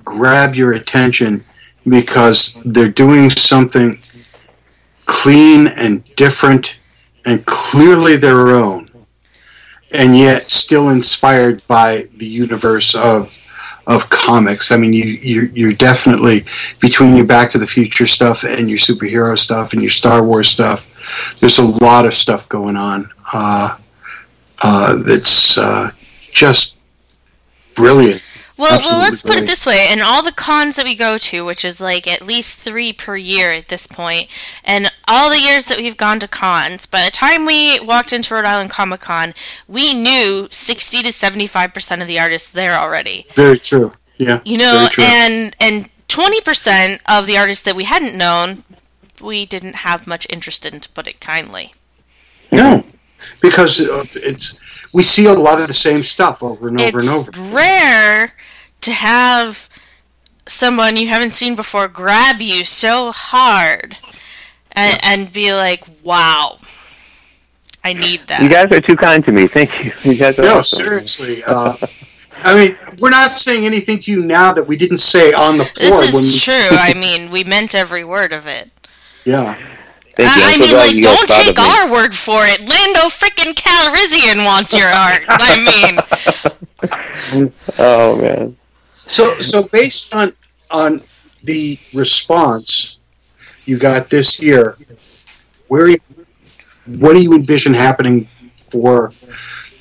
grab 0.06 0.56
your 0.56 0.72
attention 0.72 1.44
because 1.86 2.58
they're 2.64 2.88
doing 2.88 3.30
something 3.30 4.00
clean 5.24 5.68
and 5.68 6.04
different 6.16 6.76
and 7.24 7.46
clearly 7.46 8.18
their 8.18 8.50
own, 8.50 8.86
and 9.90 10.18
yet 10.18 10.52
still 10.52 10.90
inspired 10.90 11.66
by 11.66 12.10
the 12.18 12.26
universe 12.26 12.94
of 12.94 13.40
of 13.88 14.10
comics. 14.10 14.70
I 14.70 14.76
mean, 14.76 14.92
you 14.92 15.06
you're, 15.06 15.46
you're 15.46 15.74
definitely 15.74 16.44
between 16.82 17.16
your 17.16 17.26
Back 17.26 17.52
to 17.52 17.58
the 17.58 17.66
Future 17.66 18.06
stuff 18.06 18.44
and 18.44 18.70
your 18.70 18.78
superhero 18.78 19.38
stuff 19.40 19.72
and 19.72 19.82
your 19.82 19.92
Star 19.92 20.22
Wars 20.22 20.50
stuff. 20.50 20.90
There's 21.40 21.58
a 21.58 21.86
lot 21.86 22.06
of 22.06 22.14
stuff 22.14 22.50
going 22.50 22.76
on 22.76 23.10
uh, 23.32 23.78
uh, 24.62 24.98
that's 25.04 25.58
uh, 25.58 25.92
just 26.34 26.76
brilliant. 27.76 28.22
Well, 28.56 28.80
well, 28.82 29.00
let's 29.00 29.24
put 29.24 29.38
it 29.38 29.48
this 29.48 29.66
way: 29.66 29.88
and 29.90 30.02
all 30.02 30.22
the 30.22 30.32
cons 30.32 30.76
that 30.76 30.86
we 30.86 30.96
go 30.96 31.18
to, 31.18 31.44
which 31.44 31.66
is 31.66 31.82
like 31.82 32.08
at 32.08 32.22
least 32.22 32.60
three 32.60 32.94
per 32.94 33.16
year 33.18 33.52
at 33.52 33.68
this 33.70 33.88
point, 33.88 34.30
and 34.64 34.92
all 35.08 35.30
the 35.30 35.40
years 35.40 35.66
that 35.66 35.80
we've 35.80 35.98
gone 35.98 36.20
to 36.20 36.28
cons, 36.28 36.86
by 36.86 37.04
the 37.04 37.10
time 37.12 37.46
we 37.46 37.80
walked 37.80 38.14
into 38.14 38.34
Rhode 38.34 38.46
Island 38.46 38.70
Comic 38.70 39.02
Con, 39.02 39.34
we 39.68 39.94
knew 39.96 40.48
sixty 40.52 41.02
to 41.02 41.12
seventy-five 41.12 41.74
percent 41.74 42.02
of 42.04 42.08
the 42.08 42.20
artists 42.20 42.52
there 42.52 42.76
already. 42.76 43.26
Very 43.34 43.58
true. 43.58 43.94
Yeah, 44.18 44.42
You 44.46 44.60
know, 44.60 44.88
and 45.00 45.56
and 45.60 45.90
twenty 46.08 46.40
percent 46.40 47.02
of 47.10 47.26
the 47.26 47.38
artists 47.38 47.64
that 47.64 47.76
we 47.76 47.86
hadn't 47.86 48.16
known, 48.16 48.64
we 49.20 49.48
didn't 49.48 49.78
have 49.78 50.06
much 50.06 50.28
interest 50.30 50.66
in, 50.68 50.80
to 50.80 50.90
put 50.90 51.08
it 51.08 51.20
kindly. 51.20 51.74
no, 52.52 52.84
because 53.42 53.80
it's 53.80 54.56
we 54.94 55.04
see 55.04 55.26
a 55.26 55.34
lot 55.34 55.60
of 55.62 55.68
the 55.68 55.74
same 55.74 56.04
stuff 56.04 56.44
over 56.44 56.68
and 56.68 56.80
over 56.80 56.98
it's 56.98 57.08
and 57.08 57.16
over. 57.16 57.30
It's 57.30 57.40
rare 57.40 58.30
to 58.82 58.92
have 58.92 59.70
someone 60.48 60.98
you 60.98 61.08
haven't 61.08 61.32
seen 61.34 61.56
before 61.56 61.88
grab 61.88 62.42
you 62.42 62.64
so 62.66 63.12
hard 63.12 63.98
and, 64.72 65.00
and 65.04 65.32
be 65.34 65.54
like, 65.54 65.84
"Wow, 66.04 66.58
I 67.84 67.94
need 67.94 68.28
that." 68.28 68.42
You 68.42 68.50
guys 68.50 68.72
are 68.72 68.82
too 68.82 68.96
kind 68.96 69.24
to 69.26 69.32
me. 69.32 69.48
Thank 69.48 69.72
you. 69.84 69.92
You 70.12 70.18
guys 70.18 70.38
are 70.40 70.44
No, 70.44 70.60
awesome. 70.60 70.78
seriously. 70.78 71.44
Uh, 71.44 71.76
I 72.46 72.54
mean, 72.56 72.78
we're 73.00 73.10
not 73.10 73.32
saying 73.32 73.66
anything 73.66 74.00
to 74.02 74.12
you 74.12 74.22
now 74.22 74.52
that 74.54 74.68
we 74.68 74.76
didn't 74.76 74.98
say 74.98 75.32
on 75.34 75.58
the 75.58 75.66
floor. 75.66 76.02
this 76.02 76.14
when 76.14 76.24
is 76.24 76.34
we, 76.34 76.40
true. 76.40 76.78
I 76.78 76.94
mean, 76.94 77.32
we 77.32 77.44
meant 77.46 77.74
every 77.74 78.04
word 78.04 78.34
of 78.34 78.48
it. 78.48 78.70
Yeah. 79.26 79.58
Thank 80.16 80.36
you. 80.36 80.44
I, 80.44 80.54
I'm 80.54 80.62
I 80.62 80.66
so 80.66 80.74
mean, 80.74 80.78
like, 80.78 80.94
you 80.94 81.02
don't 81.04 81.28
take 81.28 81.50
of 81.50 81.58
me. 81.58 81.64
our 81.64 81.92
word 81.92 82.14
for 82.16 82.46
it. 82.46 82.60
Lando 82.62 83.10
freaking 83.10 83.54
Calrissian 83.54 84.46
wants 84.46 84.74
your 84.78 84.88
art. 84.88 85.24
I 85.28 85.58
mean, 85.66 87.52
Oh 87.80 88.16
man. 88.18 88.58
So, 89.08 89.42
so 89.42 89.64
based 89.64 90.14
on 90.14 90.34
on 90.70 91.02
the 91.44 91.78
response 91.94 92.98
you 93.66 93.78
got 93.78 94.10
this 94.10 94.42
year, 94.42 94.78
where 95.68 95.90
you, 95.90 95.98
what 96.86 97.14
do 97.14 97.22
you 97.22 97.34
envision 97.34 97.74
happening 97.74 98.28
for 98.70 99.14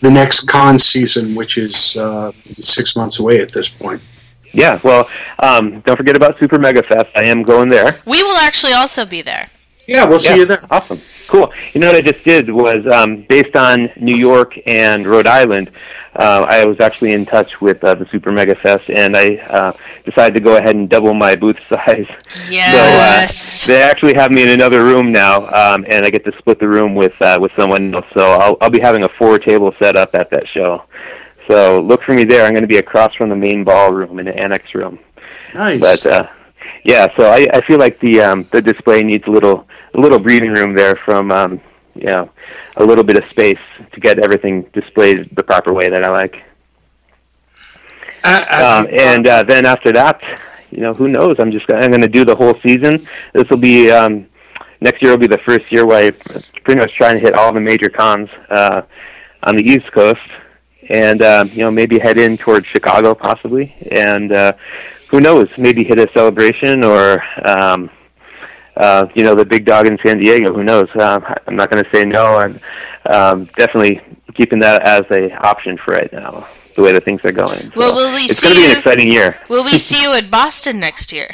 the 0.00 0.10
next 0.10 0.48
con 0.48 0.78
season, 0.78 1.34
which 1.34 1.58
is 1.58 1.96
uh, 1.96 2.30
six 2.52 2.94
months 2.96 3.18
away 3.18 3.40
at 3.40 3.52
this 3.52 3.68
point? 3.68 4.00
Yeah. 4.52 4.78
Well, 4.84 5.08
um, 5.38 5.80
don't 5.80 5.96
forget 5.96 6.14
about 6.16 6.38
Super 6.38 6.58
Mega 6.58 6.82
Fest. 6.82 7.08
I 7.16 7.24
am 7.24 7.42
going 7.42 7.68
there. 7.68 8.00
we 8.06 8.22
will 8.22 8.36
actually 8.36 8.72
also 8.72 9.04
be 9.04 9.22
there. 9.22 9.46
Yeah, 9.86 10.04
we'll 10.04 10.20
see 10.20 10.28
Yeah, 10.30 10.36
you 10.36 10.44
there. 10.44 10.60
Awesome. 10.70 11.00
Cool. 11.28 11.52
You 11.72 11.80
know 11.80 11.88
what 11.88 11.96
I 11.96 12.00
just 12.02 12.24
did 12.24 12.50
was 12.50 12.86
um, 12.92 13.24
based 13.28 13.56
on 13.56 13.90
New 13.96 14.16
York 14.16 14.54
and 14.66 15.06
Rhode 15.06 15.26
Island. 15.26 15.70
Uh, 16.14 16.44
I 16.46 16.66
was 16.66 16.78
actually 16.78 17.12
in 17.12 17.24
touch 17.24 17.60
with 17.62 17.82
uh, 17.82 17.94
the 17.94 18.06
Super 18.10 18.30
Mega 18.32 18.54
Fest, 18.56 18.90
and 18.90 19.16
I 19.16 19.36
uh, 19.48 19.72
decided 20.04 20.34
to 20.34 20.40
go 20.40 20.56
ahead 20.56 20.76
and 20.76 20.88
double 20.88 21.14
my 21.14 21.34
booth 21.34 21.58
size. 21.68 22.06
Yes. 22.50 23.62
So 23.62 23.72
uh, 23.72 23.74
they 23.74 23.82
actually 23.82 24.14
have 24.14 24.30
me 24.30 24.42
in 24.42 24.50
another 24.50 24.84
room 24.84 25.10
now, 25.10 25.46
um, 25.46 25.86
and 25.88 26.04
I 26.04 26.10
get 26.10 26.24
to 26.26 26.32
split 26.38 26.58
the 26.60 26.68
room 26.68 26.94
with 26.94 27.14
uh, 27.22 27.38
with 27.40 27.52
someone 27.56 27.94
else. 27.94 28.06
So 28.14 28.32
I'll 28.32 28.58
I'll 28.60 28.70
be 28.70 28.80
having 28.80 29.04
a 29.04 29.08
four 29.18 29.38
table 29.38 29.72
set 29.80 29.96
up 29.96 30.14
at 30.14 30.28
that 30.30 30.46
show. 30.48 30.84
So 31.48 31.80
look 31.80 32.02
for 32.02 32.12
me 32.12 32.24
there. 32.24 32.44
I'm 32.44 32.52
going 32.52 32.62
to 32.62 32.68
be 32.68 32.76
across 32.78 33.14
from 33.14 33.30
the 33.30 33.36
main 33.36 33.64
ballroom 33.64 34.18
in 34.18 34.26
the 34.26 34.36
annex 34.36 34.74
room. 34.74 34.98
Nice. 35.54 35.80
But 35.80 36.06
uh, 36.06 36.28
yeah, 36.84 37.08
so 37.16 37.26
I, 37.30 37.46
I 37.52 37.60
feel 37.66 37.78
like 37.78 38.00
the 38.00 38.20
um, 38.20 38.48
the 38.52 38.60
display 38.62 39.02
needs 39.02 39.24
a 39.26 39.30
little 39.30 39.66
a 39.94 40.00
little 40.00 40.18
breathing 40.18 40.52
room 40.52 40.74
there 40.74 40.96
from 41.04 41.30
um, 41.30 41.60
you 41.94 42.06
know 42.06 42.30
a 42.76 42.84
little 42.84 43.04
bit 43.04 43.16
of 43.16 43.24
space 43.26 43.60
to 43.92 44.00
get 44.00 44.18
everything 44.18 44.62
displayed 44.72 45.28
the 45.36 45.42
proper 45.42 45.72
way 45.72 45.88
that 45.88 46.02
I 46.04 46.10
like. 46.10 46.42
Uh, 48.24 48.44
Um, 48.84 48.86
and 48.92 49.26
uh, 49.26 49.42
then 49.42 49.66
after 49.66 49.92
that, 49.92 50.22
you 50.70 50.80
know, 50.80 50.94
who 50.94 51.08
knows? 51.08 51.36
I'm 51.38 51.50
just 51.52 51.66
gonna, 51.66 51.82
I'm 51.82 51.90
going 51.90 52.00
to 52.02 52.08
do 52.08 52.24
the 52.24 52.34
whole 52.36 52.54
season. 52.66 53.06
This 53.32 53.48
will 53.50 53.58
be 53.58 53.90
um, 53.90 54.26
next 54.80 55.02
year. 55.02 55.10
Will 55.12 55.18
be 55.18 55.26
the 55.26 55.38
first 55.38 55.70
year 55.70 55.84
where 55.86 56.06
I 56.06 56.10
pretty 56.64 56.80
much 56.80 56.94
trying 56.94 57.14
to 57.16 57.20
hit 57.20 57.34
all 57.34 57.52
the 57.52 57.60
major 57.60 57.88
cons 57.90 58.28
uh, 58.50 58.82
on 59.42 59.56
the 59.56 59.62
East 59.62 59.90
Coast, 59.92 60.20
and 60.88 61.20
um, 61.20 61.48
you 61.52 61.58
know 61.58 61.70
maybe 61.70 61.98
head 61.98 62.16
in 62.16 62.36
towards 62.36 62.66
Chicago 62.66 63.14
possibly, 63.14 63.74
and 63.90 64.32
uh, 64.32 64.52
who 65.12 65.20
knows? 65.20 65.56
Maybe 65.56 65.84
hit 65.84 65.98
a 66.00 66.10
celebration 66.12 66.84
or. 66.84 67.22
Um, 67.48 67.88
uh, 68.74 69.06
you 69.14 69.22
know 69.22 69.34
the 69.34 69.44
big 69.44 69.66
dog 69.66 69.86
in 69.86 69.98
San 70.02 70.16
Diego. 70.18 70.52
Who 70.54 70.64
knows? 70.64 70.88
Um, 70.98 71.22
I'm 71.46 71.56
not 71.56 71.70
going 71.70 71.84
to 71.84 71.90
say 71.94 72.06
no. 72.06 72.24
I'm 72.24 72.58
um, 73.04 73.44
definitely 73.54 74.00
keeping 74.34 74.58
that 74.60 74.80
as 74.82 75.02
a 75.10 75.30
option 75.46 75.76
for 75.76 75.92
right 75.92 76.10
now. 76.10 76.46
The 76.74 76.80
way 76.80 76.92
that 76.92 77.04
things 77.04 77.22
are 77.24 77.32
going. 77.32 77.70
Well, 77.76 77.94
will 77.94 78.14
we 78.14 78.22
it's 78.22 78.40
going 78.40 78.54
to 78.54 78.60
be 78.62 78.70
an 78.72 78.78
exciting 78.78 79.12
year. 79.12 79.38
Will 79.50 79.62
we 79.62 79.76
see 79.76 80.00
you 80.04 80.14
at 80.14 80.30
Boston 80.30 80.80
next 80.80 81.12
year? 81.12 81.28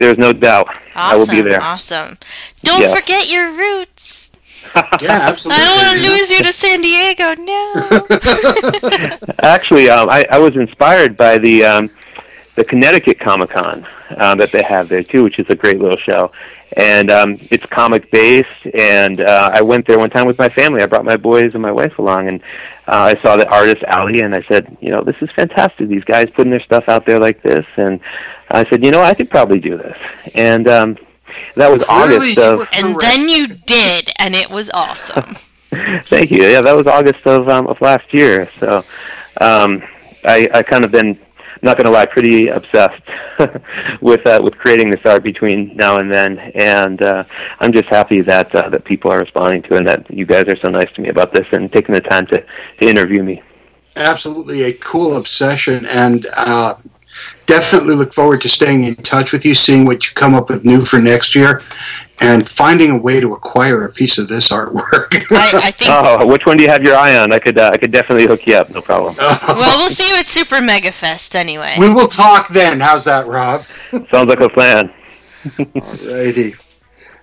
There's 0.00 0.16
no 0.16 0.32
doubt. 0.32 0.68
I 0.94 1.12
will 1.14 1.24
Awesome. 1.24 1.36
be 1.36 1.42
there. 1.42 1.62
Awesome. 1.62 2.16
Don't 2.64 2.80
Yeah. 2.80 2.94
forget 2.94 3.30
your 3.30 3.50
roots. 3.52 4.32
yeah, 5.02 5.20
absolutely. 5.28 5.62
I 5.62 5.64
don't 5.66 5.86
want 5.86 6.04
to 6.04 6.10
lose 6.10 6.30
you 6.30 6.42
to 6.42 6.52
San 6.52 6.80
Diego. 6.80 7.34
No. 7.42 8.06
Actually, 9.42 9.90
um, 9.90 10.08
I, 10.08 10.26
I 10.30 10.38
was 10.38 10.56
inspired 10.56 11.14
by 11.16 11.36
the 11.38 11.62
um, 11.64 11.90
the 12.56 12.64
Connecticut 12.64 13.20
Comic 13.20 13.50
Con 13.50 13.86
um, 14.18 14.38
that 14.38 14.50
they 14.50 14.62
have 14.62 14.88
there 14.88 15.02
too, 15.02 15.22
which 15.22 15.38
is 15.38 15.46
a 15.48 15.54
great 15.54 15.78
little 15.78 15.98
show. 15.98 16.32
And 16.76 17.10
um, 17.10 17.36
it's 17.50 17.64
comic 17.64 18.10
based, 18.10 18.48
and 18.76 19.20
uh, 19.20 19.50
I 19.52 19.62
went 19.62 19.86
there 19.86 19.98
one 19.98 20.10
time 20.10 20.26
with 20.26 20.38
my 20.38 20.48
family. 20.48 20.82
I 20.82 20.86
brought 20.86 21.04
my 21.04 21.16
boys 21.16 21.52
and 21.54 21.62
my 21.62 21.70
wife 21.70 21.96
along, 21.98 22.26
and 22.28 22.42
uh, 22.88 23.14
I 23.14 23.14
saw 23.22 23.36
the 23.36 23.48
artist 23.48 23.84
alley, 23.84 24.20
and 24.20 24.34
I 24.34 24.42
said, 24.48 24.76
you 24.80 24.90
know, 24.90 25.02
this 25.04 25.14
is 25.20 25.30
fantastic. 25.36 25.88
These 25.88 26.04
guys 26.04 26.28
putting 26.30 26.50
their 26.50 26.60
stuff 26.60 26.84
out 26.88 27.06
there 27.06 27.20
like 27.20 27.40
this, 27.42 27.64
and 27.76 28.00
I 28.50 28.68
said, 28.68 28.84
you 28.84 28.90
know, 28.90 29.00
I 29.00 29.14
could 29.14 29.30
probably 29.30 29.60
do 29.60 29.78
this. 29.78 29.96
And 30.34 30.68
um, 30.68 30.98
That 31.54 31.70
was 31.70 31.84
Clearly 31.84 32.30
August 32.32 32.36
you 32.36 32.42
of. 32.42 32.58
were 32.58 32.68
And 32.72 33.00
then 33.00 33.28
you 33.28 33.46
did, 33.48 34.10
and 34.18 34.34
it 34.34 34.50
was 34.50 34.68
awesome. 34.74 35.36
Thank 36.06 36.30
you. 36.30 36.42
Yeah, 36.44 36.62
that 36.62 36.76
was 36.76 36.86
August 36.86 37.24
of 37.26 37.48
um, 37.48 37.66
of 37.68 37.80
last 37.80 38.12
year. 38.12 38.48
So, 38.58 38.84
um, 39.40 39.82
I 40.24 40.48
I 40.52 40.62
kind 40.62 40.84
of 40.84 40.90
been 40.90 41.18
not 41.66 41.76
going 41.76 41.84
to 41.84 41.90
lie, 41.90 42.06
pretty 42.06 42.48
obsessed 42.48 43.02
with 44.00 44.26
uh, 44.26 44.40
with 44.42 44.56
creating 44.56 44.90
this 44.90 45.04
art 45.04 45.22
between 45.22 45.76
now 45.76 45.98
and 45.98 46.10
then, 46.12 46.38
and 46.54 47.02
uh, 47.02 47.24
I'm 47.60 47.72
just 47.72 47.88
happy 47.88 48.22
that 48.22 48.54
uh, 48.54 48.70
that 48.70 48.84
people 48.84 49.12
are 49.12 49.18
responding 49.18 49.62
to 49.62 49.74
it, 49.74 49.78
and 49.78 49.88
that 49.88 50.10
you 50.10 50.24
guys 50.24 50.44
are 50.48 50.56
so 50.56 50.68
nice 50.70 50.90
to 50.94 51.02
me 51.02 51.08
about 51.10 51.32
this 51.32 51.46
and 51.52 51.70
taking 51.70 51.94
the 51.94 52.00
time 52.00 52.26
to, 52.28 52.42
to 52.80 52.88
interview 52.88 53.22
me. 53.22 53.42
absolutely 53.96 54.62
a 54.62 54.72
cool 54.72 55.16
obsession 55.16 55.84
and 55.86 56.26
uh, 56.34 56.74
definitely 57.46 57.94
look 57.94 58.12
forward 58.12 58.40
to 58.42 58.48
staying 58.48 58.84
in 58.84 58.96
touch 58.96 59.32
with 59.32 59.44
you 59.44 59.54
seeing 59.54 59.84
what 59.84 60.06
you 60.06 60.12
come 60.14 60.34
up 60.34 60.48
with 60.48 60.64
new 60.64 60.84
for 60.84 60.98
next 60.98 61.34
year 61.34 61.62
and 62.18 62.48
finding 62.48 62.90
a 62.90 62.96
way 62.98 63.20
to 63.20 63.32
acquire 63.34 63.84
a 63.84 63.92
piece 63.92 64.18
of 64.18 64.26
this 64.28 64.48
artwork 64.50 65.14
I, 65.30 65.60
I 65.68 65.70
think. 65.70 65.90
Oh, 65.92 66.26
which 66.26 66.46
one 66.46 66.56
do 66.56 66.64
you 66.64 66.70
have 66.70 66.82
your 66.82 66.96
eye 66.96 67.16
on? 67.18 67.32
I 67.32 67.38
could 67.38 67.58
uh, 67.58 67.70
I 67.72 67.76
could 67.76 67.92
definitely 67.92 68.26
hook 68.26 68.46
you 68.46 68.54
up. 68.56 68.70
No 68.70 68.80
problem. 68.80 69.14
Well, 69.46 69.78
we'll 69.78 69.90
see 69.90 70.08
you 70.08 70.16
at 70.16 70.26
Super 70.26 70.60
Mega 70.60 70.92
Fest 70.92 71.34
anyway. 71.36 71.76
we 71.78 71.88
will 71.88 72.08
talk 72.08 72.48
then 72.48 72.80
how's 72.80 73.04
that 73.04 73.26
rob 73.26 73.64
Sounds 74.10 74.28
like 74.28 74.40
a 74.40 74.48
plan. 74.48 74.92
Alrighty. 75.44 76.60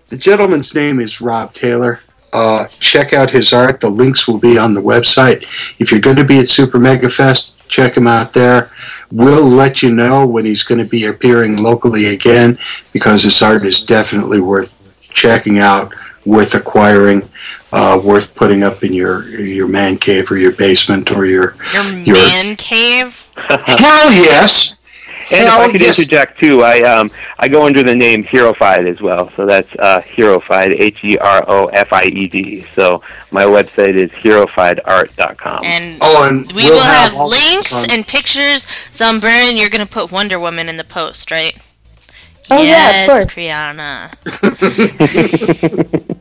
The 0.07 0.17
gentleman's 0.17 0.73
name 0.75 0.99
is 0.99 1.19
Rob 1.21 1.53
Taylor. 1.53 1.99
Uh, 2.31 2.67
check 2.79 3.13
out 3.13 3.29
his 3.31 3.53
art. 3.53 3.79
The 3.79 3.89
links 3.89 4.27
will 4.27 4.37
be 4.39 4.57
on 4.57 4.73
the 4.73 4.81
website. 4.81 5.43
If 5.79 5.91
you're 5.91 5.99
going 6.01 6.15
to 6.15 6.23
be 6.23 6.39
at 6.39 6.49
Super 6.49 6.79
Mega 6.79 7.09
Fest, 7.09 7.55
check 7.74 7.97
him 7.97 8.05
out 8.05 8.34
there. 8.34 8.69
We'll 9.11 9.47
let 9.47 9.82
you 9.82 9.91
know 9.91 10.28
when 10.28 10.45
he's 10.45 10.61
going 10.61 10.78
to 10.78 10.89
be 10.89 11.05
appearing 11.05 11.57
locally 11.57 12.05
again 12.05 12.59
because 12.91 13.24
his 13.24 13.41
art 13.41 13.65
is 13.65 13.82
definitely 13.82 14.39
worth 14.39 14.78
checking 15.09 15.57
out, 15.57 15.91
worth 16.24 16.53
acquiring, 16.53 17.28
uh, 17.71 17.99
worth 18.03 18.36
putting 18.36 18.61
up 18.61 18.84
in 18.84 18.93
your 18.93 19.28
your 19.28 19.67
man 19.67 19.97
cave 19.97 20.30
or 20.32 20.38
your 20.38 20.51
basement 20.51 21.11
or 21.11 21.26
your 21.26 21.55
Your 21.74 21.84
your 22.09 22.15
man 22.15 22.55
cave. 22.55 23.28
hell 23.36 24.11
yes. 24.11 24.76
And 25.32 25.45
if 25.45 25.53
I 25.53 25.71
could 25.71 25.82
yes. 25.82 25.97
interject 25.99 26.39
too, 26.39 26.63
I 26.63 26.82
um 26.82 27.11
I 27.39 27.47
go 27.47 27.65
under 27.65 27.84
the 27.84 27.95
name 27.95 28.24
Herofied 28.24 28.88
as 28.88 29.01
well. 29.01 29.32
So 29.36 29.45
that's 29.45 29.69
uh 29.80 30.01
Herofied, 30.01 30.76
H 30.80 31.03
E 31.03 31.17
R 31.17 31.43
O 31.47 31.67
F 31.67 31.93
I 31.93 32.03
E 32.03 32.28
D. 32.28 32.65
So 32.76 33.01
my 33.32 33.45
website 33.45 33.95
is 33.95 34.11
herofiedart.com. 34.24 35.61
And 35.63 35.97
Oh, 36.01 36.28
and 36.28 36.51
we 36.51 36.63
we'll 36.65 36.74
will 36.74 36.82
have, 36.82 37.15
all 37.15 37.30
this 37.30 37.53
links 37.53 37.88
and 37.88 38.05
pictures. 38.07 38.67
So, 38.91 39.05
I'm 39.05 39.19
Brian, 39.19 39.57
you're 39.57 39.69
going 39.69 39.86
to 39.86 39.91
put 39.91 40.11
Wonder 40.11 40.39
Woman 40.39 40.69
in 40.69 40.78
the 40.78 40.84
post, 40.84 41.32
right? 41.32 41.57
Oh, 42.51 42.61
yeah, 42.61 42.89
of 42.89 42.95
yes, 42.95 43.09
course. 43.09 43.26
Kriana. 43.26 44.11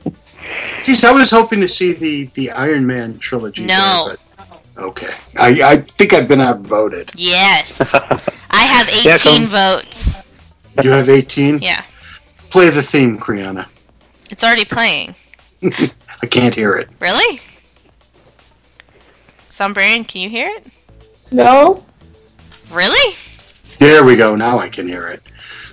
Geez, 0.85 1.05
I 1.05 1.13
was 1.13 1.31
hoping 1.31 1.61
to 1.61 1.69
see 1.69 1.93
the 1.93 2.25
the 2.35 2.51
Iron 2.51 2.87
Man 2.87 3.19
trilogy. 3.19 3.65
No. 3.65 4.05
there, 4.07 4.17
but 4.17 4.22
okay. 4.77 5.15
I 5.39 5.63
I 5.63 5.77
think 5.99 6.13
I've 6.13 6.29
been 6.29 6.41
outvoted. 6.41 7.11
Yes. 7.17 7.95
I 8.51 8.63
have 8.65 8.89
18 8.89 9.05
Yeah, 9.11 9.17
come- 9.17 9.47
votes. 9.47 10.23
You 10.83 10.91
have 10.91 11.11
eighteen. 11.11 11.59
Yeah. 11.61 11.85
Play 12.51 12.71
the 12.71 12.83
theme, 12.83 13.19
Kriana. 13.19 13.67
It's 14.31 14.43
already 14.43 14.65
playing. 14.65 15.15
I 15.63 16.27
can't 16.31 16.55
hear 16.55 16.75
it. 16.77 16.89
Really? 16.99 17.41
Sombrian, 19.51 20.07
can 20.09 20.23
you 20.23 20.31
hear 20.31 20.49
it? 20.49 20.67
No? 21.31 21.85
Really? 22.71 23.15
There 23.79 24.03
we 24.05 24.17
go. 24.17 24.35
Now 24.35 24.59
I 24.59 24.69
can 24.71 24.87
hear 24.87 25.09
it. 25.09 25.23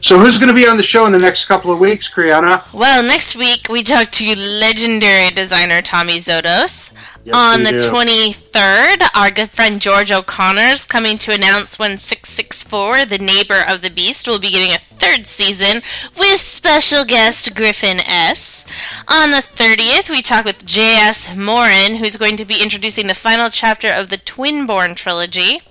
So 0.02 0.20
who's 0.20 0.38
going 0.38 0.50
to 0.50 0.54
be 0.54 0.68
on 0.68 0.78
the 0.78 0.84
show 0.84 1.06
in 1.06 1.12
the 1.12 1.20
next 1.20 1.46
couple 1.46 1.72
of 1.72 1.80
weeks, 1.80 2.14
Kriana? 2.14 2.64
Well, 2.74 3.04
next 3.04 3.36
week 3.36 3.68
we 3.70 3.84
talk 3.84 4.10
to 4.12 4.36
legendary 4.36 5.30
designer 5.32 5.82
Tommy 5.82 6.18
Zodos. 6.18 6.92
Yes, 7.26 7.36
On 7.36 7.64
the 7.64 7.72
do. 7.72 7.80
23rd, 7.80 9.04
our 9.14 9.30
good 9.30 9.50
friend 9.50 9.82
George 9.82 10.12
O'Connor's 10.12 10.86
coming 10.86 11.18
to 11.20 11.34
announce 11.34 11.78
when 11.78 11.98
664, 11.98 13.06
The 13.06 13.18
Neighbor 13.18 13.62
of 13.68 13.82
the 13.82 13.90
Beast, 13.90 14.28
will 14.28 14.40
be 14.40 14.50
getting 14.52 14.74
a 14.74 14.80
third 14.98 15.28
season 15.28 15.82
with 16.18 16.40
special 16.40 17.04
guest 17.04 17.54
Griffin 17.56 18.00
S. 18.00 18.66
On 19.08 19.32
the 19.32 19.38
30th, 19.38 20.10
we 20.10 20.22
talk 20.22 20.46
with 20.46 20.66
J.S. 20.66 21.36
Morin, 21.36 21.98
who's 21.98 22.16
going 22.16 22.38
to 22.38 22.46
be 22.46 22.64
introducing 22.64 23.08
the 23.08 23.14
final 23.14 23.50
chapter 23.50 23.90
of 23.90 24.10
the 24.10 24.18
Twinborn 24.18 24.96
trilogy. 24.96 25.62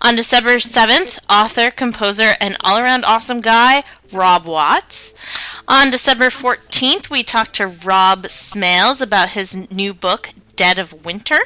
On 0.00 0.14
December 0.14 0.56
7th, 0.56 1.18
author, 1.28 1.70
composer, 1.70 2.34
and 2.40 2.56
all 2.60 2.78
around 2.78 3.04
awesome 3.04 3.40
guy, 3.40 3.82
Rob 4.12 4.46
Watts. 4.46 5.12
On 5.66 5.90
December 5.90 6.26
14th, 6.26 7.10
we 7.10 7.22
talked 7.22 7.54
to 7.54 7.66
Rob 7.66 8.24
Smales 8.24 9.00
about 9.02 9.30
his 9.30 9.70
new 9.70 9.92
book, 9.94 10.30
Dead 10.56 10.78
of 10.78 11.04
Winter. 11.04 11.38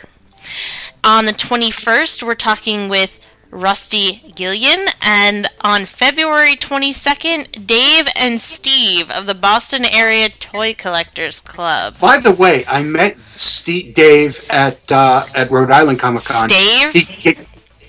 On 1.04 1.24
the 1.26 1.32
21st, 1.32 2.22
we're 2.22 2.34
talking 2.34 2.88
with 2.88 3.24
Rusty 3.50 4.32
Gillian. 4.36 4.86
And 5.00 5.48
on 5.62 5.84
February 5.86 6.56
22nd, 6.56 7.66
Dave 7.66 8.08
and 8.16 8.40
Steve 8.40 9.10
of 9.10 9.26
the 9.26 9.34
Boston 9.34 9.84
Area 9.84 10.28
Toy 10.28 10.74
Collectors 10.74 11.40
Club. 11.40 11.98
By 11.98 12.18
the 12.18 12.32
way, 12.32 12.64
I 12.66 12.82
met 12.82 13.18
Steve 13.36 13.94
Dave 13.94 14.44
at 14.50 14.90
uh, 14.92 15.24
at 15.34 15.50
Rhode 15.50 15.70
Island 15.70 15.98
Comic 15.98 16.24
Con. 16.24 16.48
He, 16.50 17.00
he- 17.00 17.38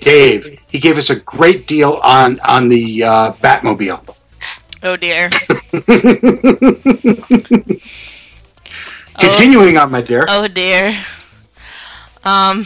Dave. 0.00 0.58
He 0.68 0.78
gave 0.78 0.96
us 0.96 1.10
a 1.10 1.16
great 1.16 1.66
deal 1.66 2.00
on 2.02 2.40
on 2.40 2.68
the 2.68 3.04
uh, 3.04 3.32
Batmobile. 3.32 4.14
Oh 4.82 4.96
dear. 4.96 5.28
Continuing 9.20 9.76
on, 9.76 9.90
my 9.90 10.00
dear. 10.00 10.24
Oh 10.28 10.48
dear. 10.48 10.94
Um. 12.24 12.64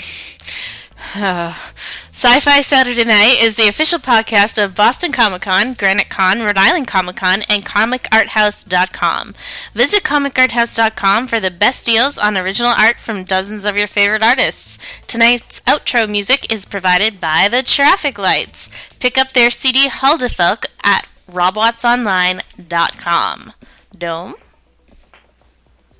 Sci-Fi 1.14 2.60
Saturday 2.60 3.04
Night 3.04 3.38
is 3.40 3.54
the 3.56 3.68
official 3.68 4.00
podcast 4.00 4.62
of 4.62 4.74
Boston 4.74 5.12
Comic 5.12 5.42
Con, 5.42 5.74
Granite 5.74 6.08
Con, 6.08 6.40
Rhode 6.40 6.58
Island 6.58 6.88
Comic 6.88 7.16
Con, 7.16 7.42
and 7.42 7.64
ComicArthouse.com. 7.64 9.34
Visit 9.74 10.02
ComicArthouse.com 10.02 11.28
for 11.28 11.38
the 11.38 11.52
best 11.52 11.86
deals 11.86 12.18
on 12.18 12.36
original 12.36 12.72
art 12.76 12.98
from 12.98 13.22
dozens 13.24 13.64
of 13.64 13.76
your 13.76 13.86
favorite 13.86 14.24
artists. 14.24 14.78
Tonight's 15.06 15.60
outro 15.62 16.08
music 16.08 16.52
is 16.52 16.64
provided 16.64 17.20
by 17.20 17.46
the 17.48 17.62
Traffic 17.62 18.18
Lights. 18.18 18.68
Pick 18.98 19.16
up 19.16 19.32
their 19.32 19.50
CD 19.50 19.88
Huldefelk 19.88 20.64
at 20.82 21.06
robwattsonline.com. 21.30 23.52
Dome? 23.96 24.34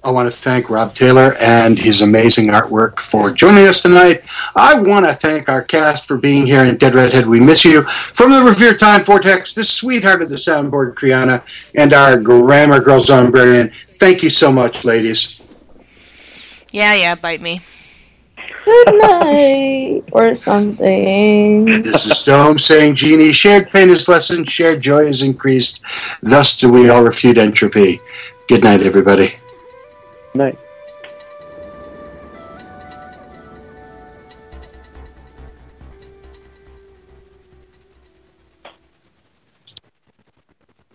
I 0.04 0.10
want 0.10 0.30
to 0.30 0.36
thank 0.36 0.68
Rob 0.68 0.94
Taylor 0.94 1.34
and 1.40 1.78
his 1.78 2.02
amazing 2.02 2.48
artwork 2.48 3.00
for 3.00 3.30
joining 3.30 3.66
us 3.66 3.80
tonight. 3.80 4.22
I 4.54 4.78
want 4.78 5.06
to 5.06 5.14
thank 5.14 5.48
our 5.48 5.62
cast 5.62 6.04
for 6.04 6.18
being 6.18 6.44
here 6.44 6.60
and 6.62 6.78
Dead 6.78 6.94
Redhead, 6.94 7.26
we 7.26 7.40
miss 7.40 7.64
you. 7.64 7.84
From 8.12 8.30
the 8.30 8.42
Revere 8.42 8.74
Time 8.74 9.02
Vortex, 9.02 9.54
the 9.54 9.64
sweetheart 9.64 10.20
of 10.20 10.28
the 10.28 10.36
soundboard, 10.36 10.92
Kriana, 10.92 11.42
and 11.74 11.94
our 11.94 12.18
grammar 12.18 12.80
girl, 12.80 13.00
Zombrarian. 13.00 13.72
Thank 13.98 14.22
you 14.22 14.28
so 14.28 14.52
much, 14.52 14.84
ladies. 14.84 15.40
Yeah, 16.70 16.92
yeah, 16.92 17.14
bite 17.14 17.40
me. 17.40 17.62
Good 18.66 18.94
night. 18.94 20.04
or 20.12 20.36
something. 20.36 21.82
This 21.82 22.04
is 22.04 22.22
Dome 22.22 22.58
saying, 22.58 22.96
Genie, 22.96 23.32
shared 23.32 23.70
pain 23.70 23.88
is 23.88 24.06
lessened, 24.06 24.50
shared 24.50 24.82
joy 24.82 25.06
is 25.06 25.22
increased. 25.22 25.80
Thus 26.22 26.58
do 26.58 26.70
we 26.70 26.90
all 26.90 27.02
refute 27.02 27.38
entropy. 27.38 28.00
Good 28.48 28.64
night, 28.64 28.82
everybody 28.82 29.36
night 30.34 30.58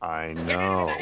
I 0.02 0.34
know. 0.34 0.96